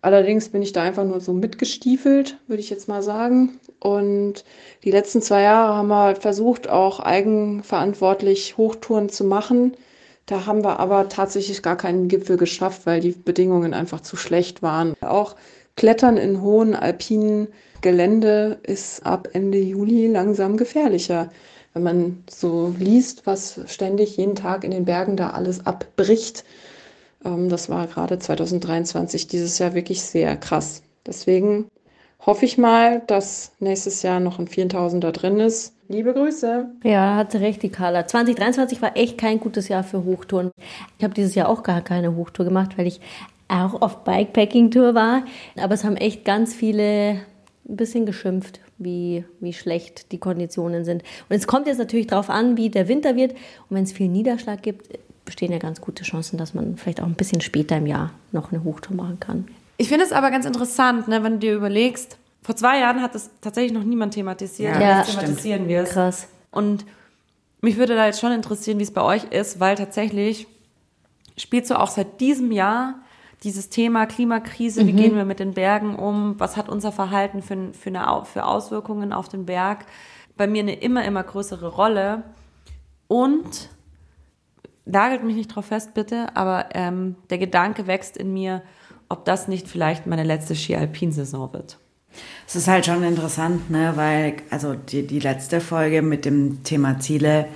Allerdings 0.00 0.50
bin 0.50 0.62
ich 0.62 0.72
da 0.72 0.82
einfach 0.82 1.04
nur 1.04 1.20
so 1.20 1.32
mitgestiefelt, 1.32 2.38
würde 2.46 2.60
ich 2.60 2.70
jetzt 2.70 2.88
mal 2.88 3.02
sagen. 3.02 3.58
Und 3.80 4.44
die 4.84 4.90
letzten 4.90 5.22
zwei 5.22 5.42
Jahre 5.42 5.74
haben 5.74 5.88
wir 5.88 6.16
versucht, 6.16 6.68
auch 6.68 7.00
eigenverantwortlich 7.00 8.56
Hochtouren 8.56 9.08
zu 9.08 9.24
machen. 9.24 9.76
Da 10.26 10.46
haben 10.46 10.62
wir 10.62 10.78
aber 10.78 11.08
tatsächlich 11.08 11.62
gar 11.62 11.76
keinen 11.76 12.08
Gipfel 12.08 12.36
geschafft, 12.36 12.82
weil 12.84 13.00
die 13.00 13.12
Bedingungen 13.12 13.74
einfach 13.74 14.00
zu 14.00 14.16
schlecht 14.16 14.62
waren. 14.62 14.94
Auch 15.00 15.36
Klettern 15.76 16.16
in 16.16 16.42
hohen 16.42 16.74
alpinen 16.74 17.48
Gelände 17.80 18.58
ist 18.64 19.06
ab 19.06 19.28
Ende 19.32 19.58
Juli 19.58 20.06
langsam 20.08 20.56
gefährlicher. 20.56 21.30
Wenn 21.72 21.82
man 21.82 22.24
so 22.28 22.74
liest, 22.78 23.26
was 23.26 23.60
ständig 23.66 24.16
jeden 24.16 24.34
Tag 24.34 24.64
in 24.64 24.70
den 24.70 24.84
Bergen 24.84 25.16
da 25.16 25.30
alles 25.30 25.64
abbricht, 25.66 26.44
ähm, 27.28 27.48
das 27.48 27.68
war 27.68 27.86
gerade 27.86 28.18
2023 28.18 29.26
dieses 29.26 29.58
Jahr 29.58 29.74
wirklich 29.74 30.02
sehr 30.02 30.36
krass. 30.36 30.82
Deswegen 31.06 31.66
hoffe 32.24 32.44
ich 32.44 32.58
mal, 32.58 33.02
dass 33.06 33.52
nächstes 33.60 34.02
Jahr 34.02 34.20
noch 34.20 34.38
ein 34.38 34.48
4000er 34.48 35.12
drin 35.12 35.40
ist. 35.40 35.74
Liebe 35.88 36.12
Grüße. 36.12 36.66
Ja, 36.84 37.16
hat 37.16 37.34
recht, 37.34 37.62
die 37.62 37.70
Carla. 37.70 38.06
2023 38.06 38.82
war 38.82 38.96
echt 38.96 39.16
kein 39.16 39.40
gutes 39.40 39.68
Jahr 39.68 39.84
für 39.84 40.04
Hochtouren. 40.04 40.50
Ich 40.98 41.04
habe 41.04 41.14
dieses 41.14 41.34
Jahr 41.34 41.48
auch 41.48 41.62
gar 41.62 41.80
keine 41.80 42.14
Hochtour 42.14 42.44
gemacht, 42.44 42.76
weil 42.76 42.86
ich 42.86 43.00
auch 43.48 43.80
auf 43.80 44.04
Bikepacking-Tour 44.04 44.94
war. 44.94 45.24
Aber 45.56 45.74
es 45.74 45.84
haben 45.84 45.96
echt 45.96 46.26
ganz 46.26 46.54
viele 46.54 47.20
ein 47.66 47.76
bisschen 47.76 48.04
geschimpft, 48.04 48.60
wie, 48.76 49.24
wie 49.40 49.52
schlecht 49.54 50.12
die 50.12 50.18
Konditionen 50.18 50.84
sind. 50.84 51.02
Und 51.28 51.36
es 51.36 51.46
kommt 51.46 51.66
jetzt 51.66 51.78
natürlich 51.78 52.06
darauf 52.06 52.28
an, 52.28 52.58
wie 52.58 52.68
der 52.68 52.88
Winter 52.88 53.16
wird. 53.16 53.32
Und 53.32 53.76
wenn 53.76 53.84
es 53.84 53.92
viel 53.92 54.08
Niederschlag 54.08 54.62
gibt, 54.62 54.98
bestehen 55.28 55.52
ja 55.52 55.58
ganz 55.58 55.80
gute 55.80 56.02
Chancen, 56.04 56.38
dass 56.38 56.54
man 56.54 56.76
vielleicht 56.76 57.00
auch 57.00 57.06
ein 57.06 57.14
bisschen 57.14 57.40
später 57.40 57.76
im 57.76 57.86
Jahr 57.86 58.10
noch 58.32 58.50
eine 58.50 58.64
Hochtour 58.64 58.96
machen 58.96 59.20
kann. 59.20 59.46
Ich 59.76 59.88
finde 59.88 60.04
es 60.04 60.12
aber 60.12 60.30
ganz 60.30 60.44
interessant, 60.46 61.06
ne, 61.06 61.22
wenn 61.22 61.34
du 61.34 61.38
dir 61.38 61.54
überlegst, 61.54 62.18
vor 62.42 62.56
zwei 62.56 62.80
Jahren 62.80 63.02
hat 63.02 63.14
das 63.14 63.30
tatsächlich 63.40 63.72
noch 63.72 63.84
niemand 63.84 64.14
thematisiert. 64.14 64.80
Ja, 64.80 64.98
Jetzt 64.98 65.10
thematisieren 65.10 65.68
wir 65.68 65.82
es. 65.82 65.90
Krass. 65.90 66.28
Und 66.50 66.84
mich 67.60 67.76
würde 67.76 67.94
da 67.94 68.06
jetzt 68.06 68.20
schon 68.20 68.32
interessieren, 68.32 68.78
wie 68.78 68.84
es 68.84 68.90
bei 68.92 69.02
euch 69.02 69.24
ist, 69.24 69.60
weil 69.60 69.76
tatsächlich 69.76 70.46
spielst 71.36 71.70
du 71.70 71.78
auch 71.78 71.90
seit 71.90 72.20
diesem 72.20 72.50
Jahr 72.50 72.94
dieses 73.44 73.68
Thema 73.68 74.06
Klimakrise, 74.06 74.86
wie 74.86 74.92
Mhm. 74.92 74.96
gehen 74.96 75.14
wir 75.16 75.24
mit 75.24 75.38
den 75.38 75.52
Bergen 75.54 75.94
um, 75.96 76.34
was 76.40 76.56
hat 76.56 76.68
unser 76.68 76.90
Verhalten 76.90 77.42
für, 77.42 77.72
für, 77.72 77.90
eine, 77.90 78.24
für 78.24 78.44
Auswirkungen 78.44 79.12
auf 79.12 79.28
den 79.28 79.46
Berg, 79.46 79.84
bei 80.36 80.46
mir 80.48 80.62
eine 80.62 80.74
immer, 80.74 81.04
immer 81.04 81.22
größere 81.22 81.68
Rolle. 81.68 82.22
Und, 83.06 83.68
nagelt 84.90 85.22
mich 85.24 85.36
nicht 85.36 85.54
drauf 85.54 85.66
fest, 85.66 85.94
bitte, 85.94 86.28
aber 86.34 86.66
ähm, 86.74 87.16
der 87.30 87.38
Gedanke 87.38 87.86
wächst 87.86 88.16
in 88.16 88.32
mir, 88.32 88.62
ob 89.08 89.24
das 89.24 89.48
nicht 89.48 89.68
vielleicht 89.68 90.06
meine 90.06 90.24
letzte 90.24 90.54
Ski-Alpin-Saison 90.54 91.52
wird. 91.52 91.78
Es 92.46 92.56
ist 92.56 92.68
halt 92.68 92.86
schon 92.86 93.02
interessant, 93.04 93.70
ne, 93.70 93.92
weil 93.96 94.34
also 94.50 94.74
die, 94.74 95.06
die 95.06 95.20
letzte 95.20 95.60
Folge 95.60 96.02
mit 96.02 96.24
dem 96.24 96.62
Thema 96.64 96.98
Ziele 96.98 97.46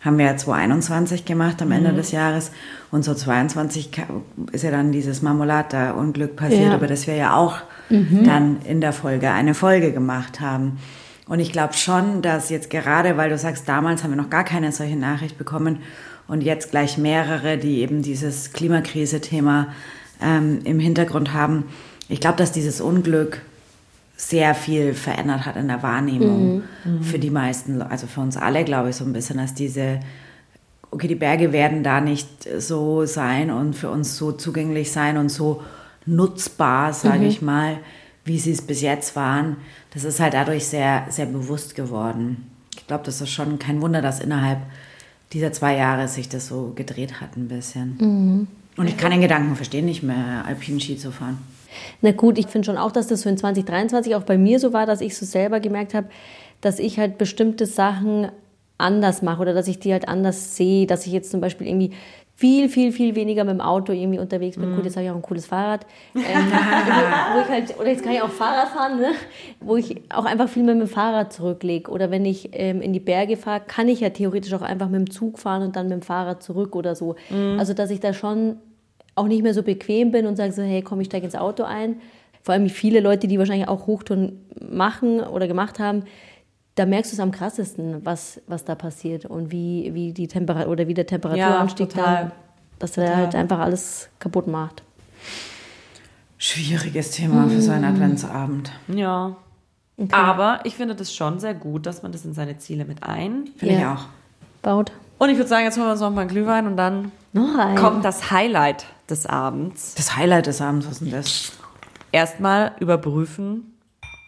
haben 0.00 0.18
wir 0.18 0.26
ja 0.26 0.36
2021 0.36 1.24
gemacht 1.24 1.62
am 1.62 1.70
Ende 1.70 1.92
Mhm. 1.92 1.96
des 1.96 2.10
Jahres 2.10 2.50
und 2.90 3.04
so 3.04 3.14
22 3.14 3.92
ka- 3.92 4.02
ist 4.50 4.64
ja 4.64 4.72
dann 4.72 4.90
dieses 4.90 5.22
Marmolata-Unglück 5.22 6.34
passiert, 6.36 6.70
Ja. 6.70 6.76
über 6.76 6.88
das 6.88 7.06
wir 7.06 7.14
ja 7.14 7.36
auch 7.36 7.58
Mhm. 7.88 8.24
dann 8.24 8.62
in 8.62 8.80
der 8.80 8.92
Folge 8.92 9.30
eine 9.30 9.54
Folge 9.54 9.92
gemacht 9.92 10.40
haben. 10.40 10.78
Und 11.28 11.38
ich 11.38 11.52
glaube 11.52 11.74
schon, 11.74 12.20
dass 12.20 12.50
jetzt 12.50 12.68
gerade, 12.68 13.16
weil 13.16 13.30
du 13.30 13.38
sagst, 13.38 13.68
damals 13.68 14.02
haben 14.02 14.10
wir 14.10 14.16
noch 14.20 14.28
gar 14.30 14.44
keine 14.44 14.72
solche 14.72 14.96
Nachricht 14.96 15.38
bekommen 15.38 15.78
und 16.32 16.40
jetzt 16.42 16.70
gleich 16.70 16.96
mehrere, 16.96 17.58
die 17.58 17.80
eben 17.82 18.00
dieses 18.00 18.54
Klimakrise-Thema 18.54 19.68
ähm, 20.22 20.60
im 20.64 20.78
Hintergrund 20.80 21.34
haben. 21.34 21.64
Ich 22.08 22.20
glaube, 22.20 22.38
dass 22.38 22.52
dieses 22.52 22.80
Unglück 22.80 23.42
sehr 24.16 24.54
viel 24.54 24.94
verändert 24.94 25.44
hat 25.44 25.56
in 25.56 25.68
der 25.68 25.82
Wahrnehmung 25.82 26.56
Mhm. 26.56 26.62
Mhm. 26.84 27.02
für 27.02 27.18
die 27.18 27.28
meisten, 27.30 27.82
also 27.82 28.06
für 28.06 28.20
uns 28.22 28.38
alle, 28.38 28.64
glaube 28.64 28.88
ich, 28.90 28.96
so 28.96 29.04
ein 29.04 29.12
bisschen, 29.12 29.36
dass 29.36 29.52
diese, 29.52 30.00
okay, 30.90 31.06
die 31.08 31.16
Berge 31.16 31.52
werden 31.52 31.82
da 31.82 32.00
nicht 32.00 32.28
so 32.58 33.04
sein 33.04 33.50
und 33.50 33.74
für 33.74 33.90
uns 33.90 34.16
so 34.16 34.32
zugänglich 34.32 34.90
sein 34.90 35.18
und 35.18 35.28
so 35.28 35.62
nutzbar, 36.06 36.94
sage 36.94 37.20
Mhm. 37.20 37.26
ich 37.26 37.42
mal, 37.42 37.76
wie 38.24 38.38
sie 38.38 38.52
es 38.52 38.62
bis 38.62 38.80
jetzt 38.80 39.16
waren. 39.16 39.56
Das 39.92 40.04
ist 40.04 40.18
halt 40.18 40.32
dadurch 40.32 40.64
sehr, 40.64 41.04
sehr 41.10 41.26
bewusst 41.26 41.74
geworden. 41.74 42.46
Ich 42.74 42.86
glaube, 42.86 43.04
das 43.04 43.20
ist 43.20 43.30
schon 43.30 43.58
kein 43.58 43.82
Wunder, 43.82 44.00
dass 44.00 44.18
innerhalb 44.20 44.60
dieser 45.32 45.52
zwei 45.52 45.76
Jahre 45.76 46.08
sich 46.08 46.28
das 46.28 46.46
so 46.46 46.72
gedreht 46.74 47.20
hat 47.20 47.36
ein 47.36 47.48
bisschen. 47.48 47.96
Mhm. 47.98 48.46
Und 48.76 48.88
ich 48.88 48.96
kann 48.96 49.10
den 49.10 49.20
Gedanken 49.20 49.54
verstehen, 49.54 49.84
nicht 49.84 50.02
mehr 50.02 50.44
Alpin-Ski 50.46 50.96
zu 50.96 51.10
fahren. 51.10 51.38
Na 52.00 52.12
gut, 52.12 52.38
ich 52.38 52.46
finde 52.46 52.66
schon 52.66 52.76
auch, 52.76 52.92
dass 52.92 53.06
das 53.06 53.22
so 53.22 53.28
in 53.28 53.36
2023 53.36 54.14
auch 54.14 54.24
bei 54.24 54.38
mir 54.38 54.58
so 54.58 54.72
war, 54.72 54.86
dass 54.86 55.00
ich 55.00 55.16
so 55.16 55.26
selber 55.26 55.60
gemerkt 55.60 55.94
habe, 55.94 56.08
dass 56.60 56.78
ich 56.78 56.98
halt 56.98 57.18
bestimmte 57.18 57.66
Sachen 57.66 58.28
anders 58.78 59.22
mache 59.22 59.42
oder 59.42 59.54
dass 59.54 59.68
ich 59.68 59.78
die 59.78 59.92
halt 59.92 60.08
anders 60.08 60.56
sehe, 60.56 60.86
dass 60.86 61.06
ich 61.06 61.12
jetzt 61.12 61.30
zum 61.30 61.40
Beispiel 61.40 61.66
irgendwie 61.66 61.92
viel, 62.42 62.68
viel, 62.68 62.90
viel 62.90 63.14
weniger 63.14 63.44
mit 63.44 63.52
dem 63.52 63.60
Auto 63.60 63.92
irgendwie 63.92 64.18
unterwegs 64.18 64.56
bin. 64.56 64.72
Mhm. 64.72 64.74
Gut, 64.74 64.84
jetzt 64.84 64.96
habe 64.96 65.04
ich 65.04 65.12
auch 65.12 65.14
ein 65.14 65.22
cooles 65.22 65.46
Fahrrad. 65.46 65.86
Ähm, 66.16 66.22
wo, 66.24 67.36
wo 67.36 67.40
ich 67.40 67.48
halt, 67.48 67.78
oder 67.78 67.88
jetzt 67.88 68.02
kann 68.02 68.12
ich 68.14 68.20
auch 68.20 68.30
Fahrrad 68.30 68.70
fahren, 68.70 68.98
ne? 68.98 69.12
wo 69.60 69.76
ich 69.76 70.02
auch 70.12 70.24
einfach 70.24 70.48
viel 70.48 70.64
mehr 70.64 70.74
mit 70.74 70.88
dem 70.88 70.92
Fahrrad 70.92 71.32
zurücklege. 71.32 71.88
Oder 71.88 72.10
wenn 72.10 72.24
ich 72.24 72.50
ähm, 72.50 72.82
in 72.82 72.92
die 72.92 72.98
Berge 72.98 73.36
fahre, 73.36 73.62
kann 73.64 73.86
ich 73.86 74.00
ja 74.00 74.10
theoretisch 74.10 74.52
auch 74.54 74.62
einfach 74.62 74.88
mit 74.88 74.98
dem 74.98 75.10
Zug 75.12 75.38
fahren 75.38 75.62
und 75.62 75.76
dann 75.76 75.86
mit 75.86 75.92
dem 75.92 76.02
Fahrrad 76.02 76.42
zurück 76.42 76.74
oder 76.74 76.96
so. 76.96 77.14
Mhm. 77.30 77.60
Also, 77.60 77.74
dass 77.74 77.90
ich 77.90 78.00
da 78.00 78.12
schon 78.12 78.56
auch 79.14 79.28
nicht 79.28 79.44
mehr 79.44 79.54
so 79.54 79.62
bequem 79.62 80.10
bin 80.10 80.26
und 80.26 80.34
sage 80.34 80.50
so, 80.50 80.62
hey, 80.62 80.82
komm, 80.82 81.00
ich 81.00 81.06
steige 81.06 81.26
ins 81.26 81.36
Auto 81.36 81.62
ein. 81.62 82.00
Vor 82.42 82.54
allem 82.54 82.68
viele 82.70 82.98
Leute, 82.98 83.28
die 83.28 83.38
wahrscheinlich 83.38 83.68
auch 83.68 83.86
Hochtouren 83.86 84.40
machen 84.68 85.20
oder 85.20 85.46
gemacht 85.46 85.78
haben, 85.78 86.02
da 86.74 86.86
merkst 86.86 87.12
du 87.12 87.16
es 87.16 87.20
am 87.20 87.30
krassesten, 87.32 88.04
was, 88.04 88.40
was 88.46 88.64
da 88.64 88.74
passiert 88.74 89.26
und 89.26 89.50
wie, 89.52 89.90
wie 89.94 90.12
die 90.12 90.26
Temperatur 90.28 90.70
oder 90.72 90.88
wie 90.88 90.94
der 90.94 91.06
Temperaturanstieg 91.06 91.90
total. 91.90 92.14
dann, 92.14 92.32
dass 92.78 92.96
er 92.96 93.16
halt 93.16 93.34
einfach 93.34 93.58
alles 93.58 94.08
kaputt 94.18 94.46
macht. 94.46 94.82
Schwieriges 96.38 97.12
Thema 97.12 97.48
für 97.48 97.60
so 97.62 97.70
einen 97.70 97.84
Mhm. 97.84 97.94
Adventsabend. 98.02 98.72
Ja. 98.88 99.36
Aber 100.10 100.60
ich 100.64 100.74
finde 100.74 100.94
das 100.96 101.14
schon 101.14 101.38
sehr 101.38 101.54
gut, 101.54 101.86
dass 101.86 102.02
man 102.02 102.10
das 102.10 102.24
in 102.24 102.34
seine 102.34 102.58
Ziele 102.58 102.84
mit 102.84 103.02
ein. 103.04 103.48
Finde 103.56 103.74
ich 103.76 103.84
auch. 103.86 104.06
Baut. 104.62 104.90
Und 105.18 105.28
ich 105.30 105.36
würde 105.36 105.48
sagen, 105.48 105.64
jetzt 105.64 105.76
holen 105.76 105.86
wir 105.86 105.92
uns 105.92 106.00
noch 106.00 106.10
mal 106.10 106.22
einen 106.22 106.30
Glühwein 106.30 106.66
und 106.66 106.76
dann 106.76 107.12
kommt 107.76 108.04
das 108.04 108.30
Highlight 108.32 108.86
des 109.08 109.26
Abends. 109.26 109.94
Das 109.94 110.16
Highlight 110.16 110.46
des 110.46 110.60
Abends, 110.60 110.86
was 110.86 110.94
ist 110.94 111.00
denn 111.02 111.10
das? 111.12 111.52
Erstmal 112.10 112.72
überprüfen, 112.80 113.71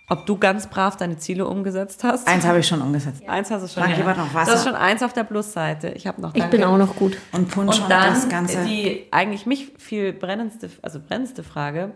ob 0.08 0.26
du 0.26 0.36
ganz 0.36 0.68
brav 0.68 0.96
deine 0.96 1.16
Ziele 1.16 1.46
umgesetzt 1.46 2.04
hast. 2.04 2.28
Eins 2.28 2.44
habe 2.44 2.58
ich 2.58 2.66
schon 2.66 2.82
umgesetzt. 2.82 3.22
Eins 3.26 3.50
hast 3.50 3.62
du 3.62 3.68
schon. 3.68 3.88
Mag 3.88 3.96
jemand 3.96 4.18
noch 4.18 4.34
Wasser? 4.34 4.50
Das 4.52 4.60
ist 4.60 4.66
schon 4.66 4.76
eins 4.76 5.02
auf 5.02 5.12
der 5.14 5.24
Plusseite. 5.24 5.88
Ich 5.90 6.06
habe 6.06 6.20
noch. 6.20 6.34
Ich 6.34 6.44
bin 6.44 6.62
auch 6.64 6.76
noch 6.76 6.96
gut. 6.96 7.16
Und 7.32 7.50
Punsch 7.50 7.76
Und 7.76 7.82
und, 7.84 7.90
dann 7.90 8.14
das 8.14 8.28
Ganze. 8.28 8.64
die 8.64 9.06
eigentlich 9.10 9.46
mich 9.46 9.72
viel 9.78 10.12
brennendste, 10.12 10.70
also 10.82 11.00
brennendste 11.00 11.42
Frage, 11.42 11.92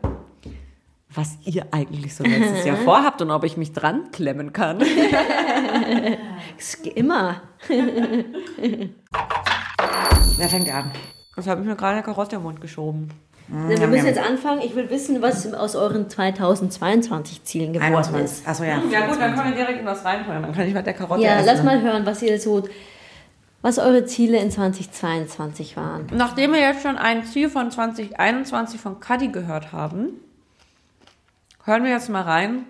was 1.14 1.36
ihr 1.44 1.66
eigentlich 1.72 2.14
so 2.14 2.24
letztes 2.24 2.64
Jahr 2.64 2.76
vorhabt 2.84 3.20
und 3.20 3.30
ob 3.30 3.44
ich 3.44 3.58
mich 3.58 3.72
dran 3.72 4.10
klemmen 4.10 4.52
kann. 4.54 4.80
Immer. 6.94 7.42
Wer 10.36 10.48
fängt 10.48 10.72
an? 10.72 10.90
Das 11.36 11.46
habe 11.46 11.60
ich 11.60 11.66
mir 11.66 11.76
gerade 11.76 11.94
eine 11.94 12.02
Karotte 12.02 12.36
im 12.36 12.42
Mund 12.42 12.60
geschoben. 12.60 13.08
Wir 13.50 13.86
müssen 13.86 14.06
jetzt 14.06 14.18
anfangen. 14.20 14.60
Ich 14.60 14.74
will 14.76 14.90
wissen, 14.90 15.22
was 15.22 15.52
aus 15.54 15.74
euren 15.74 16.08
2022 16.10 17.44
Zielen 17.44 17.72
geworden 17.72 17.94
21. 17.94 18.24
ist. 18.40 18.46
Achso, 18.48 18.64
ja. 18.64 18.80
Ja 18.90 19.06
gut, 19.06 19.18
dann 19.20 19.34
können 19.34 19.50
wir 19.50 19.56
direkt 19.56 19.80
in 19.80 19.86
was 19.86 20.04
reinholen. 20.04 20.42
Dann 20.42 20.52
kann 20.52 20.66
ich 20.68 20.74
mit 20.74 20.84
der 20.86 20.92
Karotte 20.94 21.22
Ja, 21.22 21.36
essen. 21.36 21.46
lass 21.46 21.62
mal 21.62 21.80
hören, 21.80 22.04
was 22.04 22.20
ihr 22.22 22.38
so, 22.38 22.68
was 23.62 23.78
eure 23.78 24.04
Ziele 24.04 24.38
in 24.38 24.50
2022 24.50 25.76
waren. 25.76 26.06
Nachdem 26.12 26.52
wir 26.52 26.60
jetzt 26.60 26.82
schon 26.82 26.98
ein 26.98 27.24
Ziel 27.24 27.48
von 27.48 27.70
2021 27.70 28.78
von 28.80 29.00
Cuddy 29.00 29.28
gehört 29.28 29.72
haben, 29.72 30.08
hören 31.64 31.84
wir 31.84 31.90
jetzt 31.90 32.10
mal 32.10 32.22
rein, 32.22 32.64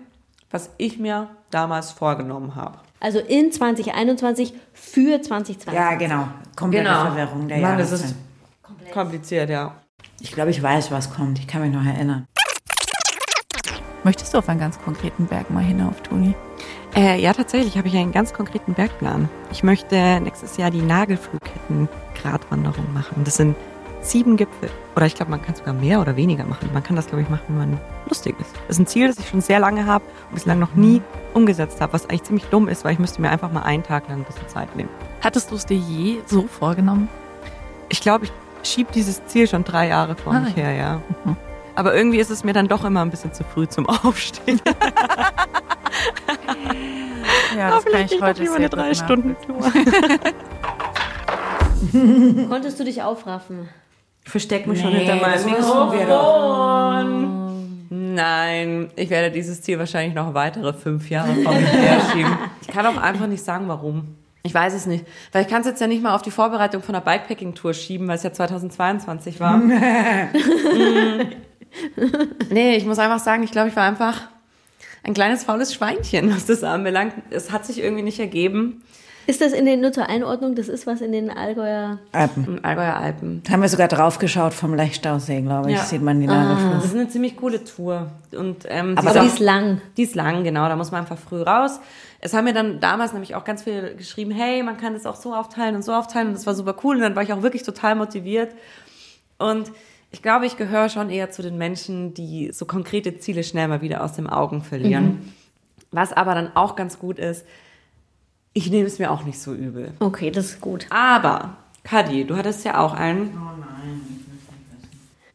was 0.49 0.69
ich 0.77 0.97
mir 0.97 1.29
damals 1.51 1.91
vorgenommen 1.91 2.55
habe. 2.55 2.77
Also 3.01 3.19
in 3.19 3.51
2021 3.51 4.53
für 4.73 5.21
2022. 5.21 5.73
Ja, 5.73 5.95
genau. 5.95 6.27
Komplette 6.55 6.85
Genau. 6.85 7.01
Verwirrung 7.05 7.47
der 7.47 7.57
Mann, 7.59 7.77
das 7.77 7.91
ist 7.91 8.15
kompliziert, 8.93 9.49
ja. 9.49 9.73
Ich 10.21 10.31
glaube, 10.31 10.51
ich 10.51 10.61
weiß, 10.61 10.91
was 10.91 11.11
kommt. 11.13 11.39
Ich 11.39 11.47
kann 11.47 11.61
mich 11.61 11.71
noch 11.71 11.85
erinnern. 11.85 12.27
Möchtest 14.03 14.33
du 14.33 14.37
auf 14.37 14.49
einen 14.49 14.59
ganz 14.59 14.77
konkreten 14.81 15.27
Berg 15.27 15.49
mal 15.49 15.63
hinauf, 15.63 16.01
Toni? 16.01 16.35
Äh, 16.95 17.21
ja, 17.21 17.31
tatsächlich 17.33 17.77
habe 17.77 17.87
ich 17.87 17.95
einen 17.95 18.11
ganz 18.11 18.33
konkreten 18.33 18.73
Bergplan. 18.73 19.29
Ich 19.51 19.63
möchte 19.63 20.19
nächstes 20.21 20.57
Jahr 20.57 20.71
die 20.71 20.81
Nagelflugketten-Gratwanderung 20.81 22.93
machen. 22.93 23.23
Das 23.23 23.37
sind 23.37 23.55
sieben 24.01 24.37
Gipfel. 24.37 24.69
Oder 24.95 25.05
ich 25.05 25.15
glaube, 25.15 25.31
man 25.31 25.41
kann 25.41 25.55
sogar 25.55 25.73
mehr 25.73 25.99
oder 26.01 26.15
weniger 26.15 26.45
machen. 26.45 26.69
Man 26.73 26.83
kann 26.83 26.95
das, 26.95 27.07
glaube 27.07 27.21
ich, 27.21 27.29
machen, 27.29 27.43
wenn 27.49 27.57
man 27.57 27.81
lustig 28.07 28.35
ist. 28.39 28.55
Das 28.67 28.77
ist 28.77 28.79
ein 28.79 28.87
Ziel, 28.87 29.07
das 29.07 29.19
ich 29.19 29.27
schon 29.27 29.41
sehr 29.41 29.59
lange 29.59 29.85
habe 29.85 30.05
und 30.29 30.35
bislang 30.35 30.59
noch 30.59 30.73
nie 30.75 31.01
umgesetzt 31.33 31.81
habe, 31.81 31.93
was 31.93 32.09
eigentlich 32.09 32.23
ziemlich 32.23 32.45
dumm 32.45 32.67
ist, 32.67 32.85
weil 32.85 32.93
ich 32.93 32.99
müsste 32.99 33.21
mir 33.21 33.29
einfach 33.29 33.51
mal 33.51 33.63
einen 33.63 33.83
Tag 33.83 34.07
lang 34.09 34.19
ein 34.19 34.23
bisschen 34.23 34.47
Zeit 34.47 34.75
nehmen. 34.75 34.89
Hattest 35.21 35.51
du 35.51 35.55
es 35.55 35.65
dir 35.65 35.77
je 35.77 36.19
so 36.25 36.47
vorgenommen? 36.47 37.09
Ich 37.89 38.01
glaube, 38.01 38.25
ich 38.25 38.31
schiebe 38.63 38.91
dieses 38.93 39.25
Ziel 39.25 39.47
schon 39.47 39.63
drei 39.63 39.87
Jahre 39.89 40.15
vor 40.15 40.33
Ah, 40.33 40.39
mich 40.41 40.55
ja. 40.55 40.63
her, 40.63 40.73
ja. 40.73 41.01
Aber 41.75 41.93
irgendwie 41.95 42.19
ist 42.19 42.29
es 42.29 42.43
mir 42.43 42.53
dann 42.53 42.67
doch 42.67 42.83
immer 42.83 43.01
ein 43.01 43.09
bisschen 43.09 43.33
zu 43.33 43.43
früh 43.43 43.67
zum 43.67 43.87
Aufstehen. 44.03 44.59
Ja, 47.57 47.71
das 47.71 47.85
kann 47.85 48.05
ich 48.05 48.21
heute 48.21 48.45
sehr 48.45 48.55
eine 48.55 48.69
drei 48.69 48.93
Stunden 48.93 49.35
Konntest 52.49 52.79
du 52.79 52.83
dich 52.83 53.01
aufraffen? 53.01 53.69
Ich 54.25 54.31
versteck 54.31 54.67
mich 54.67 54.79
schon 54.81 54.91
Nee, 54.91 55.05
hinter 55.05 55.15
meinem. 55.15 55.45
Mikrofon. 55.45 57.35
Nein, 57.89 58.89
ich 58.95 59.09
werde 59.09 59.31
dieses 59.31 59.61
Ziel 59.61 59.79
wahrscheinlich 59.79 60.13
noch 60.13 60.33
weitere 60.33 60.73
fünf 60.73 61.09
Jahre 61.09 61.33
vor 61.35 61.53
mir 61.53 61.59
herschieben. 61.65 62.37
Ich 62.61 62.67
kann 62.67 62.85
auch 62.85 62.97
einfach 62.97 63.27
nicht 63.27 63.43
sagen, 63.43 63.67
warum. 63.67 64.15
Ich 64.43 64.53
weiß 64.53 64.73
es 64.73 64.85
nicht. 64.85 65.05
Weil 65.31 65.43
ich 65.43 65.47
kann 65.49 65.61
es 65.61 65.67
jetzt 65.67 65.81
ja 65.81 65.87
nicht 65.87 66.01
mal 66.01 66.15
auf 66.15 66.21
die 66.21 66.31
Vorbereitung 66.31 66.81
von 66.81 66.93
der 66.93 67.01
Bikepacking-Tour 67.01 67.73
schieben, 67.73 68.07
weil 68.07 68.15
es 68.15 68.23
ja 68.23 68.33
2022 68.33 69.39
war. 69.39 69.61
Mm. 70.69 71.21
nee, 72.49 72.75
ich 72.75 72.85
muss 72.85 72.97
einfach 72.97 73.19
sagen, 73.19 73.43
ich 73.43 73.51
glaube, 73.51 73.69
ich 73.69 73.75
war 73.75 73.83
einfach 73.83 74.21
ein 75.03 75.13
kleines 75.13 75.43
faules 75.43 75.73
Schweinchen, 75.73 76.33
was 76.33 76.45
das 76.45 76.63
anbelangt. 76.63 77.13
Es 77.29 77.51
hat 77.51 77.65
sich 77.65 77.79
irgendwie 77.79 78.03
nicht 78.03 78.19
ergeben. 78.19 78.81
Ist 79.29 79.41
das 79.41 79.53
in 79.53 79.65
den, 79.65 79.79
nur 79.79 79.91
zur 79.91 80.09
Einordnung, 80.09 80.55
das 80.55 80.67
ist 80.67 80.87
was 80.87 81.01
in 81.01 81.11
den 81.11 81.29
Allgäuer... 81.29 81.99
Alpen. 82.11 82.63
Allgäuer 82.63 82.95
Alpen. 82.95 83.43
Da 83.43 83.53
haben 83.53 83.61
wir 83.61 83.69
sogar 83.69 83.87
drauf 83.87 84.17
geschaut 84.17 84.55
vom 84.55 84.73
Lechstausee, 84.73 85.41
glaube 85.41 85.69
ich. 85.69 85.77
Ja. 85.77 85.83
Sieht 85.83 86.01
man 86.01 86.19
die 86.19 86.27
Ah. 86.27 86.71
Das 86.73 86.85
ist 86.85 86.95
eine 86.95 87.09
ziemlich 87.09 87.37
coole 87.37 87.63
Tour. 87.63 88.07
Und, 88.35 88.65
ähm, 88.67 88.97
Aber 88.97 89.11
Aber 89.11 89.19
ist 89.19 89.23
die 89.23 89.27
ist 89.35 89.39
lang. 89.39 89.81
Die 89.97 90.03
ist 90.03 90.15
lang, 90.15 90.43
genau. 90.43 90.67
Da 90.67 90.75
muss 90.75 90.89
man 90.89 91.01
einfach 91.01 91.19
früh 91.19 91.43
raus. 91.43 91.79
Es 92.19 92.33
haben 92.33 92.43
mir 92.45 92.53
dann 92.53 92.79
damals 92.79 93.13
nämlich 93.13 93.35
auch 93.35 93.45
ganz 93.45 93.63
viel 93.63 93.95
geschrieben, 93.95 94.31
hey, 94.31 94.61
man 94.61 94.77
kann 94.77 94.93
das 94.93 95.05
auch 95.05 95.15
so 95.15 95.33
aufteilen 95.33 95.75
und 95.75 95.83
so 95.83 95.93
aufteilen. 95.93 96.29
Und 96.29 96.33
das 96.33 96.45
war 96.45 96.53
super 96.53 96.75
cool. 96.83 96.97
Und 96.97 97.01
dann 97.01 97.15
war 97.15 97.23
ich 97.23 97.31
auch 97.31 97.41
wirklich 97.41 97.63
total 97.63 97.95
motiviert. 97.95 98.53
Und 99.37 99.71
ich 100.11 100.21
glaube, 100.21 100.45
ich 100.45 100.57
gehöre 100.57 100.89
schon 100.89 101.09
eher 101.09 101.31
zu 101.31 101.41
den 101.41 101.57
Menschen, 101.57 102.13
die 102.13 102.51
so 102.51 102.65
konkrete 102.65 103.19
Ziele 103.19 103.43
schnell 103.43 103.67
mal 103.67 103.81
wieder 103.81 104.03
aus 104.03 104.13
den 104.13 104.27
Augen 104.27 104.63
verlieren. 104.63 105.33
Was 105.91 106.13
aber 106.13 106.35
dann 106.35 106.55
auch 106.55 106.75
ganz 106.75 106.99
gut 106.99 107.19
ist, 107.19 107.45
ich 108.53 108.69
nehme 108.69 108.87
es 108.87 108.99
mir 108.99 109.11
auch 109.11 109.23
nicht 109.23 109.39
so 109.39 109.53
übel. 109.53 109.93
Okay, 109.99 110.31
das 110.31 110.45
ist 110.45 110.61
gut. 110.61 110.87
Aber, 110.89 111.57
Kadi, 111.83 112.25
du 112.25 112.35
hattest 112.35 112.65
ja 112.65 112.79
auch 112.79 112.93
einen. 112.93 113.29
Oh 113.35 113.57
nein. 113.59 114.01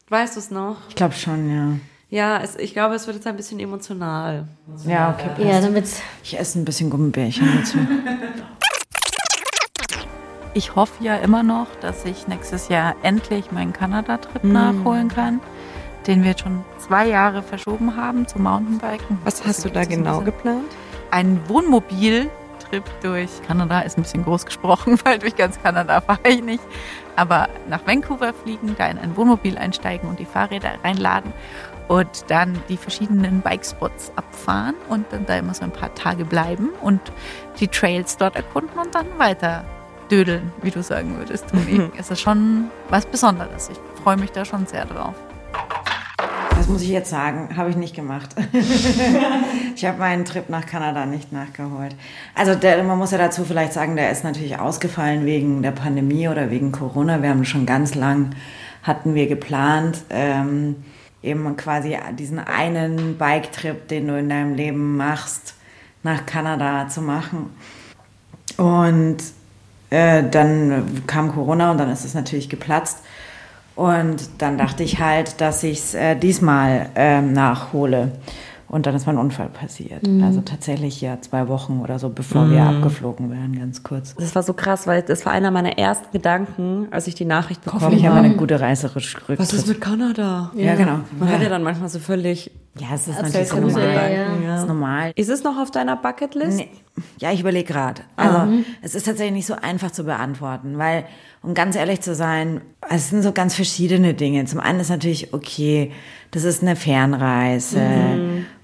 Weißt 0.08 0.36
du 0.36 0.40
es 0.40 0.50
noch? 0.50 0.76
Ich 0.88 0.94
glaube 0.94 1.14
schon, 1.14 1.50
ja. 1.50 1.78
Ja, 2.14 2.38
es, 2.38 2.54
ich 2.54 2.74
glaube, 2.74 2.94
es 2.94 3.08
wird 3.08 3.16
jetzt 3.16 3.26
ein 3.26 3.34
bisschen 3.34 3.58
emotional. 3.58 4.46
Ja, 4.86 5.18
okay. 5.18 5.48
Ja, 5.48 5.60
damit's... 5.60 6.00
Ich 6.22 6.38
esse 6.38 6.60
ein 6.60 6.64
bisschen 6.64 6.88
Gummibärchen 6.88 7.44
dazu. 7.58 7.76
Ich 10.54 10.76
hoffe 10.76 11.02
ja 11.02 11.16
immer 11.16 11.42
noch, 11.42 11.66
dass 11.80 12.04
ich 12.04 12.28
nächstes 12.28 12.68
Jahr 12.68 12.94
endlich 13.02 13.50
meinen 13.50 13.72
Kanada-Trip 13.72 14.44
nachholen 14.44 15.08
kann, 15.08 15.40
den 16.06 16.22
wir 16.22 16.30
jetzt 16.30 16.42
schon 16.42 16.64
zwei 16.78 17.08
Jahre 17.08 17.42
verschoben 17.42 17.96
haben 17.96 18.28
zum 18.28 18.44
Mountainbiken. 18.44 19.18
Was 19.24 19.44
hast 19.44 19.64
du 19.64 19.68
da 19.68 19.82
genau 19.84 20.20
geplant? 20.20 20.70
Ein 21.10 21.40
Wohnmobil-Trip 21.48 22.84
durch 23.02 23.42
Kanada 23.44 23.80
ist 23.80 23.98
ein 23.98 24.02
bisschen 24.02 24.22
groß 24.22 24.46
gesprochen, 24.46 25.00
weil 25.04 25.18
durch 25.18 25.34
ganz 25.34 25.60
Kanada 25.60 26.00
fahre 26.00 26.28
ich 26.28 26.44
nicht. 26.44 26.62
Aber 27.16 27.48
nach 27.68 27.84
Vancouver 27.84 28.32
fliegen, 28.32 28.76
da 28.78 28.86
in 28.86 28.98
ein 28.98 29.16
Wohnmobil 29.16 29.58
einsteigen 29.58 30.08
und 30.08 30.20
die 30.20 30.24
Fahrräder 30.24 30.70
reinladen 30.84 31.32
und 31.88 32.24
dann 32.28 32.60
die 32.68 32.76
verschiedenen 32.76 33.40
Bikespots 33.40 34.12
abfahren 34.16 34.74
und 34.88 35.06
dann 35.10 35.26
da 35.26 35.36
immer 35.36 35.54
so 35.54 35.64
ein 35.64 35.72
paar 35.72 35.94
Tage 35.94 36.24
bleiben 36.24 36.70
und 36.82 37.00
die 37.60 37.68
Trails 37.68 38.16
dort 38.16 38.36
erkunden 38.36 38.78
und 38.78 38.94
dann 38.94 39.06
weiter 39.18 39.64
dödeln, 40.10 40.52
wie 40.62 40.70
du 40.70 40.82
sagen 40.82 41.16
würdest, 41.16 41.48
Toni. 41.48 41.90
es 41.98 42.10
ist 42.10 42.20
schon 42.20 42.70
was 42.88 43.06
Besonderes. 43.06 43.70
Ich 43.70 44.02
freue 44.02 44.16
mich 44.16 44.32
da 44.32 44.44
schon 44.44 44.66
sehr 44.66 44.84
drauf. 44.84 45.14
Das 46.56 46.68
muss 46.68 46.82
ich 46.82 46.88
jetzt 46.88 47.10
sagen, 47.10 47.56
habe 47.56 47.68
ich 47.68 47.76
nicht 47.76 47.94
gemacht. 47.94 48.30
ich 49.74 49.84
habe 49.84 49.98
meinen 49.98 50.24
Trip 50.24 50.48
nach 50.48 50.64
Kanada 50.64 51.04
nicht 51.04 51.32
nachgeholt. 51.32 51.94
Also 52.34 52.54
der, 52.54 52.82
man 52.84 52.96
muss 52.96 53.10
ja 53.10 53.18
dazu 53.18 53.44
vielleicht 53.44 53.72
sagen, 53.72 53.96
der 53.96 54.10
ist 54.10 54.24
natürlich 54.24 54.58
ausgefallen 54.58 55.26
wegen 55.26 55.62
der 55.62 55.72
Pandemie 55.72 56.28
oder 56.28 56.50
wegen 56.50 56.72
Corona. 56.72 57.22
Wir 57.22 57.30
haben 57.30 57.44
schon 57.44 57.66
ganz 57.66 57.94
lang, 57.94 58.30
hatten 58.82 59.14
wir 59.14 59.26
geplant, 59.26 60.04
ähm, 60.10 60.76
eben 61.24 61.56
quasi 61.56 61.96
diesen 62.18 62.38
einen 62.38 63.16
Bike-Trip, 63.16 63.88
den 63.88 64.08
du 64.08 64.18
in 64.18 64.28
deinem 64.28 64.54
Leben 64.54 64.96
machst, 64.96 65.54
nach 66.02 66.26
Kanada 66.26 66.88
zu 66.88 67.00
machen. 67.00 67.50
Und 68.56 69.16
äh, 69.90 70.22
dann 70.28 71.02
kam 71.06 71.32
Corona 71.32 71.70
und 71.70 71.78
dann 71.78 71.90
ist 71.90 72.04
es 72.04 72.14
natürlich 72.14 72.48
geplatzt. 72.48 72.98
Und 73.74 74.28
dann 74.38 74.56
dachte 74.58 74.84
ich 74.84 75.00
halt, 75.00 75.40
dass 75.40 75.62
ich 75.62 75.78
es 75.78 75.94
äh, 75.94 76.14
diesmal 76.14 76.90
ähm, 76.94 77.32
nachhole. 77.32 78.12
Und 78.74 78.86
dann 78.86 78.96
ist 78.96 79.06
mein 79.06 79.18
Unfall 79.18 79.50
passiert. 79.50 80.02
Also 80.20 80.40
tatsächlich 80.40 81.00
ja 81.00 81.20
zwei 81.20 81.46
Wochen 81.46 81.78
oder 81.80 82.00
so, 82.00 82.08
bevor 82.08 82.50
wir 82.50 82.60
abgeflogen 82.64 83.30
wären, 83.30 83.56
ganz 83.56 83.84
kurz. 83.84 84.16
Das 84.16 84.34
war 84.34 84.42
so 84.42 84.52
krass, 84.52 84.88
weil 84.88 85.02
das 85.02 85.24
war 85.24 85.32
einer 85.32 85.52
meiner 85.52 85.78
ersten 85.78 86.10
Gedanken, 86.10 86.88
als 86.90 87.06
ich 87.06 87.14
die 87.14 87.24
Nachricht 87.24 87.62
bekommen 87.62 87.82
Hoffentlich 87.82 88.04
haben 88.04 88.16
habe. 88.16 88.24
wir 88.24 88.30
eine 88.30 88.36
gute 88.36 88.60
Reiserücktritt. 88.60 89.38
Was 89.38 89.52
ist 89.52 89.68
mit 89.68 89.80
Kanada? 89.80 90.50
Ja, 90.56 90.74
genau. 90.74 90.98
Man 91.16 91.28
ja. 91.28 91.34
hat 91.36 91.42
ja 91.42 91.50
dann 91.50 91.62
manchmal 91.62 91.88
so 91.88 92.00
völlig. 92.00 92.50
ja, 92.76 92.88
es 92.96 93.06
ist 93.06 93.22
natürlich 93.22 93.48
ja 93.48 93.60
normal. 93.60 94.12
ja. 94.42 94.50
Das 94.50 94.62
ist 94.62 94.66
normal. 94.66 95.12
Ist 95.14 95.30
es 95.30 95.44
noch 95.44 95.56
auf 95.56 95.70
deiner 95.70 95.94
Bucketlist? 95.94 96.58
Nee. 96.58 96.70
Ja, 97.20 97.30
ich 97.30 97.40
überlege 97.40 97.72
gerade. 97.72 98.02
Also, 98.16 98.54
es 98.82 98.96
ist 98.96 99.06
tatsächlich 99.06 99.34
nicht 99.34 99.46
so 99.46 99.54
einfach 99.54 99.92
zu 99.92 100.02
beantworten, 100.02 100.78
weil, 100.78 101.04
um 101.42 101.54
ganz 101.54 101.76
ehrlich 101.76 102.00
zu 102.00 102.16
sein, 102.16 102.60
es 102.90 103.10
sind 103.10 103.22
so 103.22 103.30
ganz 103.30 103.54
verschiedene 103.54 104.14
Dinge. 104.14 104.44
Zum 104.46 104.58
einen 104.58 104.80
ist 104.80 104.90
natürlich, 104.90 105.32
okay, 105.32 105.92
das 106.32 106.42
ist 106.42 106.62
eine 106.62 106.74
Fernreise. 106.74 107.80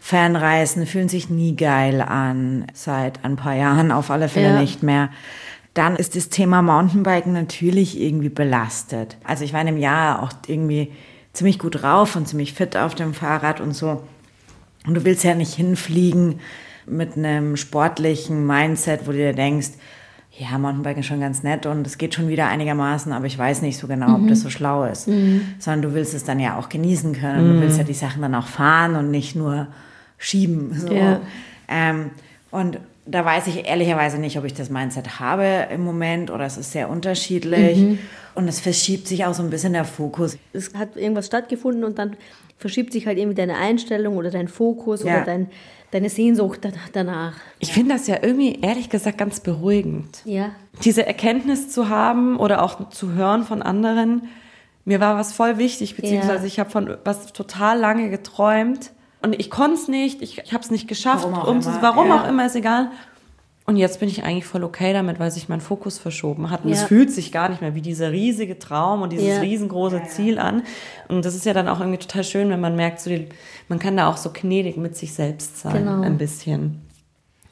Fernreisen 0.01 0.87
fühlen 0.87 1.09
sich 1.11 1.29
nie 1.31 1.55
geil 1.55 2.01
an, 2.01 2.65
seit 2.73 3.25
ein 3.25 3.37
paar 3.37 3.55
Jahren 3.55 3.93
auf 3.93 4.11
alle 4.11 4.29
Fälle 4.29 4.55
Ja. 4.55 4.61
nicht 4.61 4.83
mehr. 4.83 5.11
Dann 5.75 5.95
ist 5.95 6.17
das 6.17 6.31
Thema 6.31 6.63
Mountainbiken 6.63 7.33
natürlich 7.33 8.01
irgendwie 8.01 8.31
belastet. 8.31 9.19
Also 9.25 9.45
ich 9.45 9.53
war 9.53 9.61
in 9.61 9.69
einem 9.69 9.77
Jahr 9.77 10.23
auch 10.23 10.33
irgendwie 10.49 10.91
ziemlich 11.33 11.59
gut 11.61 11.83
drauf 11.83 12.17
und 12.17 12.27
ziemlich 12.27 12.55
fit 12.55 12.77
auf 12.77 12.95
dem 12.97 13.15
Fahrrad 13.15 13.61
und 13.61 13.73
so. 13.73 14.03
Und 14.87 14.95
du 14.95 15.05
willst 15.05 15.23
ja 15.23 15.35
nicht 15.35 15.55
hinfliegen 15.55 16.41
mit 16.87 17.17
einem 17.17 17.57
sportlichen 17.57 18.45
Mindset, 18.47 19.03
wo 19.07 19.13
du 19.13 19.19
dir 19.19 19.35
denkst, 19.35 19.69
ja, 20.37 20.57
Mountainbiken 20.59 21.01
ist 21.01 21.07
schon 21.07 21.21
ganz 21.21 21.43
nett 21.43 21.67
und 21.67 21.87
es 21.87 21.99
geht 21.99 22.15
schon 22.15 22.29
wieder 22.29 22.47
einigermaßen, 22.47 23.13
aber 23.13 23.27
ich 23.27 23.37
weiß 23.39 23.61
nicht 23.63 23.77
so 23.79 23.87
genau, 23.87 24.15
ob 24.17 24.29
das 24.29 24.41
so 24.41 24.49
schlau 24.49 24.85
ist. 24.85 25.09
Sondern 25.59 25.83
du 25.83 25.95
willst 25.95 26.15
es 26.15 26.25
dann 26.25 26.41
ja 26.41 26.57
auch 26.59 26.69
genießen 26.71 27.13
können. 27.13 27.57
Du 27.57 27.61
willst 27.61 27.77
ja 27.79 27.85
die 27.85 27.95
Sachen 27.95 28.23
dann 28.23 28.35
auch 28.35 28.47
fahren 28.47 28.97
und 28.97 29.11
nicht 29.11 29.37
nur 29.37 29.67
schieben. 30.21 30.73
So. 30.79 30.93
Ja. 30.95 31.21
Ähm, 31.67 32.11
und 32.53 32.79
da 33.07 33.25
weiß 33.25 33.49
ich 33.49 33.67
ehrlicherweise 33.67 34.19
nicht, 34.19 34.39
ob 34.39 34.45
ich 34.45 34.55
das 34.55 34.71
Mindset 34.71 35.19
habe 35.19 35.67
im 35.73 35.83
Moment 35.83 36.31
oder 36.31 36.45
es 36.45 36.57
ist 36.57 36.71
sehr 36.71 36.89
unterschiedlich. 36.89 37.79
Mhm. 37.79 37.99
Und 38.37 38.47
es 38.47 38.61
verschiebt 38.61 39.09
sich 39.09 39.25
auch 39.25 39.35
so 39.35 39.43
ein 39.43 39.51
bisschen 39.51 39.73
der 39.73 39.85
Fokus. 39.85 40.39
Es 40.53 40.73
hat 40.75 40.97
irgendwas 40.97 41.27
stattgefunden 41.27 41.83
und 41.83 41.99
dann 41.99 42.17
verschiebt 42.59 42.93
sich 42.93 43.07
halt 43.07 43.19
irgendwie 43.19 43.35
deine 43.35 43.57
Einstellung 43.57 44.17
oder 44.17 44.31
dein 44.31 44.47
Fokus 44.47 45.03
Ja. 45.03 45.17
oder 45.17 45.25
dein, 45.25 45.49
deine 45.91 46.09
Sehnsucht 46.11 46.65
da- 46.65 46.71
danach. 46.93 47.35
Ich 47.59 47.73
finde 47.73 47.95
das 47.95 48.07
ja 48.07 48.19
irgendwie, 48.23 48.61
ehrlich 48.61 48.91
gesagt, 48.91 49.19
ganz 49.19 49.41
beruhigend. 49.41 50.21
Ja. 50.25 50.51
Diese 50.85 51.05
Erkenntnis 51.07 51.71
zu 51.71 51.89
haben 51.89 52.37
oder 52.39 52.63
auch 52.63 52.91
zu 52.91 53.13
hören 53.15 53.43
von 53.45 53.63
anderen. 53.63 54.29
Mir 54.85 55.01
war 55.01 55.17
was 55.17 55.33
voll 55.33 55.59
wichtig, 55.59 55.97
beziehungsweise 55.97 56.41
Ja. 56.43 56.47
ich 56.47 56.61
habe 56.61 56.71
von 56.71 56.97
was 57.05 57.33
total 57.33 57.79
lange 57.79 58.11
geträumt 58.11 58.93
und 59.23 59.39
ich 59.39 59.51
konnte 59.51 59.75
es 59.75 59.89
nicht, 59.89 60.23
ich, 60.23 60.39
ich 60.39 60.53
habe 60.53 60.63
es 60.65 60.71
nicht 60.71 60.89
geschafft. 60.89 61.25
Warum 61.25 61.35
auch 61.39 61.47
um's- 61.49 61.67
immer, 61.67 61.83
warum 61.83 62.09
ja. 62.09 62.23
auch 62.23 62.29
immer, 62.29 62.47
ist 62.47 62.57
egal. 62.57 62.91
Und 63.67 63.77
jetzt 63.77 64.01
bin 64.01 64.09
ich 64.09 64.25
eigentlich 64.25 64.47
voll 64.47 64.65
okay 64.65 64.93
damit, 64.93 65.21
weil 65.21 65.31
sich 65.31 65.49
mein 65.49 65.61
Fokus 65.61 65.99
verschoben 65.99 66.51
hat. 66.51 66.65
Und 66.65 66.73
es 66.73 66.81
Ja. 66.81 66.87
fühlt 66.87 67.13
sich 67.13 67.31
gar 67.31 67.49
nicht 67.51 67.61
mehr 67.61 67.75
wie 67.77 67.83
dieser 67.83 68.11
riesige 68.11 68.59
Traum 68.59 69.03
und 69.03 69.13
dieses 69.13 69.29
Ja. 69.29 69.41
riesengroße 69.41 70.03
Ziel 70.09 70.39
an. 70.41 70.63
Und 71.09 71.25
das 71.25 71.37
ist 71.37 71.45
ja 71.47 71.53
dann 71.53 71.69
auch 71.69 71.79
irgendwie 71.79 71.99
total 71.99 72.25
schön, 72.25 72.49
wenn 72.51 72.61
man 72.61 72.75
merkt, 72.75 73.01
so 73.01 73.11
die, 73.11 73.29
man 73.69 73.79
kann 73.79 73.97
da 73.97 74.09
auch 74.09 74.17
so 74.17 74.31
gnädig 74.33 74.77
mit 74.77 74.97
sich 74.97 75.13
selbst 75.15 75.59
sein, 75.61 75.85
Genau. 75.85 76.01
ein 76.01 76.19
bisschen. 76.19 76.81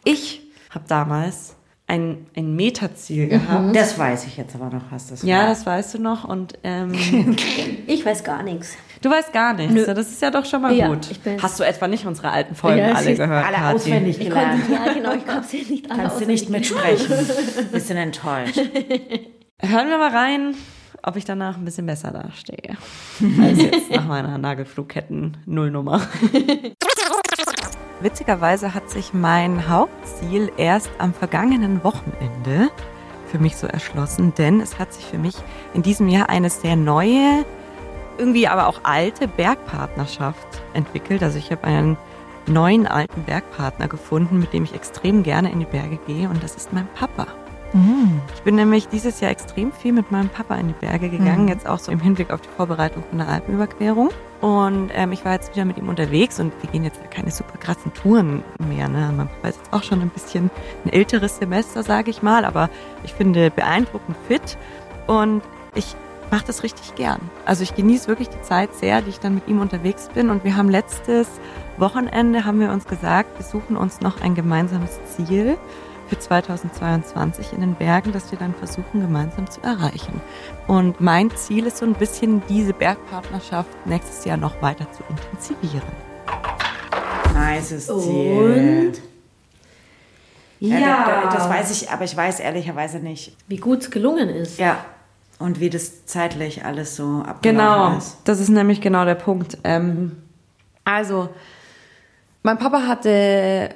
Ich 0.05 0.41
habe 0.71 0.87
damals 0.89 1.55
ein, 1.89 2.27
ein 2.37 2.55
Metaziel 2.55 3.29
gehabt. 3.29 3.75
Das 3.75 3.99
weiß 3.99 4.27
ich 4.27 4.37
jetzt 4.37 4.55
aber 4.55 4.67
noch, 4.67 4.83
was 4.91 5.09
das 5.09 5.23
Ja, 5.23 5.39
war. 5.39 5.47
das 5.49 5.65
weißt 5.65 5.95
du 5.95 5.99
noch. 5.99 6.25
Und 6.25 6.59
ähm, 6.63 6.93
Ich 7.87 8.05
weiß 8.05 8.23
gar 8.25 8.43
nichts. 8.43 8.77
du 9.01 9.09
weißt 9.11 9.33
gar 9.33 9.55
nichts. 9.55 9.73
Nö. 9.75 9.87
Ja, 9.87 9.95
Das 9.95 10.09
ist 10.09 10.21
ja 10.21 10.31
doch 10.31 10.45
schon 10.45 10.61
mal 10.63 10.73
Ja, 10.75 10.89
gut. 10.89 11.09
Hast 11.43 11.59
du 11.59 11.65
etwa 11.65 11.89
nicht 11.89 12.05
unsere 12.05 12.31
alten 12.31 12.55
Folgen 12.55 12.79
Ja, 12.81 12.93
alle 12.93 13.15
gehört? 13.15 13.47
Alle 13.47 13.57
Kathi? 13.57 13.75
auswendig 13.75 14.21
Ich 14.21 14.29
gelernt. 14.29 14.61
konnte, 14.67 14.73
ja 14.85 14.93
genau, 14.93 15.13
ich 15.15 15.27
konnte 15.27 15.49
sie 15.49 15.63
nicht 15.69 15.91
alle 15.91 16.03
Kannst 16.03 16.21
du 16.21 16.27
nicht 16.27 16.51
mitsprechen. 16.51 17.17
Bisschen 17.73 17.97
enttäuscht. 17.97 18.57
Hören 19.61 19.89
wir 19.89 19.97
mal 19.99 20.11
rein, 20.11 20.55
ob 21.03 21.17
ich 21.17 21.25
danach 21.25 21.57
ein 21.57 21.65
bisschen 21.65 21.87
besser 21.87 22.11
dastehe. 22.13 22.77
Als 23.43 23.59
jetzt 23.63 23.91
nach 23.91 24.07
meiner 24.07 24.37
Nagelflugketten-Nullnummer. 24.37 26.03
Witzigerweise 28.01 28.75
hat 28.75 28.89
sich 28.91 29.13
mein 29.13 29.69
Hauptziel 29.69 30.53
erst 30.57 30.91
am 30.99 31.13
vergangenen 31.13 31.83
Wochenende 31.83 32.71
für 33.27 33.39
mich 33.41 33.57
so 33.57 33.67
erschlossen, 33.67 34.33
denn 34.39 34.61
es 34.61 34.79
hat 34.79 34.93
sich 34.93 35.05
für 35.05 35.19
mich 35.19 35.35
in 35.75 35.83
diesem 35.83 36.09
Jahr 36.09 36.29
eine 36.29 36.49
sehr 36.49 36.77
neue, 36.77 37.45
irgendwie 38.17 38.47
aber 38.47 38.69
auch 38.69 38.81
alte 38.85 39.27
Bergpartnerschaft 39.27 40.47
entwickelt. 40.75 41.23
Also 41.25 41.39
ich 41.39 41.51
habe 41.51 41.65
einen 41.65 41.97
neuen 42.47 42.87
alten 42.87 43.25
Bergpartner 43.25 43.89
gefunden, 43.89 44.39
mit 44.39 44.53
dem 44.53 44.65
ich 44.65 44.75
extrem 44.75 45.25
gerne 45.25 45.51
in 45.51 45.59
die 45.59 45.67
Berge 45.67 45.99
gehe 46.07 46.29
und 46.29 46.43
das 46.43 46.55
ist 46.55 46.73
mein 46.73 46.89
Papa. 46.95 47.27
Ich 48.35 48.43
bin 48.43 48.55
nämlich 48.55 48.89
dieses 48.89 49.21
Jahr 49.21 49.31
extrem 49.31 49.73
viel 49.73 49.93
mit 49.93 50.11
meinem 50.11 50.29
Papa 50.29 50.55
in 50.57 50.69
die 50.69 50.75
Berge 50.75 51.11
gegangen, 51.11 51.49
jetzt 51.49 51.67
auch 51.67 51.79
so 51.79 51.93
im 51.93 52.01
Hinblick 52.01 52.31
auf 52.31 52.41
die 52.41 52.49
Vorbereitung 52.49 53.05
von 53.09 53.19
der 53.19 53.29
Alpenüberquerung. 53.29 54.11
Und 54.41 54.91
ähm, 54.95 55.13
ich 55.13 55.25
war 55.25 55.33
jetzt 55.33 55.55
wieder 55.55 55.65
mit 55.65 55.79
ihm 55.79 55.89
unterwegs 55.89 56.39
und 56.39 56.53
wir 56.63 56.71
gehen 56.71 56.85
jetzt 56.85 56.99
keine 57.11 57.31
super 57.31 57.59
krassen 57.59 57.93
Touren 57.93 58.43
mehr. 58.69 58.89
Ne? 58.89 59.13
Mein 59.17 59.29
Papa 59.29 59.49
ist 59.49 59.59
jetzt 59.59 59.73
auch 59.73 59.83
schon 59.83 60.01
ein 60.01 60.11
bisschen 60.11 60.51
ein 60.85 60.93
älteres 60.93 61.39
Semester, 61.39 61.83
sage 61.83 62.11
ich 62.11 62.23
mal, 62.23 62.45
aber 62.45 62.71
ich 63.05 63.13
finde 63.13 63.51
beeindruckend 63.51 64.17
fit 64.29 64.57
und 65.07 65.43
ich 65.75 65.97
mache 66.31 66.45
das 66.47 66.63
richtig 66.63 66.95
gern. 66.95 67.21
Also 67.45 67.63
ich 67.63 67.75
genieße 67.75 68.09
wirklich 68.09 68.29
die 68.29 68.43
Zeit 68.43 68.75
sehr, 68.75 69.03
die 69.03 69.11
ich 69.11 69.21
dann 69.21 69.35
mit 69.35 69.49
ihm 69.49 69.61
unterwegs 69.61 70.09
bin. 70.15 70.31
Und 70.31 70.45
wir 70.45 70.57
haben 70.57 70.69
letztes 70.69 71.29
Wochenende 71.79 72.45
haben 72.45 72.61
wir 72.61 72.71
uns 72.71 72.87
gesagt, 72.87 73.39
wir 73.39 73.45
suchen 73.45 73.77
uns 73.77 74.01
noch 74.01 74.21
ein 74.21 74.35
gemeinsames 74.35 74.99
Ziel 75.17 75.57
für 76.09 76.19
2022 76.19 77.53
in 77.53 77.61
den 77.61 77.75
Bergen, 77.75 78.13
das 78.13 78.31
wir 78.31 78.39
dann 78.39 78.55
versuchen 78.55 79.01
gemeinsam 79.01 79.49
zu 79.51 79.61
erreichen. 79.63 80.21
Und 80.67 81.01
mein 81.01 81.31
Ziel 81.37 81.67
ist 81.67 81.79
so 81.79 81.87
ein 81.87 81.95
bisschen 81.95 82.43
diese 82.49 82.73
Bergpartnerschaft 82.73 83.69
nächstes 83.87 84.25
Jahr 84.25 84.37
noch 84.37 84.61
weiter 84.63 84.87
zu 84.93 85.03
intensivieren. 85.09 85.83
Nices 87.35 87.87
Ziel. 87.87 88.87
Und 88.89 88.93
Ja, 90.61 91.05
da- 91.07 91.23
da- 91.23 91.37
das 91.37 91.49
weiß 91.49 91.71
ich, 91.71 91.91
aber 91.91 92.05
ich 92.05 92.17
weiß 92.17 92.41
ehrlicherweise 92.41 92.99
nicht. 92.99 93.37
wie 93.47 93.59
gut 93.59 93.83
es 93.83 93.91
gelungen 93.91 94.29
ist. 94.29 94.59
Ja. 94.59 94.85
Und 95.39 95.61
wie 95.61 95.71
das 95.71 96.05
zeitlich 96.07 96.65
alles 96.65 96.97
so 96.97 97.23
abgelaufen 97.25 97.43
Genau, 97.43 97.97
ist. 97.97 98.17
das 98.25 98.41
ist 98.41 98.49
nämlich 98.49 98.81
genau 98.81 99.05
der 99.05 99.15
Punkt. 99.15 99.57
Ähm, 99.63 100.17
also, 100.85 101.29
mein 102.43 102.59
Papa 102.59 102.89
hatte, 102.89 103.69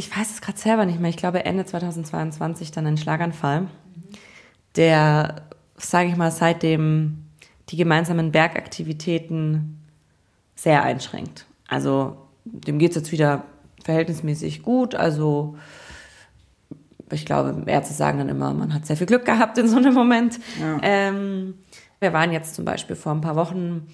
ich 0.00 0.16
weiß 0.16 0.30
es 0.30 0.40
gerade 0.40 0.56
selber 0.56 0.86
nicht 0.86 0.98
mehr, 0.98 1.10
ich 1.10 1.18
glaube 1.18 1.44
Ende 1.44 1.66
2022 1.66 2.70
dann 2.70 2.86
einen 2.86 2.96
Schlaganfall, 2.96 3.66
der, 4.76 5.42
sage 5.76 6.08
ich 6.08 6.16
mal, 6.16 6.30
seitdem 6.30 7.26
die 7.68 7.76
gemeinsamen 7.76 8.32
Bergaktivitäten 8.32 9.78
sehr 10.54 10.84
einschränkt. 10.84 11.44
Also, 11.68 12.16
dem 12.46 12.78
geht 12.78 12.92
es 12.92 12.96
jetzt 12.96 13.12
wieder 13.12 13.44
verhältnismäßig 13.84 14.62
gut, 14.62 14.94
also 14.94 15.58
ich 17.12 17.26
glaube, 17.26 17.64
Ärzte 17.66 17.92
sagen 17.92 18.20
dann 18.20 18.30
immer, 18.30 18.54
man 18.54 18.72
hat 18.72 18.86
sehr 18.86 18.96
viel 18.96 19.06
Glück 19.06 19.26
gehabt 19.26 19.58
in 19.58 19.68
so 19.68 19.76
einem 19.76 19.92
Moment. 19.92 20.40
Ähm, 20.80 21.58
wir 21.98 22.14
waren 22.14 22.32
jetzt 22.32 22.54
zum 22.54 22.64
Beispiel 22.64 22.96
vor 22.96 23.12
ein 23.12 23.20
paar 23.20 23.36
Wochen 23.36 23.86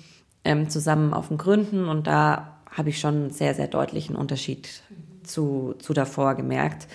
ähm, 0.45 0.69
zusammen 0.69 1.13
auf 1.13 1.29
den 1.29 1.39
Gründen 1.39 1.89
und 1.89 2.07
da 2.07 2.59
habe 2.71 2.91
ich 2.91 3.01
schon 3.01 3.15
einen 3.15 3.31
sehr, 3.31 3.55
sehr 3.57 3.67
deutlichen 3.67 4.15
Unterschied 4.15 4.83
zu, 5.27 5.74
zu 5.79 5.93
davor 5.93 6.35
gemerkt. 6.35 6.87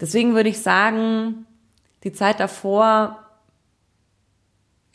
Deswegen 0.00 0.34
würde 0.34 0.48
ich 0.48 0.60
sagen, 0.60 1.46
die 2.04 2.12
Zeit 2.12 2.40
davor 2.40 3.18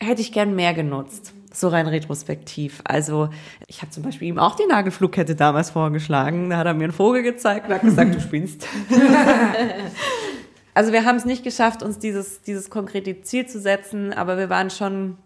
hätte 0.00 0.20
ich 0.20 0.32
gern 0.32 0.54
mehr 0.54 0.74
genutzt. 0.74 1.32
So 1.52 1.68
rein 1.68 1.86
retrospektiv. 1.86 2.82
Also 2.84 3.30
ich 3.66 3.80
habe 3.80 3.90
zum 3.90 4.02
Beispiel 4.02 4.28
ihm 4.28 4.38
auch 4.38 4.56
die 4.56 4.66
Nagelflugkette 4.66 5.34
damals 5.36 5.70
vorgeschlagen. 5.70 6.50
Da 6.50 6.58
hat 6.58 6.66
er 6.66 6.74
mir 6.74 6.84
einen 6.84 6.92
Vogel 6.92 7.22
gezeigt 7.22 7.68
und 7.68 7.74
hat 7.74 7.82
gesagt, 7.82 8.14
du 8.14 8.20
spinnst. 8.20 8.66
also 10.74 10.92
wir 10.92 11.04
haben 11.04 11.16
es 11.16 11.24
nicht 11.24 11.44
geschafft, 11.44 11.82
uns 11.82 11.98
dieses, 11.98 12.42
dieses 12.42 12.68
konkrete 12.68 13.22
Ziel 13.22 13.46
zu 13.46 13.58
setzen, 13.58 14.12
aber 14.12 14.36
wir 14.36 14.50
waren 14.50 14.68
schon 14.68 15.16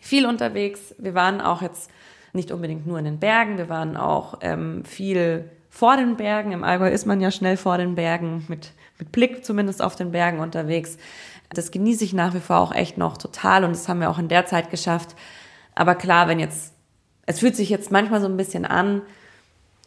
viel 0.00 0.26
unterwegs. 0.26 0.96
Wir 0.98 1.14
waren 1.14 1.40
auch 1.40 1.62
jetzt 1.62 1.90
nicht 2.32 2.50
unbedingt 2.50 2.86
nur 2.86 2.98
in 2.98 3.04
den 3.04 3.18
Bergen, 3.18 3.58
wir 3.58 3.68
waren 3.68 3.96
auch 3.96 4.38
ähm, 4.40 4.84
viel 4.84 5.50
vor 5.72 5.96
den 5.96 6.16
Bergen. 6.16 6.52
Im 6.52 6.64
Allgäu 6.64 6.90
ist 6.90 7.06
man 7.06 7.22
ja 7.22 7.30
schnell 7.30 7.56
vor 7.56 7.78
den 7.78 7.94
Bergen, 7.94 8.44
mit, 8.46 8.72
mit 8.98 9.10
Blick 9.10 9.42
zumindest 9.42 9.80
auf 9.80 9.96
den 9.96 10.12
Bergen 10.12 10.38
unterwegs. 10.38 10.98
Das 11.48 11.70
genieße 11.70 12.04
ich 12.04 12.12
nach 12.12 12.34
wie 12.34 12.40
vor 12.40 12.58
auch 12.58 12.74
echt 12.74 12.98
noch 12.98 13.16
total 13.16 13.64
und 13.64 13.70
das 13.70 13.88
haben 13.88 14.00
wir 14.00 14.10
auch 14.10 14.18
in 14.18 14.28
der 14.28 14.44
Zeit 14.44 14.70
geschafft. 14.70 15.16
Aber 15.74 15.94
klar, 15.94 16.28
wenn 16.28 16.38
jetzt, 16.38 16.74
es 17.24 17.40
fühlt 17.40 17.56
sich 17.56 17.70
jetzt 17.70 17.90
manchmal 17.90 18.20
so 18.20 18.26
ein 18.26 18.36
bisschen 18.36 18.66
an, 18.66 19.00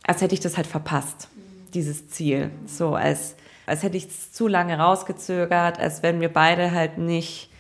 als 0.04 0.22
hätte 0.22 0.34
ich 0.34 0.40
das 0.40 0.58
halt 0.58 0.66
verpasst, 0.66 1.30
dieses 1.76 2.10
Ziel. 2.10 2.50
So, 2.66 2.96
als, 2.96 3.36
als 3.68 3.84
hätte 3.84 3.96
ich 3.96 4.08
es 4.08 4.34
zu 4.34 4.48
lange 4.48 4.80
rausgezögert, 4.80 5.80
als 5.80 6.02
wären 6.02 6.20
wir 6.20 6.34
beide 6.34 6.72
halt 6.72 6.98
nicht 6.98 7.52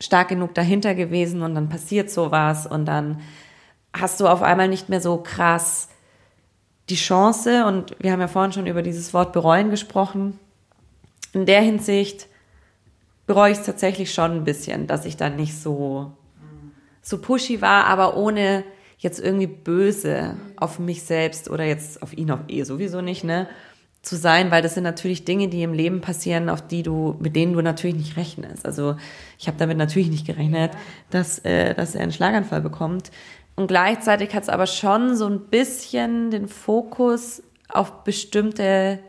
stark 0.00 0.28
genug 0.28 0.54
dahinter 0.54 0.94
gewesen 0.94 1.42
und 1.42 1.56
dann 1.56 1.68
passiert 1.68 2.08
sowas 2.08 2.68
und 2.68 2.86
dann 2.86 3.20
hast 3.92 4.20
du 4.20 4.28
auf 4.28 4.42
einmal 4.42 4.68
nicht 4.68 4.88
mehr 4.88 5.00
so 5.00 5.16
krass 5.16 5.88
die 6.90 6.96
Chance 6.96 7.66
und 7.66 7.96
wir 8.00 8.12
haben 8.12 8.20
ja 8.20 8.28
vorhin 8.28 8.52
schon 8.52 8.66
über 8.66 8.82
dieses 8.82 9.12
Wort 9.14 9.32
bereuen 9.32 9.70
gesprochen. 9.70 10.38
In 11.32 11.46
der 11.46 11.60
Hinsicht 11.60 12.28
bereue 13.26 13.52
ich 13.52 13.58
es 13.58 13.64
tatsächlich 13.64 14.12
schon 14.12 14.32
ein 14.32 14.44
bisschen, 14.44 14.86
dass 14.86 15.04
ich 15.04 15.16
dann 15.16 15.36
nicht 15.36 15.58
so, 15.58 16.12
so 17.02 17.18
pushy 17.18 17.60
war, 17.60 17.84
aber 17.84 18.16
ohne 18.16 18.64
jetzt 18.98 19.20
irgendwie 19.20 19.46
böse 19.46 20.36
auf 20.56 20.78
mich 20.78 21.02
selbst 21.02 21.48
oder 21.50 21.64
jetzt 21.64 22.02
auf 22.02 22.16
ihn 22.16 22.30
auch 22.30 22.40
eh 22.48 22.64
sowieso 22.64 23.00
nicht, 23.00 23.22
ne, 23.22 23.46
zu 24.02 24.16
sein, 24.16 24.50
weil 24.50 24.62
das 24.62 24.74
sind 24.74 24.84
natürlich 24.84 25.24
Dinge, 25.24 25.48
die 25.48 25.62
im 25.62 25.72
Leben 25.72 26.00
passieren, 26.00 26.48
auf 26.48 26.66
die 26.66 26.82
du, 26.82 27.16
mit 27.20 27.36
denen 27.36 27.52
du 27.52 27.60
natürlich 27.60 27.96
nicht 27.96 28.16
rechnest. 28.16 28.64
Also 28.64 28.96
ich 29.38 29.48
habe 29.48 29.58
damit 29.58 29.76
natürlich 29.76 30.08
nicht 30.08 30.26
gerechnet, 30.26 30.72
dass, 31.10 31.40
äh, 31.40 31.74
dass 31.74 31.94
er 31.94 32.02
einen 32.02 32.12
Schlaganfall 32.12 32.60
bekommt. 32.60 33.10
Und 33.58 33.66
gleichzeitig 33.66 34.32
hat 34.36 34.44
es 34.44 34.48
aber 34.48 34.68
schon 34.68 35.16
so 35.16 35.26
ein 35.26 35.40
bisschen 35.40 36.30
den 36.30 36.46
Fokus 36.46 37.42
auf 37.68 38.04
bestimmte 38.04 39.00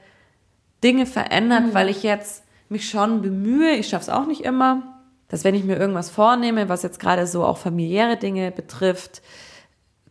Dinge 0.83 1.05
verändert, 1.05 1.75
weil 1.75 1.87
ich 1.87 2.01
jetzt 2.01 2.43
mich 2.67 2.89
schon 2.89 3.21
bemühe, 3.21 3.75
ich 3.75 3.89
schaffe 3.89 4.03
es 4.03 4.09
auch 4.09 4.25
nicht 4.25 4.41
immer, 4.41 5.01
dass 5.27 5.43
wenn 5.43 5.53
ich 5.53 5.63
mir 5.63 5.77
irgendwas 5.77 6.09
vornehme, 6.09 6.67
was 6.67 6.81
jetzt 6.81 6.99
gerade 6.99 7.27
so 7.27 7.45
auch 7.45 7.59
familiäre 7.59 8.17
Dinge 8.17 8.49
betrifft, 8.49 9.21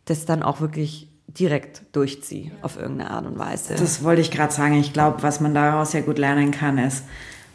das 0.04 0.24
dann 0.24 0.44
auch 0.44 0.60
wirklich 0.60 1.08
direkt 1.26 1.82
durchziehe 1.90 2.52
auf 2.62 2.76
irgendeine 2.76 3.10
Art 3.10 3.26
und 3.26 3.40
Weise. 3.40 3.74
Das 3.74 4.04
wollte 4.04 4.20
ich 4.20 4.30
gerade 4.30 4.52
sagen. 4.52 4.74
Ich 4.74 4.92
glaube, 4.92 5.20
was 5.24 5.40
man 5.40 5.52
daraus 5.52 5.90
sehr 5.90 6.02
gut 6.02 6.16
lernen 6.16 6.52
kann, 6.52 6.78
ist, 6.78 7.02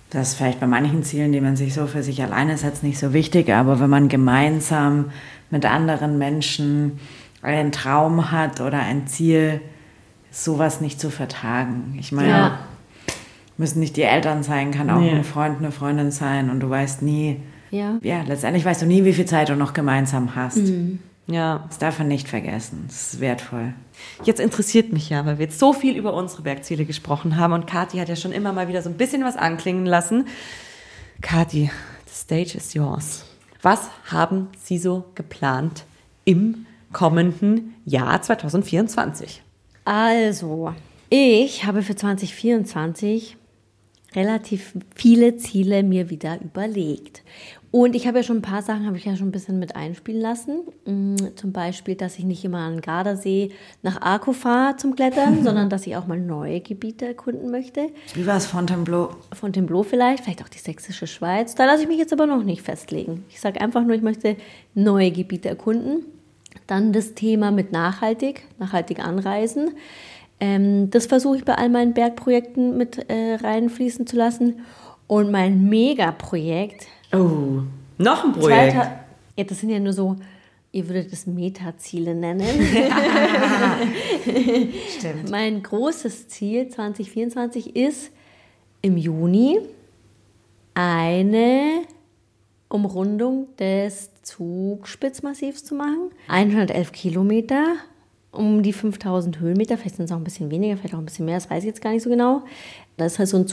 dass 0.10 0.36
vielleicht 0.36 0.60
bei 0.60 0.68
manchen 0.68 1.02
Zielen, 1.04 1.32
die 1.32 1.40
man 1.40 1.56
sich 1.56 1.74
so 1.74 1.88
für 1.88 2.04
sich 2.04 2.22
alleine 2.22 2.58
setzt, 2.58 2.84
nicht 2.84 3.00
so 3.00 3.14
wichtig, 3.14 3.50
aber 3.50 3.80
wenn 3.80 3.90
man 3.90 4.10
gemeinsam 4.10 5.12
mit 5.50 5.66
anderen 5.66 6.18
Menschen 6.18 7.00
einen 7.42 7.72
Traum 7.72 8.32
hat 8.32 8.62
oder 8.62 8.80
ein 8.80 9.08
Ziel, 9.08 9.62
sowas 10.32 10.82
nicht 10.82 11.00
zu 11.00 11.10
vertragen. 11.10 11.96
Ich 12.00 12.12
meine, 12.12 12.30
Ja. 12.30 12.60
müssen 13.58 13.80
nicht 13.80 13.98
die 13.98 14.02
Eltern 14.04 14.42
sein, 14.44 14.72
kann 14.72 14.90
auch 14.90 15.00
Nee. 15.00 15.12
ein 15.12 15.24
Freund, 15.24 15.60
eine 15.60 15.72
Freundin 15.72 16.12
sein 16.12 16.50
und 16.50 16.60
du 16.60 16.70
weißt 16.70 17.02
nie, 17.04 17.40
Ja. 17.70 17.98
ja, 18.02 18.22
letztendlich 18.24 18.66
weißt 18.66 18.82
du 18.82 18.86
nie, 18.86 19.04
wie 19.06 19.14
viel 19.14 19.26
Zeit 19.26 19.50
du 19.50 19.56
noch 19.56 19.74
gemeinsam 19.74 20.36
hast. 20.36 20.58
Mhm. 20.58 21.00
Ja. 21.28 21.64
Das 21.68 21.78
darf 21.78 22.00
man 22.00 22.08
nicht 22.10 22.28
vergessen. 22.28 22.84
Das 22.88 23.14
ist 23.14 23.20
wertvoll. 23.22 23.74
Jetzt 24.24 24.40
interessiert 24.42 24.92
mich 24.92 25.10
ja, 25.10 25.26
weil 25.26 25.38
wir 25.38 25.46
jetzt 25.46 25.58
so 25.60 25.72
viel 25.72 25.96
über 25.96 26.14
unsere 26.14 26.42
Bergziele 26.42 26.84
gesprochen 26.86 27.38
haben 27.38 27.54
und 27.54 27.66
Kathi 27.68 27.98
hat 28.00 28.10
ja 28.10 28.16
schon 28.16 28.32
immer 28.34 28.52
mal 28.54 28.68
wieder 28.68 28.82
so 28.82 28.90
ein 28.90 28.98
bisschen 28.98 29.24
was 29.24 29.38
anklingen 29.38 29.86
lassen. 29.86 30.28
Kathi, 31.22 31.72
the 32.08 32.14
stage 32.14 32.58
is 32.58 32.74
yours. 32.74 33.26
Was 33.64 33.90
haben 34.12 34.50
Sie 34.62 34.78
so 34.78 35.06
geplant 35.16 35.86
im 36.26 36.66
kommenden 36.92 37.76
Jahr 37.86 38.22
2024? 38.22 39.42
Also, 39.86 40.74
ich 41.10 41.64
habe 41.64 41.82
für 41.82 41.96
2024 41.96 43.38
relativ 44.16 44.74
viele 44.96 45.38
Ziele 45.38 45.82
mir 45.82 46.10
wieder 46.10 46.42
überlegt. 46.42 47.24
Und 47.76 47.96
ich 47.96 48.06
habe 48.06 48.20
ja 48.20 48.24
schon 48.24 48.38
ein 48.38 48.42
paar 48.44 48.62
Sachen, 48.62 48.86
habe 48.86 48.98
ich 48.98 49.06
ja 49.06 49.16
schon 49.16 49.30
ein 49.30 49.32
bisschen 49.32 49.58
mit 49.58 49.76
einspielen 49.76 50.22
lassen. 50.22 50.60
Mm, 50.86 51.16
Zum 51.36 51.54
Beispiel, 51.54 51.96
dass 51.96 52.20
ich 52.20 52.24
nicht 52.24 52.46
immer 52.46 52.60
an 52.60 52.82
Gardasee 52.82 53.50
nach 53.82 54.00
Arco 54.00 54.32
fahre 54.32 54.76
zum 54.76 54.96
Klettern, 54.96 55.44
sondern 55.44 55.72
dass 55.72 55.88
ich 55.88 55.96
auch 55.96 56.06
mal 56.06 56.20
neue 56.20 56.62
Gebiete 56.62 57.08
erkunden 57.08 57.50
möchte. 57.50 57.88
Wie 58.14 58.28
war 58.28 58.38
es 58.38 58.46
Fontainebleau? 58.46 59.10
Fontainebleau 59.34 59.82
vielleicht, 59.82 60.24
vielleicht 60.24 60.44
auch 60.44 60.50
die 60.50 60.60
sächsische 60.60 61.08
Schweiz. 61.08 61.56
Da 61.56 61.66
lasse 61.66 61.82
ich 61.82 61.88
mich 61.88 61.98
jetzt 61.98 62.14
aber 62.14 62.28
noch 62.28 62.44
nicht 62.44 62.62
festlegen. 62.62 63.26
Ich 63.30 63.42
sage 63.42 63.60
einfach 63.60 63.82
nur, 63.84 63.96
ich 63.96 64.04
möchte 64.04 64.36
neue 64.76 65.10
Gebiete 65.10 65.50
erkunden. 65.50 66.06
Dann 66.68 66.94
das 66.94 67.16
Thema 67.16 67.50
mit 67.50 67.72
nachhaltig, 67.72 68.44
nachhaltig 68.60 69.00
anreisen. 69.00 69.72
Ähm, 70.40 70.92
das 70.92 71.08
versuche 71.08 71.38
ich 71.38 71.44
bei 71.44 71.56
all 71.56 71.70
meinen 71.70 71.96
Bergprojekten 71.96 72.78
mit 72.78 73.10
äh, 73.10 73.34
reinfließen 73.42 74.06
zu 74.06 74.16
lassen. 74.16 74.60
Und 75.08 75.32
mein 75.32 75.70
Megaprojekt. 75.70 76.86
Oh, 77.14 77.62
noch 77.98 78.24
ein 78.24 78.34
Projekt. 78.34 78.74
Zweiter, 78.74 79.00
ja, 79.38 79.44
das 79.44 79.60
sind 79.60 79.70
ja 79.70 79.80
nur 79.80 79.94
so, 79.94 80.16
ihr 80.72 80.88
würdet 80.88 81.14
es 81.14 81.28
Metaziele 81.28 82.16
nennen. 82.16 82.44
Stimmt. 84.98 85.30
Mein 85.30 85.62
großes 85.62 86.28
Ziel 86.28 86.70
2024 86.70 87.76
ist 87.76 88.10
im 88.82 88.98
Juni 88.98 89.60
eine 90.74 91.84
Umrundung 92.68 93.56
des 93.58 94.10
Zugspitzmassivs 94.24 95.64
zu 95.64 95.76
machen. 95.76 96.10
111 96.30 96.92
Kilometer, 96.92 97.76
um 98.32 98.64
die 98.64 98.74
5000 98.74 99.40
Höhenmeter, 99.40 99.78
vielleicht 99.78 99.98
sind 99.98 100.06
es 100.06 100.12
auch 100.12 100.18
ein 100.18 100.24
bisschen 100.24 100.50
weniger, 100.50 100.78
vielleicht 100.78 100.96
auch 100.96 101.00
ein 101.00 101.06
bisschen 101.06 101.26
mehr, 101.26 101.36
das 101.36 101.52
weiß 101.52 101.60
ich 101.60 101.68
jetzt 101.68 101.84
gar 101.84 101.92
nicht 101.92 102.02
so 102.02 102.10
genau. 102.10 102.42
Das 102.98 103.14
ist 103.14 103.20
halt 103.20 103.30
so 103.30 103.38
ein 103.38 103.46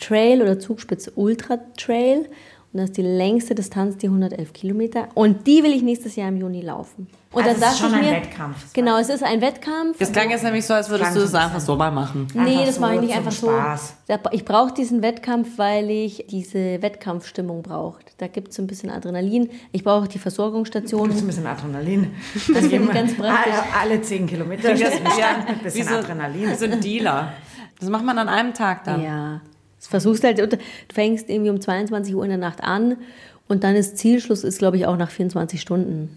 Zugspitz-Trail 0.00 0.42
oder 0.42 0.58
Zugspitz-Ultra-Trail. 0.58 2.28
Und 2.72 2.78
das 2.78 2.90
ist 2.90 2.96
die 2.98 3.02
längste 3.02 3.56
Distanz, 3.56 3.96
die 3.96 4.06
111 4.06 4.52
Kilometer. 4.52 5.08
Und 5.14 5.44
die 5.48 5.64
will 5.64 5.72
ich 5.72 5.82
nächstes 5.82 6.14
Jahr 6.14 6.28
im 6.28 6.36
Juni 6.36 6.60
laufen. 6.62 7.08
Und 7.32 7.44
Also 7.44 7.60
da 7.60 7.66
es 7.68 7.72
ist 7.74 7.78
schon 7.80 7.90
ich 7.90 7.96
ein 7.96 8.04
mir, 8.04 8.12
Wettkampf. 8.12 8.72
Genau, 8.72 8.98
es 8.98 9.08
ist 9.08 9.24
ein 9.24 9.40
Wettkampf. 9.40 9.98
Das 9.98 10.12
klang 10.12 10.30
jetzt 10.30 10.44
nämlich 10.44 10.64
so, 10.64 10.74
als 10.74 10.88
würdest 10.88 11.16
du 11.16 11.20
das 11.20 11.32
so 11.32 11.36
ein 11.36 11.44
einfach 11.44 11.58
so 11.60 11.74
mal 11.74 11.90
machen. 11.90 12.28
Nee, 12.32 12.40
Einfach 12.52 12.66
das 12.66 12.78
mache 12.78 12.92
ich 12.94 13.00
so 13.00 13.06
nicht 13.06 13.16
einfach 13.16 13.32
Spaß. 13.32 13.94
so. 14.06 14.14
Ich 14.30 14.44
brauche 14.44 14.72
diesen 14.72 15.02
Wettkampf, 15.02 15.58
weil 15.58 15.90
ich 15.90 16.26
diese 16.28 16.80
Wettkampfstimmung 16.80 17.62
brauche. 17.62 17.98
Da 18.18 18.28
gibt 18.28 18.48
es 18.50 18.56
so 18.56 18.62
ein 18.62 18.68
bisschen 18.68 18.90
Adrenalin. 18.90 19.50
Ich 19.72 19.82
brauche 19.82 20.06
die 20.06 20.18
Versorgungsstation. 20.20 21.08
Gibt's 21.08 21.22
ein 21.22 21.26
bisschen 21.26 21.46
Adrenalin. 21.48 22.12
Das 22.34 22.66
finde 22.66 22.84
ich 22.84 22.92
ganz 22.92 23.14
praktisch. 23.16 23.52
Alle, 23.52 23.92
alle 23.94 24.02
zehn 24.02 24.26
Kilometer 24.28 24.72
ist 24.72 24.82
ein 24.84 25.58
bisschen 25.62 25.86
wie 25.86 25.88
so, 25.88 25.94
Adrenalin. 25.96 26.50
Wie 26.50 26.54
so 26.54 26.64
ein 26.66 26.80
Dealer. 26.80 27.32
Das 27.80 27.88
macht 27.88 28.04
man 28.04 28.16
an 28.18 28.28
einem 28.28 28.54
Tag 28.54 28.84
dann. 28.84 29.02
Ja. 29.02 29.40
Das 29.80 29.88
versuchst 29.88 30.22
halt, 30.24 30.38
du 30.38 30.58
fängst 30.92 31.30
irgendwie 31.30 31.50
um 31.50 31.60
22 31.60 32.14
Uhr 32.14 32.22
in 32.22 32.28
der 32.28 32.38
Nacht 32.38 32.62
an 32.62 32.98
und 33.48 33.64
dann 33.64 33.74
ist 33.74 33.96
Zielschluss, 33.98 34.44
ist 34.44 34.58
glaube 34.58 34.76
ich 34.76 34.86
auch 34.86 34.96
nach 34.96 35.10
24 35.10 35.60
Stunden. 35.60 36.16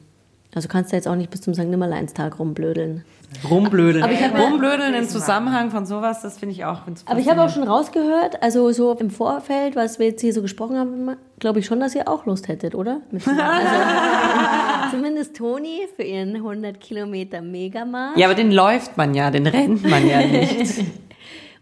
Also 0.53 0.67
kannst 0.67 0.91
du 0.91 0.95
jetzt 0.95 1.07
auch 1.07 1.15
nicht 1.15 1.31
bis 1.31 1.41
zum 1.41 1.53
St. 1.55 1.63
Nimmerleinstag 1.63 2.37
rumblödeln. 2.37 3.03
Rumblödeln. 3.49 4.03
Aber 4.03 4.13
ich 4.13 4.21
Rumblödeln 4.21 4.93
im 4.93 5.07
Zusammenhang 5.09 5.71
von 5.71 5.87
sowas, 5.87 6.21
das 6.21 6.37
finde 6.37 6.53
ich 6.53 6.65
auch. 6.65 6.83
find's 6.83 7.03
Aber 7.07 7.19
ich 7.19 7.27
habe 7.27 7.41
auch 7.41 7.49
schon 7.49 7.63
rausgehört, 7.63 8.43
also 8.43 8.71
so 8.71 8.91
im 8.93 9.09
Vorfeld, 9.09 9.75
was 9.75 9.97
wir 9.97 10.07
jetzt 10.07 10.21
hier 10.21 10.33
so 10.33 10.43
gesprochen 10.43 10.77
haben, 10.77 11.15
glaube 11.39 11.59
ich 11.59 11.65
schon, 11.65 11.79
dass 11.79 11.95
ihr 11.95 12.07
auch 12.07 12.25
Lust 12.27 12.47
hättet, 12.49 12.75
oder? 12.75 13.01
Also, 13.25 14.97
zumindest 14.97 15.35
Toni 15.35 15.87
für 15.95 16.03
ihren 16.03 16.35
100 16.35 16.79
Kilometer 16.79 17.41
Megamarsch. 17.41 18.17
Ja, 18.17 18.27
aber 18.27 18.35
den 18.35 18.51
läuft 18.51 18.95
man 18.97 19.15
ja, 19.15 19.31
den 19.31 19.47
rennt 19.47 19.83
man 19.89 20.07
ja 20.07 20.19
nicht. 20.27 20.83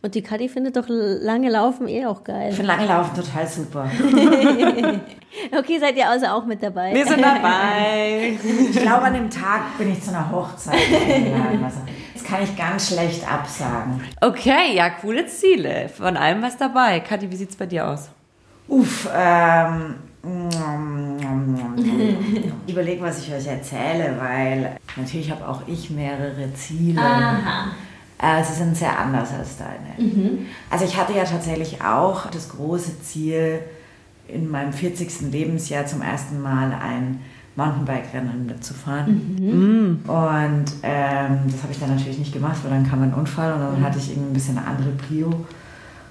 Und 0.03 0.15
die 0.15 0.23
Kathi 0.23 0.49
findet 0.49 0.77
doch 0.77 0.85
lange 0.87 1.49
Laufen 1.49 1.87
eh 1.87 2.07
auch 2.07 2.23
geil. 2.23 2.49
Ich 2.49 2.55
finde 2.55 2.71
lange 2.71 2.87
Laufen 2.87 3.15
total 3.15 3.47
super. 3.47 3.89
Okay, 5.57 5.79
seid 5.79 5.95
ihr 5.95 6.09
also 6.09 6.25
auch 6.25 6.45
mit 6.45 6.61
dabei? 6.61 6.93
Wir 6.93 7.05
sind 7.05 7.21
dabei. 7.23 8.37
Ich 8.69 8.81
glaube, 8.81 9.03
an 9.03 9.13
dem 9.13 9.29
Tag 9.29 9.77
bin 9.77 9.89
ich 9.91 10.01
zu 10.01 10.09
einer 10.09 10.29
Hochzeit 10.29 10.75
eingeladen. 10.75 11.63
Also, 11.63 11.79
das 12.13 12.23
kann 12.23 12.43
ich 12.43 12.55
ganz 12.57 12.89
schlecht 12.89 13.25
absagen. 13.31 14.01
Okay, 14.19 14.75
ja, 14.75 14.89
coole 14.89 15.27
Ziele. 15.27 15.87
Von 15.87 16.17
allem 16.17 16.41
was 16.41 16.57
dabei. 16.57 16.99
Kathi, 16.99 17.31
wie 17.31 17.35
sieht's 17.37 17.55
bei 17.55 17.65
dir 17.65 17.87
aus? 17.87 18.09
Uff, 18.67 19.07
ähm. 19.15 19.95
Ich 22.65 22.73
überlege, 22.73 23.01
was 23.01 23.25
ich 23.25 23.33
euch 23.33 23.47
erzähle, 23.47 24.15
weil 24.19 24.77
natürlich 24.95 25.31
habe 25.31 25.47
auch 25.47 25.61
ich 25.67 25.89
mehrere 25.89 26.53
Ziele. 26.53 27.01
Äh, 28.21 28.43
sie 28.43 28.53
sind 28.53 28.77
sehr 28.77 28.97
anders 28.99 29.29
als 29.37 29.57
deine. 29.57 29.95
Also 30.69 30.85
ich 30.85 30.95
hatte 30.97 31.13
ja 31.13 31.23
tatsächlich 31.23 31.81
auch 31.83 32.27
das 32.29 32.49
große 32.49 33.01
Ziel, 33.01 33.59
in 34.27 34.49
meinem 34.49 34.71
40. 34.71 35.31
Lebensjahr 35.31 35.85
zum 35.85 36.01
ersten 36.01 36.41
Mal 36.41 36.71
ein 36.71 37.19
Mountainbike-Rennen 37.55 38.45
mitzufahren. 38.45 39.99
Und 40.07 40.65
ähm, 40.83 41.39
das 41.51 41.63
habe 41.63 41.71
ich 41.71 41.79
dann 41.79 41.95
natürlich 41.95 42.17
nicht 42.19 42.31
gemacht, 42.33 42.57
weil 42.63 42.71
dann 42.71 42.89
kam 42.89 43.03
ein 43.03 43.13
Unfall 43.13 43.53
und 43.53 43.59
dann 43.59 43.83
hatte 43.83 43.99
ich 43.99 44.11
irgendwie 44.11 44.29
ein 44.29 44.33
bisschen 44.33 44.57
eine 44.57 44.67
andere 44.67 44.91
Prio. 44.91 45.29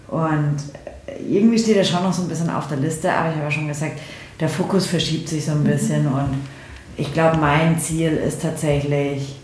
Und 0.08 0.56
irgendwie 1.26 1.58
steht 1.58 1.76
er 1.76 1.84
schon 1.84 2.02
noch 2.02 2.12
so 2.12 2.22
ein 2.22 2.28
bisschen 2.28 2.50
auf 2.50 2.68
der 2.68 2.76
Liste, 2.76 3.10
aber 3.10 3.30
ich 3.30 3.36
habe 3.36 3.44
ja 3.44 3.50
schon 3.50 3.68
gesagt, 3.68 3.98
der 4.38 4.48
Fokus 4.48 4.86
verschiebt 4.86 5.28
sich 5.28 5.46
so 5.46 5.52
ein 5.52 5.64
bisschen 5.64 6.06
und 6.06 6.38
ich 6.96 7.12
glaube, 7.12 7.38
mein 7.38 7.78
Ziel 7.78 8.12
ist 8.12 8.42
tatsächlich, 8.42 9.36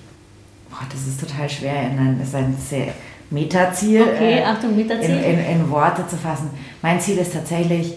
boah, 0.79 0.87
das 0.91 1.07
ist 1.07 1.21
total 1.21 1.49
schwer, 1.49 1.91
in 1.91 1.99
ein, 1.99 2.21
ist 2.23 2.35
ein 2.35 2.55
sehr 2.59 2.89
Metaziel 3.31 4.03
Okay, 4.03 4.39
äh, 4.39 4.45
Achtung, 4.45 4.77
Metaziel. 4.77 5.11
in, 5.11 5.39
in, 5.41 5.61
in 5.63 5.71
Worte 5.71 6.07
zu 6.07 6.17
fassen. 6.17 6.51
Mein 6.83 7.01
Ziel 7.01 7.19
ist 7.19 7.33
tatsächlich, 7.33 7.95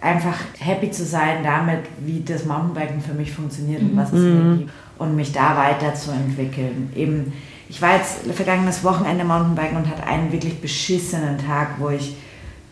einfach 0.00 0.34
happy 0.58 0.90
zu 0.90 1.04
sein 1.04 1.42
damit, 1.42 1.80
wie 2.04 2.22
das 2.24 2.44
Mountainbiken 2.44 3.00
für 3.00 3.14
mich 3.14 3.32
funktioniert 3.32 3.80
und 3.82 3.96
was 3.96 4.08
es 4.12 4.20
mir 4.20 4.56
gibt 4.58 4.70
und 4.98 5.16
mich 5.16 5.32
da 5.32 5.56
weiterzuentwickeln. 5.56 6.90
Eben, 6.94 7.32
ich 7.68 7.80
war 7.80 7.96
jetzt 7.96 8.18
vergangenes 8.32 8.84
Wochenende 8.84 9.24
Mountainbiken 9.24 9.76
und 9.78 9.88
hatte 9.88 10.04
einen 10.06 10.30
wirklich 10.32 10.60
beschissenen 10.60 11.38
Tag, 11.38 11.76
wo 11.78 11.88
ich 11.90 12.14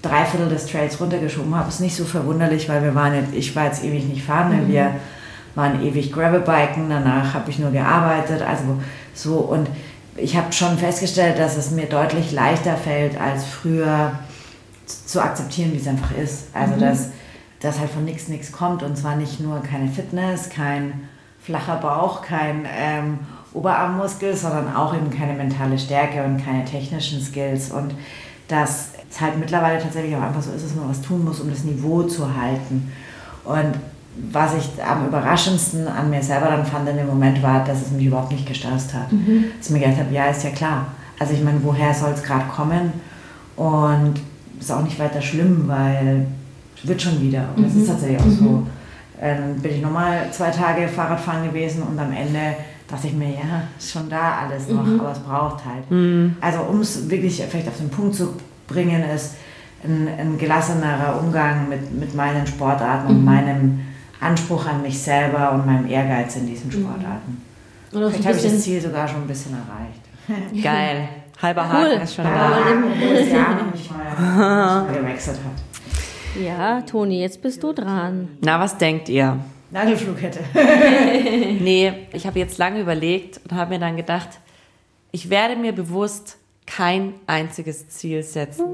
drei 0.02 0.24
Viertel 0.24 0.48
des 0.50 0.66
Trails 0.66 1.00
runtergeschoben 1.00 1.54
habe. 1.54 1.68
Ist 1.68 1.80
nicht 1.80 1.96
so 1.96 2.04
verwunderlich, 2.04 2.68
weil 2.68 2.82
wir 2.82 2.94
waren, 2.94 3.14
jetzt- 3.14 3.34
ich 3.34 3.56
war 3.56 3.64
jetzt 3.66 3.82
ewig 3.84 4.04
nicht 4.04 4.22
fahren, 4.22 4.50
weil 4.52 4.68
wir 4.68 4.90
waren 5.54 5.82
ewig 5.84 6.12
Gravelbiken, 6.12 6.88
danach 6.88 7.34
habe 7.34 7.50
ich 7.50 7.58
nur 7.58 7.70
gearbeitet, 7.70 8.42
also 8.42 8.64
so 9.14 9.36
und 9.36 9.68
ich 10.16 10.36
habe 10.36 10.52
schon 10.52 10.78
festgestellt, 10.78 11.38
dass 11.38 11.56
es 11.56 11.70
mir 11.70 11.86
deutlich 11.86 12.32
leichter 12.32 12.76
fällt 12.76 13.20
als 13.20 13.44
früher 13.44 14.12
zu- 14.86 15.20
akzeptieren, 15.20 15.72
wie 15.72 15.78
es 15.78 15.88
einfach 15.88 16.12
ist. 16.16 16.46
Also 16.54 16.76
dass, 16.78 17.08
dass 17.60 17.78
halt 17.80 17.90
von 17.90 18.04
nichts 18.04 18.28
nichts 18.28 18.52
kommt 18.52 18.82
und 18.82 18.96
zwar 18.96 19.16
nicht 19.16 19.40
nur 19.40 19.60
keine 19.62 19.88
Fitness, 19.88 20.50
kein 20.50 21.08
flacher 21.40 21.76
Bauch, 21.76 22.22
kein 22.22 22.66
ähm, 22.76 23.18
Oberarmmuskel, 23.52 24.36
sondern 24.36 24.74
auch 24.74 24.94
eben 24.94 25.10
keine 25.10 25.32
mentale 25.34 25.78
Stärke 25.78 26.22
und 26.24 26.44
keine 26.44 26.64
technischen 26.64 27.20
Skills 27.20 27.70
und 27.70 27.94
dass 28.48 28.90
es 29.10 29.20
halt 29.20 29.38
mittlerweile 29.38 29.80
tatsächlich 29.82 30.14
auch 30.16 30.22
einfach 30.22 30.42
so 30.42 30.52
ist, 30.52 30.64
dass 30.64 30.74
man 30.74 30.88
was 30.90 31.00
tun 31.00 31.24
muss, 31.24 31.40
um 31.40 31.50
das 31.50 31.64
Niveau 31.64 32.02
zu 32.02 32.36
halten. 32.36 32.92
Und 33.44 33.74
was 34.32 34.54
ich 34.54 34.70
am 34.82 35.06
überraschendsten 35.06 35.88
an 35.88 36.10
mir 36.10 36.22
selber 36.22 36.46
dann 36.46 36.64
fand 36.64 36.88
in 36.88 36.96
dem 36.96 37.06
Moment 37.06 37.42
war, 37.42 37.64
dass 37.64 37.82
es 37.82 37.90
mich 37.90 38.06
überhaupt 38.06 38.32
nicht 38.32 38.46
gestresst 38.46 38.94
hat. 38.94 39.10
Dass 39.58 39.66
ich 39.66 39.72
mir 39.72 39.80
gedacht 39.80 39.98
habe, 39.98 40.14
ja, 40.14 40.26
ist 40.26 40.44
ja 40.44 40.50
klar. 40.50 40.86
Also 41.18 41.34
ich 41.34 41.42
meine, 41.42 41.58
woher 41.62 41.92
soll 41.92 42.12
es 42.12 42.22
gerade 42.22 42.44
kommen? 42.46 42.92
Und 43.56 44.14
ist 44.58 44.70
auch 44.70 44.82
nicht 44.82 44.98
weiter 44.98 45.20
schlimm, 45.20 45.64
weil 45.66 46.26
es 46.76 46.86
wird 46.86 47.02
schon 47.02 47.20
wieder. 47.20 47.48
Und 47.56 47.66
das 47.66 47.74
ist 47.74 47.88
tatsächlich 47.88 48.20
auch 48.20 48.30
so. 48.30 48.66
Ähm, 49.20 49.60
bin 49.60 49.76
ich 49.76 49.82
nochmal 49.82 50.28
zwei 50.32 50.50
Tage 50.50 50.88
Fahrradfahren 50.88 51.44
gewesen 51.44 51.82
und 51.82 51.98
am 51.98 52.12
Ende 52.12 52.56
dachte 52.88 53.06
ich 53.06 53.14
mir, 53.14 53.30
ja, 53.30 53.62
ist 53.78 53.92
schon 53.92 54.10
da 54.10 54.38
alles 54.44 54.68
noch, 54.68 54.86
aber 55.00 55.12
es 55.12 55.18
braucht 55.20 55.64
halt. 55.64 55.84
Also 56.40 56.60
um 56.60 56.80
es 56.80 57.08
wirklich 57.08 57.42
vielleicht 57.48 57.68
auf 57.68 57.78
den 57.78 57.90
Punkt 57.90 58.14
zu 58.16 58.34
bringen, 58.66 59.02
ist 59.14 59.36
ein, 59.84 60.08
ein 60.18 60.38
gelassenerer 60.38 61.20
Umgang 61.20 61.68
mit, 61.68 61.92
mit 61.92 62.14
meinen 62.14 62.46
Sportarten 62.46 63.08
und 63.08 63.24
meinem 63.24 63.80
Anspruch 64.24 64.66
an 64.66 64.82
mich 64.82 64.98
selber 65.00 65.52
und 65.52 65.66
meinem 65.66 65.88
Ehrgeiz 65.88 66.36
in 66.36 66.46
diesen 66.46 66.70
Sportarten. 66.72 67.42
Oder 67.92 68.06
so 68.06 68.10
Vielleicht 68.10 68.28
habe 68.28 68.36
ich 68.38 68.42
das. 68.52 68.60
Ziel 68.62 68.80
sogar 68.80 69.06
schon 69.06 69.22
ein 69.22 69.26
bisschen 69.26 69.52
erreicht. 69.52 70.52
Geil. 70.62 71.08
Halber 71.40 71.68
Haken 71.68 71.92
Cool. 71.96 72.02
ist 72.02 72.14
schon 72.14 72.24
Ja, 72.24 72.48
da. 72.50 72.56
Obwohl 72.58 72.84
noch 73.66 73.72
nicht 73.74 73.90
mal 73.90 74.86
gewechselt 74.94 75.38
hat. 75.44 76.42
Ja, 76.42 76.80
Toni, 76.82 77.20
jetzt 77.20 77.40
bist 77.42 77.62
du 77.62 77.72
dran. 77.72 78.28
Na, 78.40 78.58
was 78.58 78.76
denkt 78.78 79.08
ihr? 79.08 79.38
Nagelflughette. 79.70 80.40
Nee, 81.60 81.92
ich 82.12 82.26
habe 82.26 82.38
jetzt 82.38 82.58
lange 82.58 82.80
überlegt 82.80 83.40
und 83.44 83.56
habe 83.56 83.74
mir 83.74 83.80
dann 83.80 83.96
gedacht, 83.96 84.28
ich 85.12 85.30
werde 85.30 85.56
mir 85.56 85.72
bewusst 85.72 86.38
kein 86.66 87.14
einziges 87.26 87.88
Ziel 87.88 88.22
setzen 88.22 88.64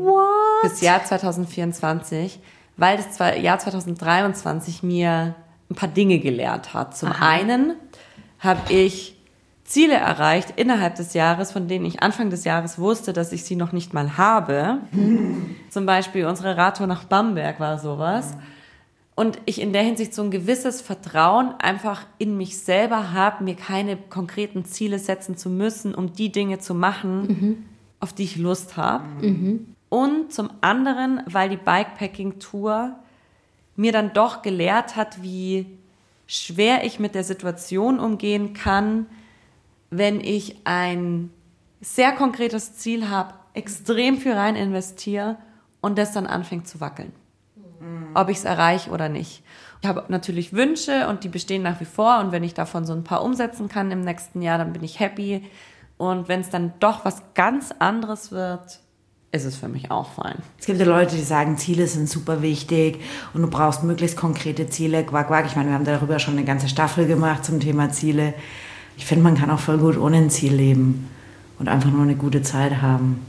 fürs 0.61 0.81
Jahr 0.81 1.05
2024, 1.05 2.39
weil 2.81 2.97
das 2.97 3.19
Jahr 3.19 3.59
2023 3.59 4.83
mir 4.83 5.35
ein 5.71 5.75
paar 5.75 5.89
Dinge 5.89 6.19
gelehrt 6.19 6.73
hat. 6.73 6.97
Zum 6.97 7.13
einen 7.13 7.75
habe 8.39 8.73
ich 8.73 9.17
Ziele 9.65 9.95
erreicht 9.95 10.55
innerhalb 10.57 10.97
des 10.97 11.13
Jahres, 11.13 11.53
von 11.53 11.69
denen 11.69 11.85
ich 11.85 12.03
Anfang 12.03 12.31
des 12.31 12.45
Jahres 12.45 12.79
wusste, 12.79 13.13
dass 13.13 13.33
ich 13.33 13.45
sie 13.45 13.55
noch 13.55 13.73
nicht 13.73 13.93
mal 13.93 14.17
habe. 14.17 14.79
Zum 15.69 15.87
Beispiel 15.87 16.27
unsere 16.27 16.57
Radtour 16.57 16.87
nach 16.87 17.05
Bamberg 17.05 17.61
war 17.61 17.79
sowas. 17.79 18.35
Und 19.15 19.39
ich 19.45 19.61
in 19.61 19.75
der 19.75 19.83
Hinsicht 19.83 20.15
so 20.15 20.23
ein 20.23 20.31
gewisses 20.31 20.81
Vertrauen 20.81 21.55
einfach 21.59 22.07
in 22.17 22.39
mich 22.39 22.59
selber 22.59 23.13
habe, 23.13 23.45
mir 23.45 23.55
keine 23.55 23.99
konkreten 23.99 24.65
Ziele 24.65 24.99
setzen 24.99 25.37
zu 25.37 25.51
müssen, 25.51 25.95
um 25.95 26.15
die 26.15 26.33
Dinge 26.33 26.59
zu 26.59 26.75
machen, 26.75 27.67
auf 28.01 28.15
die 28.15 28.25
ich 28.25 28.37
Lust 28.37 28.79
habe. 28.79 29.05
Und 29.91 30.33
zum 30.33 30.51
anderen, 30.63 31.21
weil 31.27 31.51
die 31.51 31.59
Bikepacking-Tour 31.59 32.97
mir 33.77 33.93
dann 33.93 34.13
doch 34.15 34.41
gelehrt 34.41 34.97
hat, 34.97 35.23
wie 35.23 35.67
schwer 36.27 36.85
ich 36.85 36.99
mit 36.99 37.15
der 37.15 37.25
Situation 37.25 37.99
umgehen 37.99 38.55
kann, 38.55 39.07
wenn 39.91 40.21
ich 40.21 40.65
ein 40.65 41.31
sehr 41.81 42.13
konkretes 42.13 42.77
Ziel 42.77 43.09
habe, 43.11 43.35
extrem 43.53 44.17
viel 44.17 44.33
rein 44.33 44.55
investiere 44.55 45.37
und 45.81 45.99
das 45.99 46.13
dann 46.13 46.27
anfängt 46.27 46.69
zu 46.69 46.81
wackeln. 46.81 47.13
Ob 48.15 48.29
ich 48.29 48.39
es 48.39 48.45
erreiche 48.45 48.91
oder 48.91 49.09
nicht. 49.09 49.43
Ich 49.83 49.89
habe 49.89 50.05
natürlich 50.09 50.53
Wünsche 50.53 51.09
und 51.09 51.25
die 51.25 51.29
bestehen 51.29 51.63
nach 51.63 51.81
wie 51.81 51.87
vor 51.87 52.21
und 52.21 52.31
wenn 52.33 52.45
ich 52.45 52.55
davon 52.55 52.85
so 52.85 52.93
ein 52.93 53.05
paar 53.05 53.23
umsetzen 53.25 53.69
kann 53.69 53.91
im 53.91 54.03
nächsten 54.03 54.43
Jahr, 54.43 54.59
dann 54.59 54.73
bin 54.73 54.85
ich 54.85 55.01
happy. 55.01 55.43
Und 55.97 56.29
wenn 56.29 56.41
es 56.41 56.51
dann 56.51 56.75
doch 56.81 57.05
was 57.05 57.23
ganz 57.35 57.73
anderes 57.79 58.31
wird, 58.31 58.81
ist 59.33 59.45
es 59.45 59.57
für 59.57 59.69
mich 59.69 59.91
auch 59.91 60.13
fein. 60.13 60.37
Es 60.59 60.67
gibt 60.67 60.81
ja 60.81 60.85
Leute, 60.85 61.15
die 61.15 61.23
sagen, 61.23 61.57
Ziele 61.57 61.87
sind 61.87 62.09
super 62.09 62.43
wichtig 62.43 63.01
und 63.33 63.43
du 63.43 63.49
brauchst 63.49 63.85
möglichst 63.85 64.17
konkrete 64.17 64.69
Ziele. 64.69 65.05
Quack, 65.05 65.29
quack. 65.29 65.47
Ich 65.47 65.55
meine, 65.55 65.69
wir 65.69 65.75
haben 65.75 65.85
darüber 65.85 66.19
schon 66.19 66.35
eine 66.35 66.45
ganze 66.45 66.69
Staffel 66.69 67.07
gemacht 67.07 67.45
zum 67.45 67.61
Thema 67.61 67.91
Ziele. 67.91 68.35
Ich 68.97 69.07
finde, 69.07 69.23
man 69.23 69.37
kann 69.37 69.51
auch 69.51 69.61
voll 69.61 69.79
gut 69.79 69.97
ohne 69.97 70.17
ein 70.17 70.31
Ziel 70.31 70.55
leben 70.55 71.09
und 71.59 71.69
einfach 71.69 71.91
nur 71.91 72.03
eine 72.03 72.17
gute 72.17 72.43
Zeit 72.43 72.83
haben. 72.83 73.25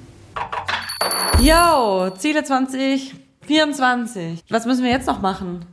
Yo, 1.39 2.09
Ziele 2.17 2.43
2024. 2.43 4.43
Was 4.49 4.65
müssen 4.65 4.83
wir 4.83 4.91
jetzt 4.91 5.07
noch 5.07 5.21
machen? 5.21 5.65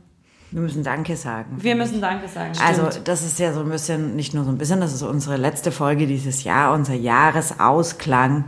Wir 0.51 0.61
müssen 0.61 0.83
Danke 0.83 1.15
sagen. 1.15 1.57
Wir 1.59 1.75
müssen 1.75 2.01
Danke 2.01 2.27
sagen. 2.27 2.53
Also 2.63 2.89
stimmt. 2.89 3.07
das 3.07 3.23
ist 3.23 3.39
ja 3.39 3.53
so 3.53 3.61
ein 3.61 3.69
bisschen, 3.69 4.15
nicht 4.15 4.33
nur 4.33 4.45
so 4.45 4.51
ein 4.51 4.57
bisschen, 4.57 4.81
das 4.81 4.93
ist 4.93 5.03
unsere 5.03 5.37
letzte 5.37 5.71
Folge 5.71 6.07
dieses 6.07 6.43
Jahr, 6.43 6.73
unser 6.73 6.95
Jahresausklang. 6.95 8.45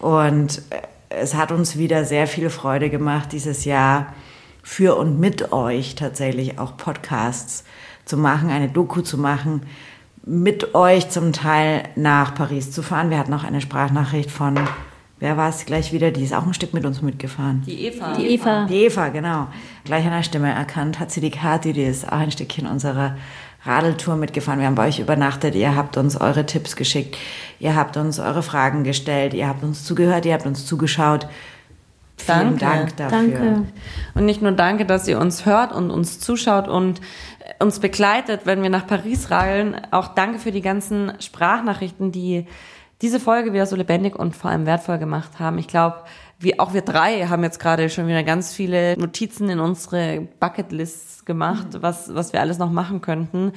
Und 0.00 0.62
äh, 0.70 0.82
es 1.10 1.34
hat 1.34 1.52
uns 1.52 1.78
wieder 1.78 2.04
sehr 2.04 2.26
viel 2.26 2.50
Freude 2.50 2.90
gemacht, 2.90 3.32
dieses 3.32 3.64
Jahr 3.64 4.14
für 4.62 4.96
und 4.96 5.18
mit 5.18 5.52
euch 5.52 5.94
tatsächlich 5.94 6.58
auch 6.58 6.76
Podcasts 6.76 7.64
zu 8.04 8.16
machen, 8.16 8.50
eine 8.50 8.68
Doku 8.68 9.00
zu 9.00 9.18
machen, 9.18 9.62
mit 10.24 10.74
euch 10.74 11.08
zum 11.08 11.32
Teil 11.32 11.84
nach 11.96 12.34
Paris 12.34 12.70
zu 12.70 12.82
fahren. 12.82 13.10
Wir 13.10 13.18
hatten 13.18 13.32
auch 13.32 13.44
eine 13.44 13.62
Sprachnachricht 13.62 14.30
von, 14.30 14.58
wer 15.20 15.36
war 15.38 15.48
es 15.48 15.64
gleich 15.64 15.92
wieder, 15.92 16.10
die 16.10 16.22
ist 16.22 16.34
auch 16.34 16.46
ein 16.46 16.52
Stück 16.52 16.74
mit 16.74 16.84
uns 16.84 17.00
mitgefahren. 17.00 17.62
die 17.66 17.86
Eva. 17.86 18.12
Die 18.12 18.26
Eva. 18.26 18.66
Die 18.66 18.84
Eva, 18.84 19.08
genau. 19.08 19.48
Gleich 19.84 20.04
an 20.04 20.12
der 20.12 20.22
Stimme 20.22 20.52
erkannt 20.52 21.00
hat 21.00 21.10
sie 21.10 21.22
die 21.22 21.30
Kathi, 21.30 21.72
die 21.72 21.84
ist 21.84 22.06
auch 22.06 22.18
ein 22.18 22.30
Stückchen 22.30 22.66
unserer 22.66 23.16
Radeltour 23.68 24.16
mitgefahren. 24.16 24.60
Wir 24.60 24.66
haben 24.66 24.74
bei 24.74 24.88
euch 24.88 24.98
übernachtet, 24.98 25.54
ihr 25.54 25.76
habt 25.76 25.96
uns 25.96 26.20
eure 26.20 26.46
Tipps 26.46 26.74
geschickt, 26.74 27.16
ihr 27.60 27.76
habt 27.76 27.96
uns 27.96 28.18
eure 28.18 28.42
Fragen 28.42 28.82
gestellt, 28.82 29.34
ihr 29.34 29.46
habt 29.46 29.62
uns 29.62 29.84
zugehört, 29.84 30.24
ihr 30.26 30.32
habt 30.32 30.46
uns 30.46 30.66
zugeschaut. 30.66 31.28
Vielen 32.16 32.58
Danke. 32.58 32.64
Dank 32.64 32.96
dafür. 32.96 33.18
Danke. 33.18 33.64
Und 34.14 34.24
nicht 34.24 34.42
nur 34.42 34.52
danke, 34.52 34.84
dass 34.84 35.06
ihr 35.06 35.20
uns 35.20 35.46
hört 35.46 35.72
und 35.72 35.90
uns 35.90 36.18
zuschaut 36.18 36.66
und 36.66 37.00
äh, 37.38 37.62
uns 37.62 37.78
begleitet, 37.78 38.40
wenn 38.44 38.62
wir 38.62 38.70
nach 38.70 38.86
Paris 38.86 39.30
radeln. 39.30 39.80
Auch 39.92 40.08
danke 40.08 40.38
für 40.38 40.50
die 40.50 40.62
ganzen 40.62 41.12
Sprachnachrichten, 41.20 42.10
die 42.10 42.46
diese 43.02 43.20
Folge 43.20 43.52
wieder 43.52 43.66
so 43.66 43.76
lebendig 43.76 44.16
und 44.16 44.34
vor 44.34 44.50
allem 44.50 44.66
wertvoll 44.66 44.98
gemacht 44.98 45.38
haben. 45.38 45.58
Ich 45.58 45.68
glaube, 45.68 45.98
wir, 46.38 46.60
auch 46.60 46.72
wir 46.72 46.82
drei 46.82 47.26
haben 47.26 47.42
jetzt 47.42 47.58
gerade 47.58 47.90
schon 47.90 48.06
wieder 48.06 48.22
ganz 48.22 48.54
viele 48.54 48.96
Notizen 48.96 49.50
in 49.50 49.58
unsere 49.58 50.28
Bucketlists 50.38 51.24
gemacht, 51.24 51.66
was, 51.80 52.14
was 52.14 52.32
wir 52.32 52.40
alles 52.40 52.58
noch 52.58 52.70
machen 52.70 53.00
könnten. 53.00 53.52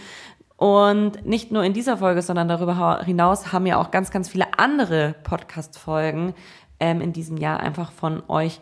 Und 0.57 1.25
nicht 1.25 1.51
nur 1.51 1.63
in 1.63 1.73
dieser 1.73 1.97
Folge, 1.97 2.21
sondern 2.21 2.47
darüber 2.47 3.01
hinaus 3.03 3.51
haben 3.51 3.65
ja 3.65 3.77
auch 3.77 3.91
ganz, 3.91 4.11
ganz 4.11 4.29
viele 4.29 4.45
andere 4.57 5.15
Podcast-Folgen 5.23 6.33
ähm, 6.79 7.01
in 7.01 7.13
diesem 7.13 7.37
Jahr 7.37 7.59
einfach 7.59 7.91
von 7.91 8.23
euch 8.27 8.61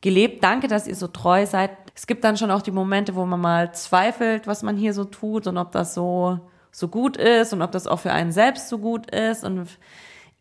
gelebt. 0.00 0.44
Danke, 0.44 0.68
dass 0.68 0.86
ihr 0.86 0.96
so 0.96 1.06
treu 1.06 1.46
seid. 1.46 1.70
Es 1.94 2.06
gibt 2.06 2.24
dann 2.24 2.36
schon 2.36 2.50
auch 2.50 2.62
die 2.62 2.70
Momente, 2.70 3.14
wo 3.14 3.24
man 3.24 3.40
mal 3.40 3.72
zweifelt, 3.74 4.46
was 4.46 4.62
man 4.62 4.76
hier 4.76 4.92
so 4.92 5.04
tut 5.04 5.46
und 5.46 5.56
ob 5.56 5.72
das 5.72 5.94
so, 5.94 6.40
so 6.70 6.88
gut 6.88 7.16
ist 7.16 7.52
und 7.52 7.62
ob 7.62 7.72
das 7.72 7.86
auch 7.86 8.00
für 8.00 8.12
einen 8.12 8.32
selbst 8.32 8.68
so 8.68 8.78
gut 8.78 9.10
ist. 9.10 9.44
Und 9.44 9.68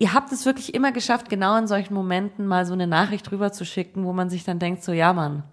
ihr 0.03 0.13
habt 0.13 0.33
es 0.33 0.45
wirklich 0.45 0.75
immer 0.75 0.91
geschafft, 0.91 1.29
genau 1.29 1.57
in 1.57 1.65
solchen 1.65 1.93
Momenten 1.93 2.45
mal 2.45 2.65
so 2.65 2.73
eine 2.73 2.87
Nachricht 2.87 3.31
rüber 3.31 3.53
zu 3.53 3.63
schicken, 3.63 4.03
wo 4.03 4.11
man 4.11 4.29
sich 4.29 4.43
dann 4.43 4.59
denkt, 4.59 4.83
so, 4.83 4.91
ja, 4.91 5.13
Mann, 5.13 5.43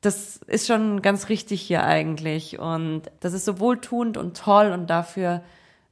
das 0.00 0.38
ist 0.48 0.66
schon 0.66 1.00
ganz 1.00 1.28
richtig 1.28 1.62
hier 1.62 1.84
eigentlich. 1.84 2.58
Und 2.58 3.02
das 3.20 3.34
ist 3.34 3.44
so 3.44 3.60
wohltuend 3.60 4.16
und 4.16 4.36
toll 4.36 4.72
und 4.72 4.90
dafür 4.90 5.42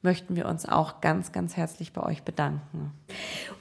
möchten 0.03 0.35
wir 0.35 0.47
uns 0.47 0.69
auch 0.69 1.01
ganz, 1.01 1.31
ganz 1.31 1.57
herzlich 1.57 1.93
bei 1.93 2.03
euch 2.03 2.25
bedanken. 2.25 2.91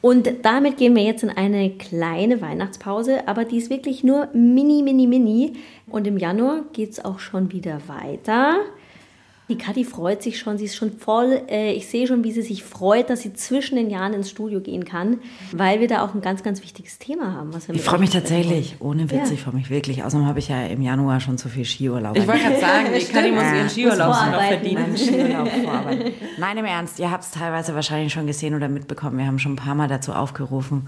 Und 0.01 0.27
damit 0.41 0.77
gehen 0.77 0.95
wir 0.95 1.03
jetzt 1.03 1.21
in 1.21 1.29
eine 1.29 1.69
kleine 1.77 2.41
Weihnachtspause, 2.41 3.27
aber 3.27 3.45
die 3.45 3.57
ist 3.57 3.69
wirklich 3.69 4.03
nur 4.03 4.27
mini, 4.33 4.81
mini, 4.81 5.05
mini. 5.05 5.53
Und 5.85 6.07
im 6.07 6.17
Januar 6.17 6.63
geht 6.73 6.93
es 6.93 7.05
auch 7.05 7.19
schon 7.19 7.51
wieder 7.51 7.79
weiter. 7.87 8.55
Die 9.53 9.59
Kathi 9.59 9.83
freut 9.83 10.23
sich 10.23 10.39
schon, 10.39 10.57
sie 10.57 10.65
ist 10.65 10.75
schon 10.75 10.91
voll. 10.91 11.43
Äh, 11.47 11.73
ich 11.73 11.87
sehe 11.87 12.07
schon, 12.07 12.23
wie 12.23 12.31
sie 12.31 12.41
sich 12.41 12.63
freut, 12.63 13.11
dass 13.11 13.21
sie 13.21 13.33
zwischen 13.33 13.75
den 13.75 13.91
Jahren 13.91 14.13
ins 14.13 14.31
Studio 14.31 14.59
gehen 14.61 14.83
kann, 14.83 15.19
weil 15.51 15.79
wir 15.79 15.87
da 15.87 16.03
auch 16.03 16.15
ein 16.15 16.21
ganz, 16.21 16.41
ganz 16.41 16.63
wichtiges 16.63 16.97
Thema 16.97 17.33
haben. 17.35 17.53
Was 17.53 17.67
wir 17.67 17.75
Ich 17.75 17.81
freue 17.83 17.99
mich 17.99 18.09
tatsächlich, 18.09 18.77
ohne 18.79 19.11
Witz, 19.11 19.27
Ja. 19.29 19.33
ich 19.33 19.41
freue 19.41 19.53
mich 19.53 19.69
wirklich. 19.69 20.03
Außerdem 20.03 20.25
habe 20.25 20.39
ich 20.39 20.47
ja 20.47 20.65
im 20.65 20.81
Januar 20.81 21.19
schon 21.19 21.37
zu 21.37 21.49
viel 21.49 21.65
Skiurlaub. 21.65 22.17
Ich 22.17 22.27
wollte 22.27 22.41
gerade 22.41 22.59
sagen, 22.59 22.87
die 22.99 23.05
Kathi 23.05 23.31
muss 23.31 23.43
ihren 23.43 23.69
Skiurlaub 23.69 24.09
noch 24.09 24.41
verdienen. 24.43 24.85
Nein, 24.87 24.97
Skiurlaub. 24.97 25.49
Nein, 26.39 26.57
im 26.57 26.65
Ernst, 26.65 26.97
ihr 26.97 27.11
habt 27.11 27.23
es 27.23 27.29
teilweise 27.31 27.75
wahrscheinlich 27.75 28.11
schon 28.11 28.25
gesehen 28.25 28.55
oder 28.55 28.67
mitbekommen. 28.69 29.19
Wir 29.19 29.27
haben 29.27 29.37
schon 29.37 29.53
ein 29.53 29.57
paar 29.57 29.75
Mal 29.75 29.87
dazu 29.87 30.13
aufgerufen, 30.13 30.87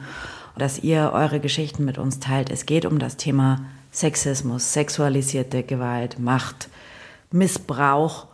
dass 0.57 0.79
ihr 0.79 1.11
eure 1.13 1.39
Geschichten 1.39 1.85
mit 1.85 1.99
uns 1.99 2.19
teilt. 2.19 2.49
Es 2.49 2.65
geht 2.65 2.85
um 2.87 2.97
das 2.97 3.15
Thema 3.17 3.59
Sexismus, 3.91 4.73
sexualisierte 4.73 5.61
Gewalt, 5.61 6.17
Macht, 6.17 6.69
Missbrauch 7.31 8.25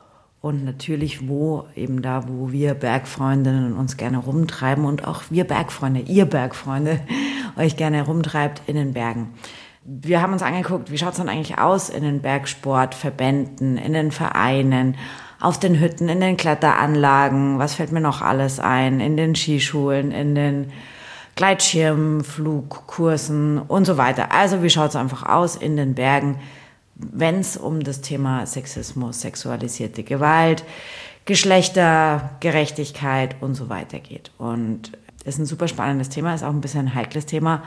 und 0.41 0.65
natürlich 0.65 1.27
wo, 1.27 1.67
eben 1.75 2.01
da, 2.01 2.23
wo 2.27 2.51
wir 2.51 2.73
Bergfreundinnen 2.73 3.77
uns 3.77 3.95
gerne 3.95 4.17
rumtreiben 4.17 4.85
und 4.85 5.07
auch 5.07 5.21
wir 5.29 5.43
Bergfreunde, 5.43 5.99
ihr 6.01 6.25
Bergfreunde, 6.25 6.99
euch 7.57 7.77
gerne 7.77 8.01
rumtreibt 8.03 8.63
in 8.67 8.75
den 8.75 8.93
Bergen. 8.93 9.33
Wir 9.83 10.21
haben 10.21 10.33
uns 10.33 10.43
angeguckt, 10.43 10.91
wie 10.91 10.97
schaut 10.97 11.11
es 11.11 11.17
dann 11.17 11.29
eigentlich 11.29 11.59
aus 11.59 11.89
in 11.89 12.03
den 12.03 12.21
Bergsportverbänden, 12.21 13.77
in 13.77 13.93
den 13.93 14.11
Vereinen, 14.11 14.97
auf 15.39 15.59
den 15.59 15.79
Hütten, 15.79 16.09
in 16.09 16.21
den 16.21 16.37
Kletteranlagen, 16.37 17.57
was 17.57 17.73
fällt 17.75 17.91
mir 17.91 18.01
noch 18.01 18.21
alles 18.21 18.59
ein, 18.59 18.99
in 18.99 19.17
den 19.17 19.35
Skischulen, 19.35 20.11
in 20.11 20.35
den 20.35 20.71
Gleitschirmflugkursen 21.35 23.57
und 23.59 23.85
so 23.85 23.97
weiter. 23.97 24.31
Also 24.31 24.61
wie 24.61 24.69
schaut 24.69 24.89
es 24.89 24.95
einfach 24.95 25.27
aus 25.27 25.55
in 25.55 25.77
den 25.77 25.95
Bergen, 25.95 26.37
wenn 27.11 27.39
es 27.39 27.57
um 27.57 27.83
das 27.83 28.01
Thema 28.01 28.45
Sexismus, 28.45 29.21
sexualisierte 29.21 30.03
Gewalt, 30.03 30.63
Geschlechtergerechtigkeit 31.25 33.35
und 33.41 33.55
so 33.55 33.69
weiter 33.69 33.99
geht. 33.99 34.31
Und 34.37 34.91
ist 35.23 35.39
ein 35.39 35.45
super 35.45 35.67
spannendes 35.67 36.09
Thema, 36.09 36.33
ist 36.33 36.43
auch 36.43 36.49
ein 36.49 36.61
bisschen 36.61 36.87
ein 36.87 36.95
heikles 36.95 37.25
Thema. 37.25 37.63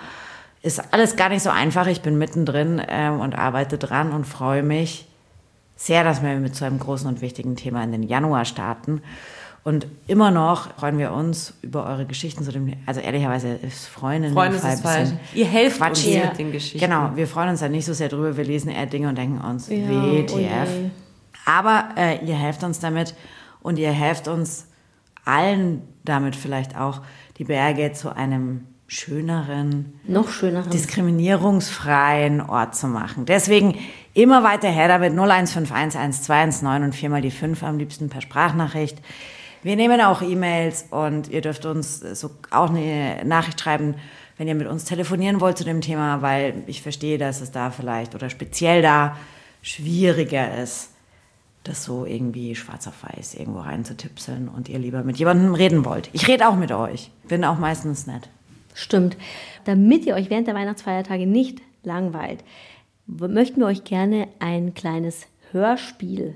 Ist 0.63 0.93
alles 0.93 1.17
gar 1.17 1.29
nicht 1.29 1.43
so 1.43 1.51
einfach. 1.51 1.87
Ich 1.87 2.01
bin 2.01 2.19
mittendrin 2.19 2.83
ähm, 2.89 3.21
und 3.21 3.37
arbeite 3.37 3.79
dran 3.79 4.13
und 4.13 4.25
freue 4.25 4.63
mich 4.63 5.07
sehr, 5.77 6.05
dass 6.05 6.23
wir 6.23 6.35
mit 6.37 6.57
so 6.57 6.65
einem 6.65 6.79
großen 6.79 7.07
und 7.07 7.21
wichtigen 7.21 7.57
Thema 7.57 7.85
in 7.85 7.93
den 7.93 8.03
Januar 8.03 8.45
starten. 8.45 9.03
Und 9.65 9.87
immer 10.07 10.31
noch 10.31 10.75
freuen 10.79 10.99
wir 10.99 11.13
uns 11.13 11.55
über 11.63 11.87
eure 11.87 12.05
Geschichten 12.05 12.45
zu 12.45 12.53
dem, 12.53 12.71
also 12.85 13.01
ehrlicherweise 13.01 13.49
ist 13.49 13.87
Freunde 13.87 14.29
in 14.29 14.35
Freuen 14.35 14.53
dem 14.53 14.57
ist 14.71 14.83
falsch. 14.83 15.09
Ihr 15.33 15.47
helft 15.47 15.81
uns 15.81 15.87
quatschig. 15.87 16.23
mit 16.23 16.39
den 16.39 16.53
Geschichten. 16.53 16.79
Genau, 16.81 17.13
wir 17.15 17.27
freuen 17.27 17.49
uns 17.49 17.61
da 17.61 17.69
nicht 17.71 17.87
so 17.87 17.95
sehr 17.95 18.11
drüber. 18.11 18.37
Wir 18.37 18.45
lesen 18.45 18.69
eher 18.71 18.85
Dinge 18.85 19.09
und 19.09 19.17
denken 19.17 19.41
uns, 19.41 19.69
Ja, 19.69 19.77
WTF. 19.89 20.35
oh 20.35 20.39
je. 20.39 20.91
Aber 21.47 21.89
äh, 21.97 22.23
ihr 22.27 22.37
helft 22.37 22.63
uns 22.63 22.79
damit 22.79 23.15
und 23.63 23.79
ihr 23.79 23.91
helft 23.91 24.29
uns 24.29 24.67
allen 25.25 25.83
damit 26.05 26.37
vielleicht 26.37 26.77
auch 26.77 27.01
die 27.39 27.45
Berge 27.45 27.93
zu 27.95 28.15
einem 28.15 28.67
schöneren, 28.87 29.95
noch 30.07 30.29
schöneren, 30.29 30.71
diskriminierungsfreien 30.71 32.43
Ort 32.43 32.77
zu 32.77 32.87
machen. 32.87 33.25
Deswegen 33.25 33.79
immer 34.13 34.45
weiter 34.45 34.69
her 34.69 34.89
damit 34.89 35.15
0151129 35.15 36.85
und 36.85 36.95
viermal 36.95 37.23
die 37.23 37.31
5 37.31 37.63
am 37.63 37.79
liebsten 37.79 38.11
per 38.11 38.21
Sprachnachricht. 38.21 38.99
Wir 39.65 39.77
nehmen 39.77 40.01
auch 40.03 40.21
E-Mails 40.21 40.87
und 40.91 41.29
ihr 41.29 41.41
dürft 41.41 41.65
uns 41.65 41.99
so 41.99 42.31
auch 42.51 42.69
eine 42.69 43.25
Nachricht 43.25 43.59
schreiben, 43.59 43.95
wenn 44.37 44.47
ihr 44.47 44.55
mit 44.55 44.67
uns 44.67 44.85
telefonieren 44.85 45.41
wollt 45.41 45.57
zu 45.57 45.65
dem 45.65 45.81
Thema, 45.81 46.21
weil 46.21 46.63
ich 46.67 46.83
verstehe, 46.83 47.17
dass 47.17 47.41
es 47.41 47.51
da 47.51 47.71
vielleicht 47.71 48.15
oder 48.15 48.29
speziell 48.29 48.83
da 48.83 49.17
schwieriger 49.63 50.59
ist, 50.63 50.91
das 51.63 51.83
so 51.83 52.05
irgendwie 52.05 52.55
schwarz 52.55 52.87
auf 52.87 53.05
weiß 53.05 53.37
irgendwo 53.37 53.61
reinzutipseln 53.61 54.49
und 54.49 54.69
ihr 54.69 54.79
lieber 54.79 55.03
mit 55.03 55.17
jemandem 55.17 55.55
reden 55.55 55.87
wollt. 55.87 56.11
Ich 56.13 56.29
rede 56.29 56.47
auch 56.47 56.57
mit 56.57 56.71
euch, 56.71 57.11
bin 57.27 57.43
auch 57.43 57.59
meistens 57.59 58.07
nett. 58.07 58.29
Stimmt. 58.75 59.17
Damit 59.65 60.05
ihr 60.05 60.15
euch 60.15 60.29
während 60.29 60.47
der 60.47 60.55
Weihnachtsfeiertage 60.55 61.27
nicht 61.27 61.63
langweilt, 61.83 62.45
möchten 63.07 63.61
wir 63.61 63.67
euch 63.67 63.85
gerne 63.85 64.29
ein 64.41 64.75
kleines 64.75 65.27
Hörspiel 65.53 66.35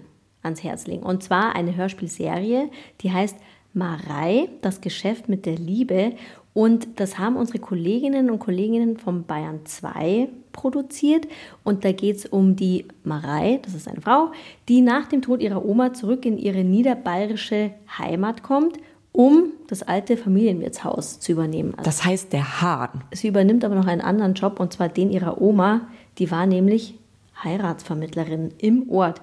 ans 0.49 0.64
Herz 0.64 0.86
legen. 0.86 1.03
Und 1.03 1.22
zwar 1.22 1.55
eine 1.55 1.76
Hörspielserie, 1.76 2.70
die 3.01 3.12
heißt 3.12 3.36
Marei, 3.74 4.49
das 4.62 4.80
Geschäft 4.80 5.28
mit 5.28 5.46
der 5.46 5.57
Liebe. 5.57 6.12
Und 6.55 6.88
das 6.99 7.18
haben 7.18 7.36
unsere 7.36 7.59
Kolleginnen 7.59 8.30
und 8.30 8.40
Kollegen 8.40 8.99
vom 8.99 9.24
Bayern 9.24 9.61
2 9.64 10.28
produziert. 10.53 11.28
Und 11.62 11.84
da 11.84 11.92
geht 11.92 12.16
es 12.16 12.26
um 12.26 12.57
die 12.57 12.86
Marei, 13.05 13.61
das 13.62 13.74
ist 13.74 13.86
eine 13.86 14.01
Frau, 14.01 14.32
die 14.68 14.80
nach 14.80 15.07
dem 15.07 15.22
Tod 15.22 15.40
ihrer 15.40 15.64
Oma 15.64 15.92
zurück 15.92 16.24
in 16.24 16.36
ihre 16.36 16.64
niederbayerische 16.64 17.72
Heimat 17.99 18.42
kommt 18.42 18.78
um 19.18 19.53
das 19.66 19.82
alte 19.82 20.16
Familienwirtshaus 20.16 21.18
zu 21.18 21.32
übernehmen. 21.32 21.74
Also 21.76 21.84
das 21.88 22.05
heißt 22.05 22.32
der 22.32 22.61
Hahn. 22.61 23.03
Sie 23.11 23.26
übernimmt 23.26 23.64
aber 23.64 23.74
noch 23.74 23.88
einen 23.88 24.01
anderen 24.01 24.34
Job 24.34 24.61
und 24.61 24.72
zwar 24.72 24.88
den 24.88 25.11
ihrer 25.11 25.40
Oma. 25.40 25.88
Die 26.18 26.30
war 26.30 26.46
nämlich 26.46 26.94
Heiratsvermittlerin 27.42 28.55
im 28.59 28.88
Ort. 28.90 29.20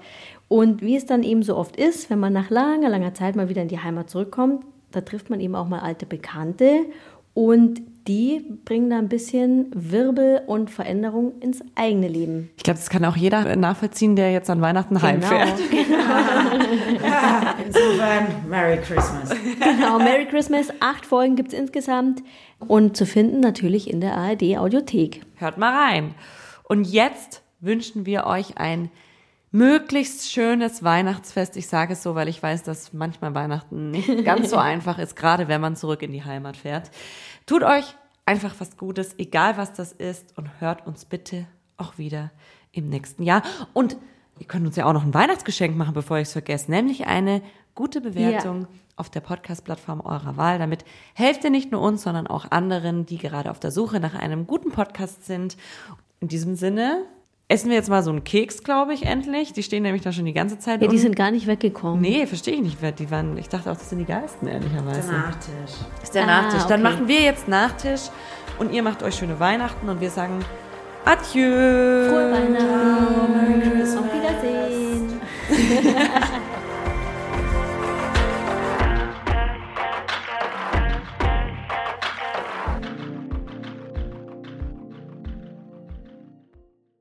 Und 0.48 0.82
wie 0.82 0.96
es 0.96 1.06
dann 1.06 1.24
eben 1.24 1.44
so 1.44 1.56
oft 1.56 1.76
ist, 1.76 2.10
wenn 2.10 2.20
man 2.20 2.34
nach 2.34 2.50
langer, 2.50 2.90
langer 2.90 3.14
Zeit 3.14 3.36
mal 3.36 3.50
wieder 3.50 3.62
in 3.62 3.68
die 3.68 3.80
Heimat 3.80 4.10
zurückkommt, 4.10 4.64
da 4.92 5.02
trifft 5.02 5.30
man 5.30 5.40
eben 5.40 5.56
auch 5.56 5.68
mal 5.68 5.80
alte 5.80 6.06
Bekannte 6.06 6.86
und 7.34 7.82
die 8.08 8.46
bringen 8.64 8.90
da 8.90 8.98
ein 8.98 9.10
bisschen 9.10 9.68
Wirbel 9.74 10.42
und 10.48 10.70
Veränderung 10.70 11.34
ins 11.42 11.62
eigene 11.76 12.08
Leben. 12.08 12.50
Ich 12.56 12.64
glaube, 12.64 12.80
das 12.80 12.90
kann 12.90 13.04
auch 13.04 13.18
jeder 13.18 13.56
nachvollziehen, 13.56 14.16
der 14.16 14.32
jetzt 14.32 14.50
an 14.50 14.62
Weihnachten 14.62 14.96
genau, 14.96 15.06
heimfährt. 15.06 15.60
Ja, 17.04 17.56
insofern 17.66 18.28
Merry 18.48 18.78
Christmas. 18.78 19.32
Genau, 19.60 19.98
Merry 19.98 20.26
Christmas. 20.28 20.68
Acht 20.80 21.06
Folgen 21.06 21.36
gibt 21.36 21.52
es 21.52 21.60
insgesamt 21.60 22.22
und 22.60 22.96
zu 22.96 23.06
finden 23.06 23.42
natürlich 23.42 23.90
in 23.90 24.02
der 24.02 24.16
ARD 24.16 24.58
Audiothek. 24.58 25.22
Hört 25.36 25.58
mal 25.58 25.74
rein. 25.76 26.14
Und 26.64 26.86
jetzt 26.86 27.42
wünschen 27.60 28.06
wir 28.06 28.28
euch 28.28 28.58
ein 28.58 28.92
möglichst 29.56 30.30
schönes 30.32 30.84
Weihnachtsfest. 30.84 31.56
Ich 31.56 31.68
sage 31.68 31.94
es 31.94 32.04
so, 32.04 32.14
weil 32.14 32.28
ich 32.28 32.44
weiß, 32.44 32.64
dass 32.64 32.92
manchmal 32.92 33.34
Weihnachten 33.34 33.90
nicht 33.90 34.10
ganz 34.26 34.50
so 34.50 34.58
einfach 34.58 35.00
ist, 35.00 35.16
gerade 35.16 35.48
wenn 35.48 35.62
man 35.62 35.78
zurück 35.78 36.02
in 36.02 36.12
die 36.12 36.26
Heimat 36.26 36.58
fährt. 36.58 36.92
Tut 37.46 37.64
euch 37.64 37.96
einfach 38.26 38.54
was 38.60 38.76
Gutes, 38.76 39.16
egal 39.18 39.56
was 39.56 39.72
das 39.72 39.94
ist, 39.94 40.38
und 40.38 40.50
hört 40.60 40.86
uns 40.86 41.06
bitte 41.06 41.48
auch 41.78 41.98
wieder 41.98 42.32
im 42.74 42.90
nächsten 42.90 43.24
Jahr. 43.24 43.44
Und 43.72 43.96
ihr 44.40 44.46
könnt 44.46 44.66
uns 44.68 44.76
ja 44.76 44.86
auch 44.86 44.94
noch 44.94 45.06
ein 45.06 45.14
Weihnachtsgeschenk 45.14 45.78
machen, 45.78 45.94
bevor 45.94 46.18
ich 46.18 46.28
es 46.28 46.34
vergesse, 46.34 46.70
nämlich 46.70 47.08
eine 47.08 47.42
gute 47.76 48.02
Bewertung 48.02 48.62
ja. 48.62 48.68
auf 48.98 49.10
der 49.10 49.22
Podcast-Plattform 49.22 50.02
eurer 50.02 50.36
Wahl. 50.36 50.60
Damit 50.60 50.84
helft 51.14 51.46
ihr 51.46 51.50
nicht 51.50 51.72
nur 51.72 51.80
uns, 51.80 52.04
sondern 52.04 52.28
auch 52.28 52.52
anderen, 52.52 53.06
die 53.06 53.18
gerade 53.18 53.52
auf 53.52 53.62
der 53.62 53.72
Suche 53.72 54.02
nach 54.02 54.16
einem 54.16 54.48
guten 54.48 54.72
Podcast 54.72 55.26
sind. 55.26 55.56
In 56.20 56.28
diesem 56.28 56.56
Sinne 56.56 57.06
essen 57.48 57.70
wir 57.70 57.76
jetzt 57.76 57.90
mal 57.90 58.02
so 58.02 58.10
einen 58.10 58.24
Keks, 58.24 58.64
glaube 58.64 58.94
ich, 58.94 59.06
endlich. 59.06 59.54
Die 59.54 59.64
stehen 59.64 59.84
nämlich 59.84 60.02
da 60.02 60.12
schon 60.12 60.26
die 60.26 60.34
ganze 60.34 60.58
Zeit. 60.58 60.82
Ja, 60.82 60.88
die 60.88 60.98
sind 60.98 61.16
gar 61.16 61.32
nicht 61.32 61.48
weggekommen. 61.48 62.02
Nee, 62.02 62.26
verstehe 62.26 62.56
ich 62.56 62.62
nicht. 62.62 63.00
Die 63.00 63.12
waren, 63.12 63.38
ich 63.38 63.50
dachte 63.50 63.72
auch, 63.72 63.78
das 63.78 63.90
sind 63.90 64.00
die 64.00 64.06
geilsten, 64.06 64.48
ehrlicherweise. 64.48 65.10
Der 65.10 65.20
Nachtisch. 65.20 65.76
Das 65.96 66.04
ist 66.04 66.16
der 66.16 66.24
ah, 66.24 66.26
Nachtisch. 66.26 66.64
Dann 66.64 66.86
okay. 66.86 66.94
machen 66.96 67.08
wir 67.08 67.22
jetzt 67.22 67.48
Nachtisch 67.48 68.02
und 68.58 68.74
ihr 68.74 68.84
macht 68.84 69.04
euch 69.04 69.16
schöne 69.16 69.40
Weihnachten 69.40 69.88
und 69.88 70.02
wir 70.02 70.10
sagen 70.10 70.44
Adieu. 71.06 72.10
Frohe 72.10 72.32
Weihnachten. 72.32 73.32
Merry 73.32 73.62
Christmas. 73.62 73.98
Auf 73.98 74.06
Wiedersehen. 74.14 75.22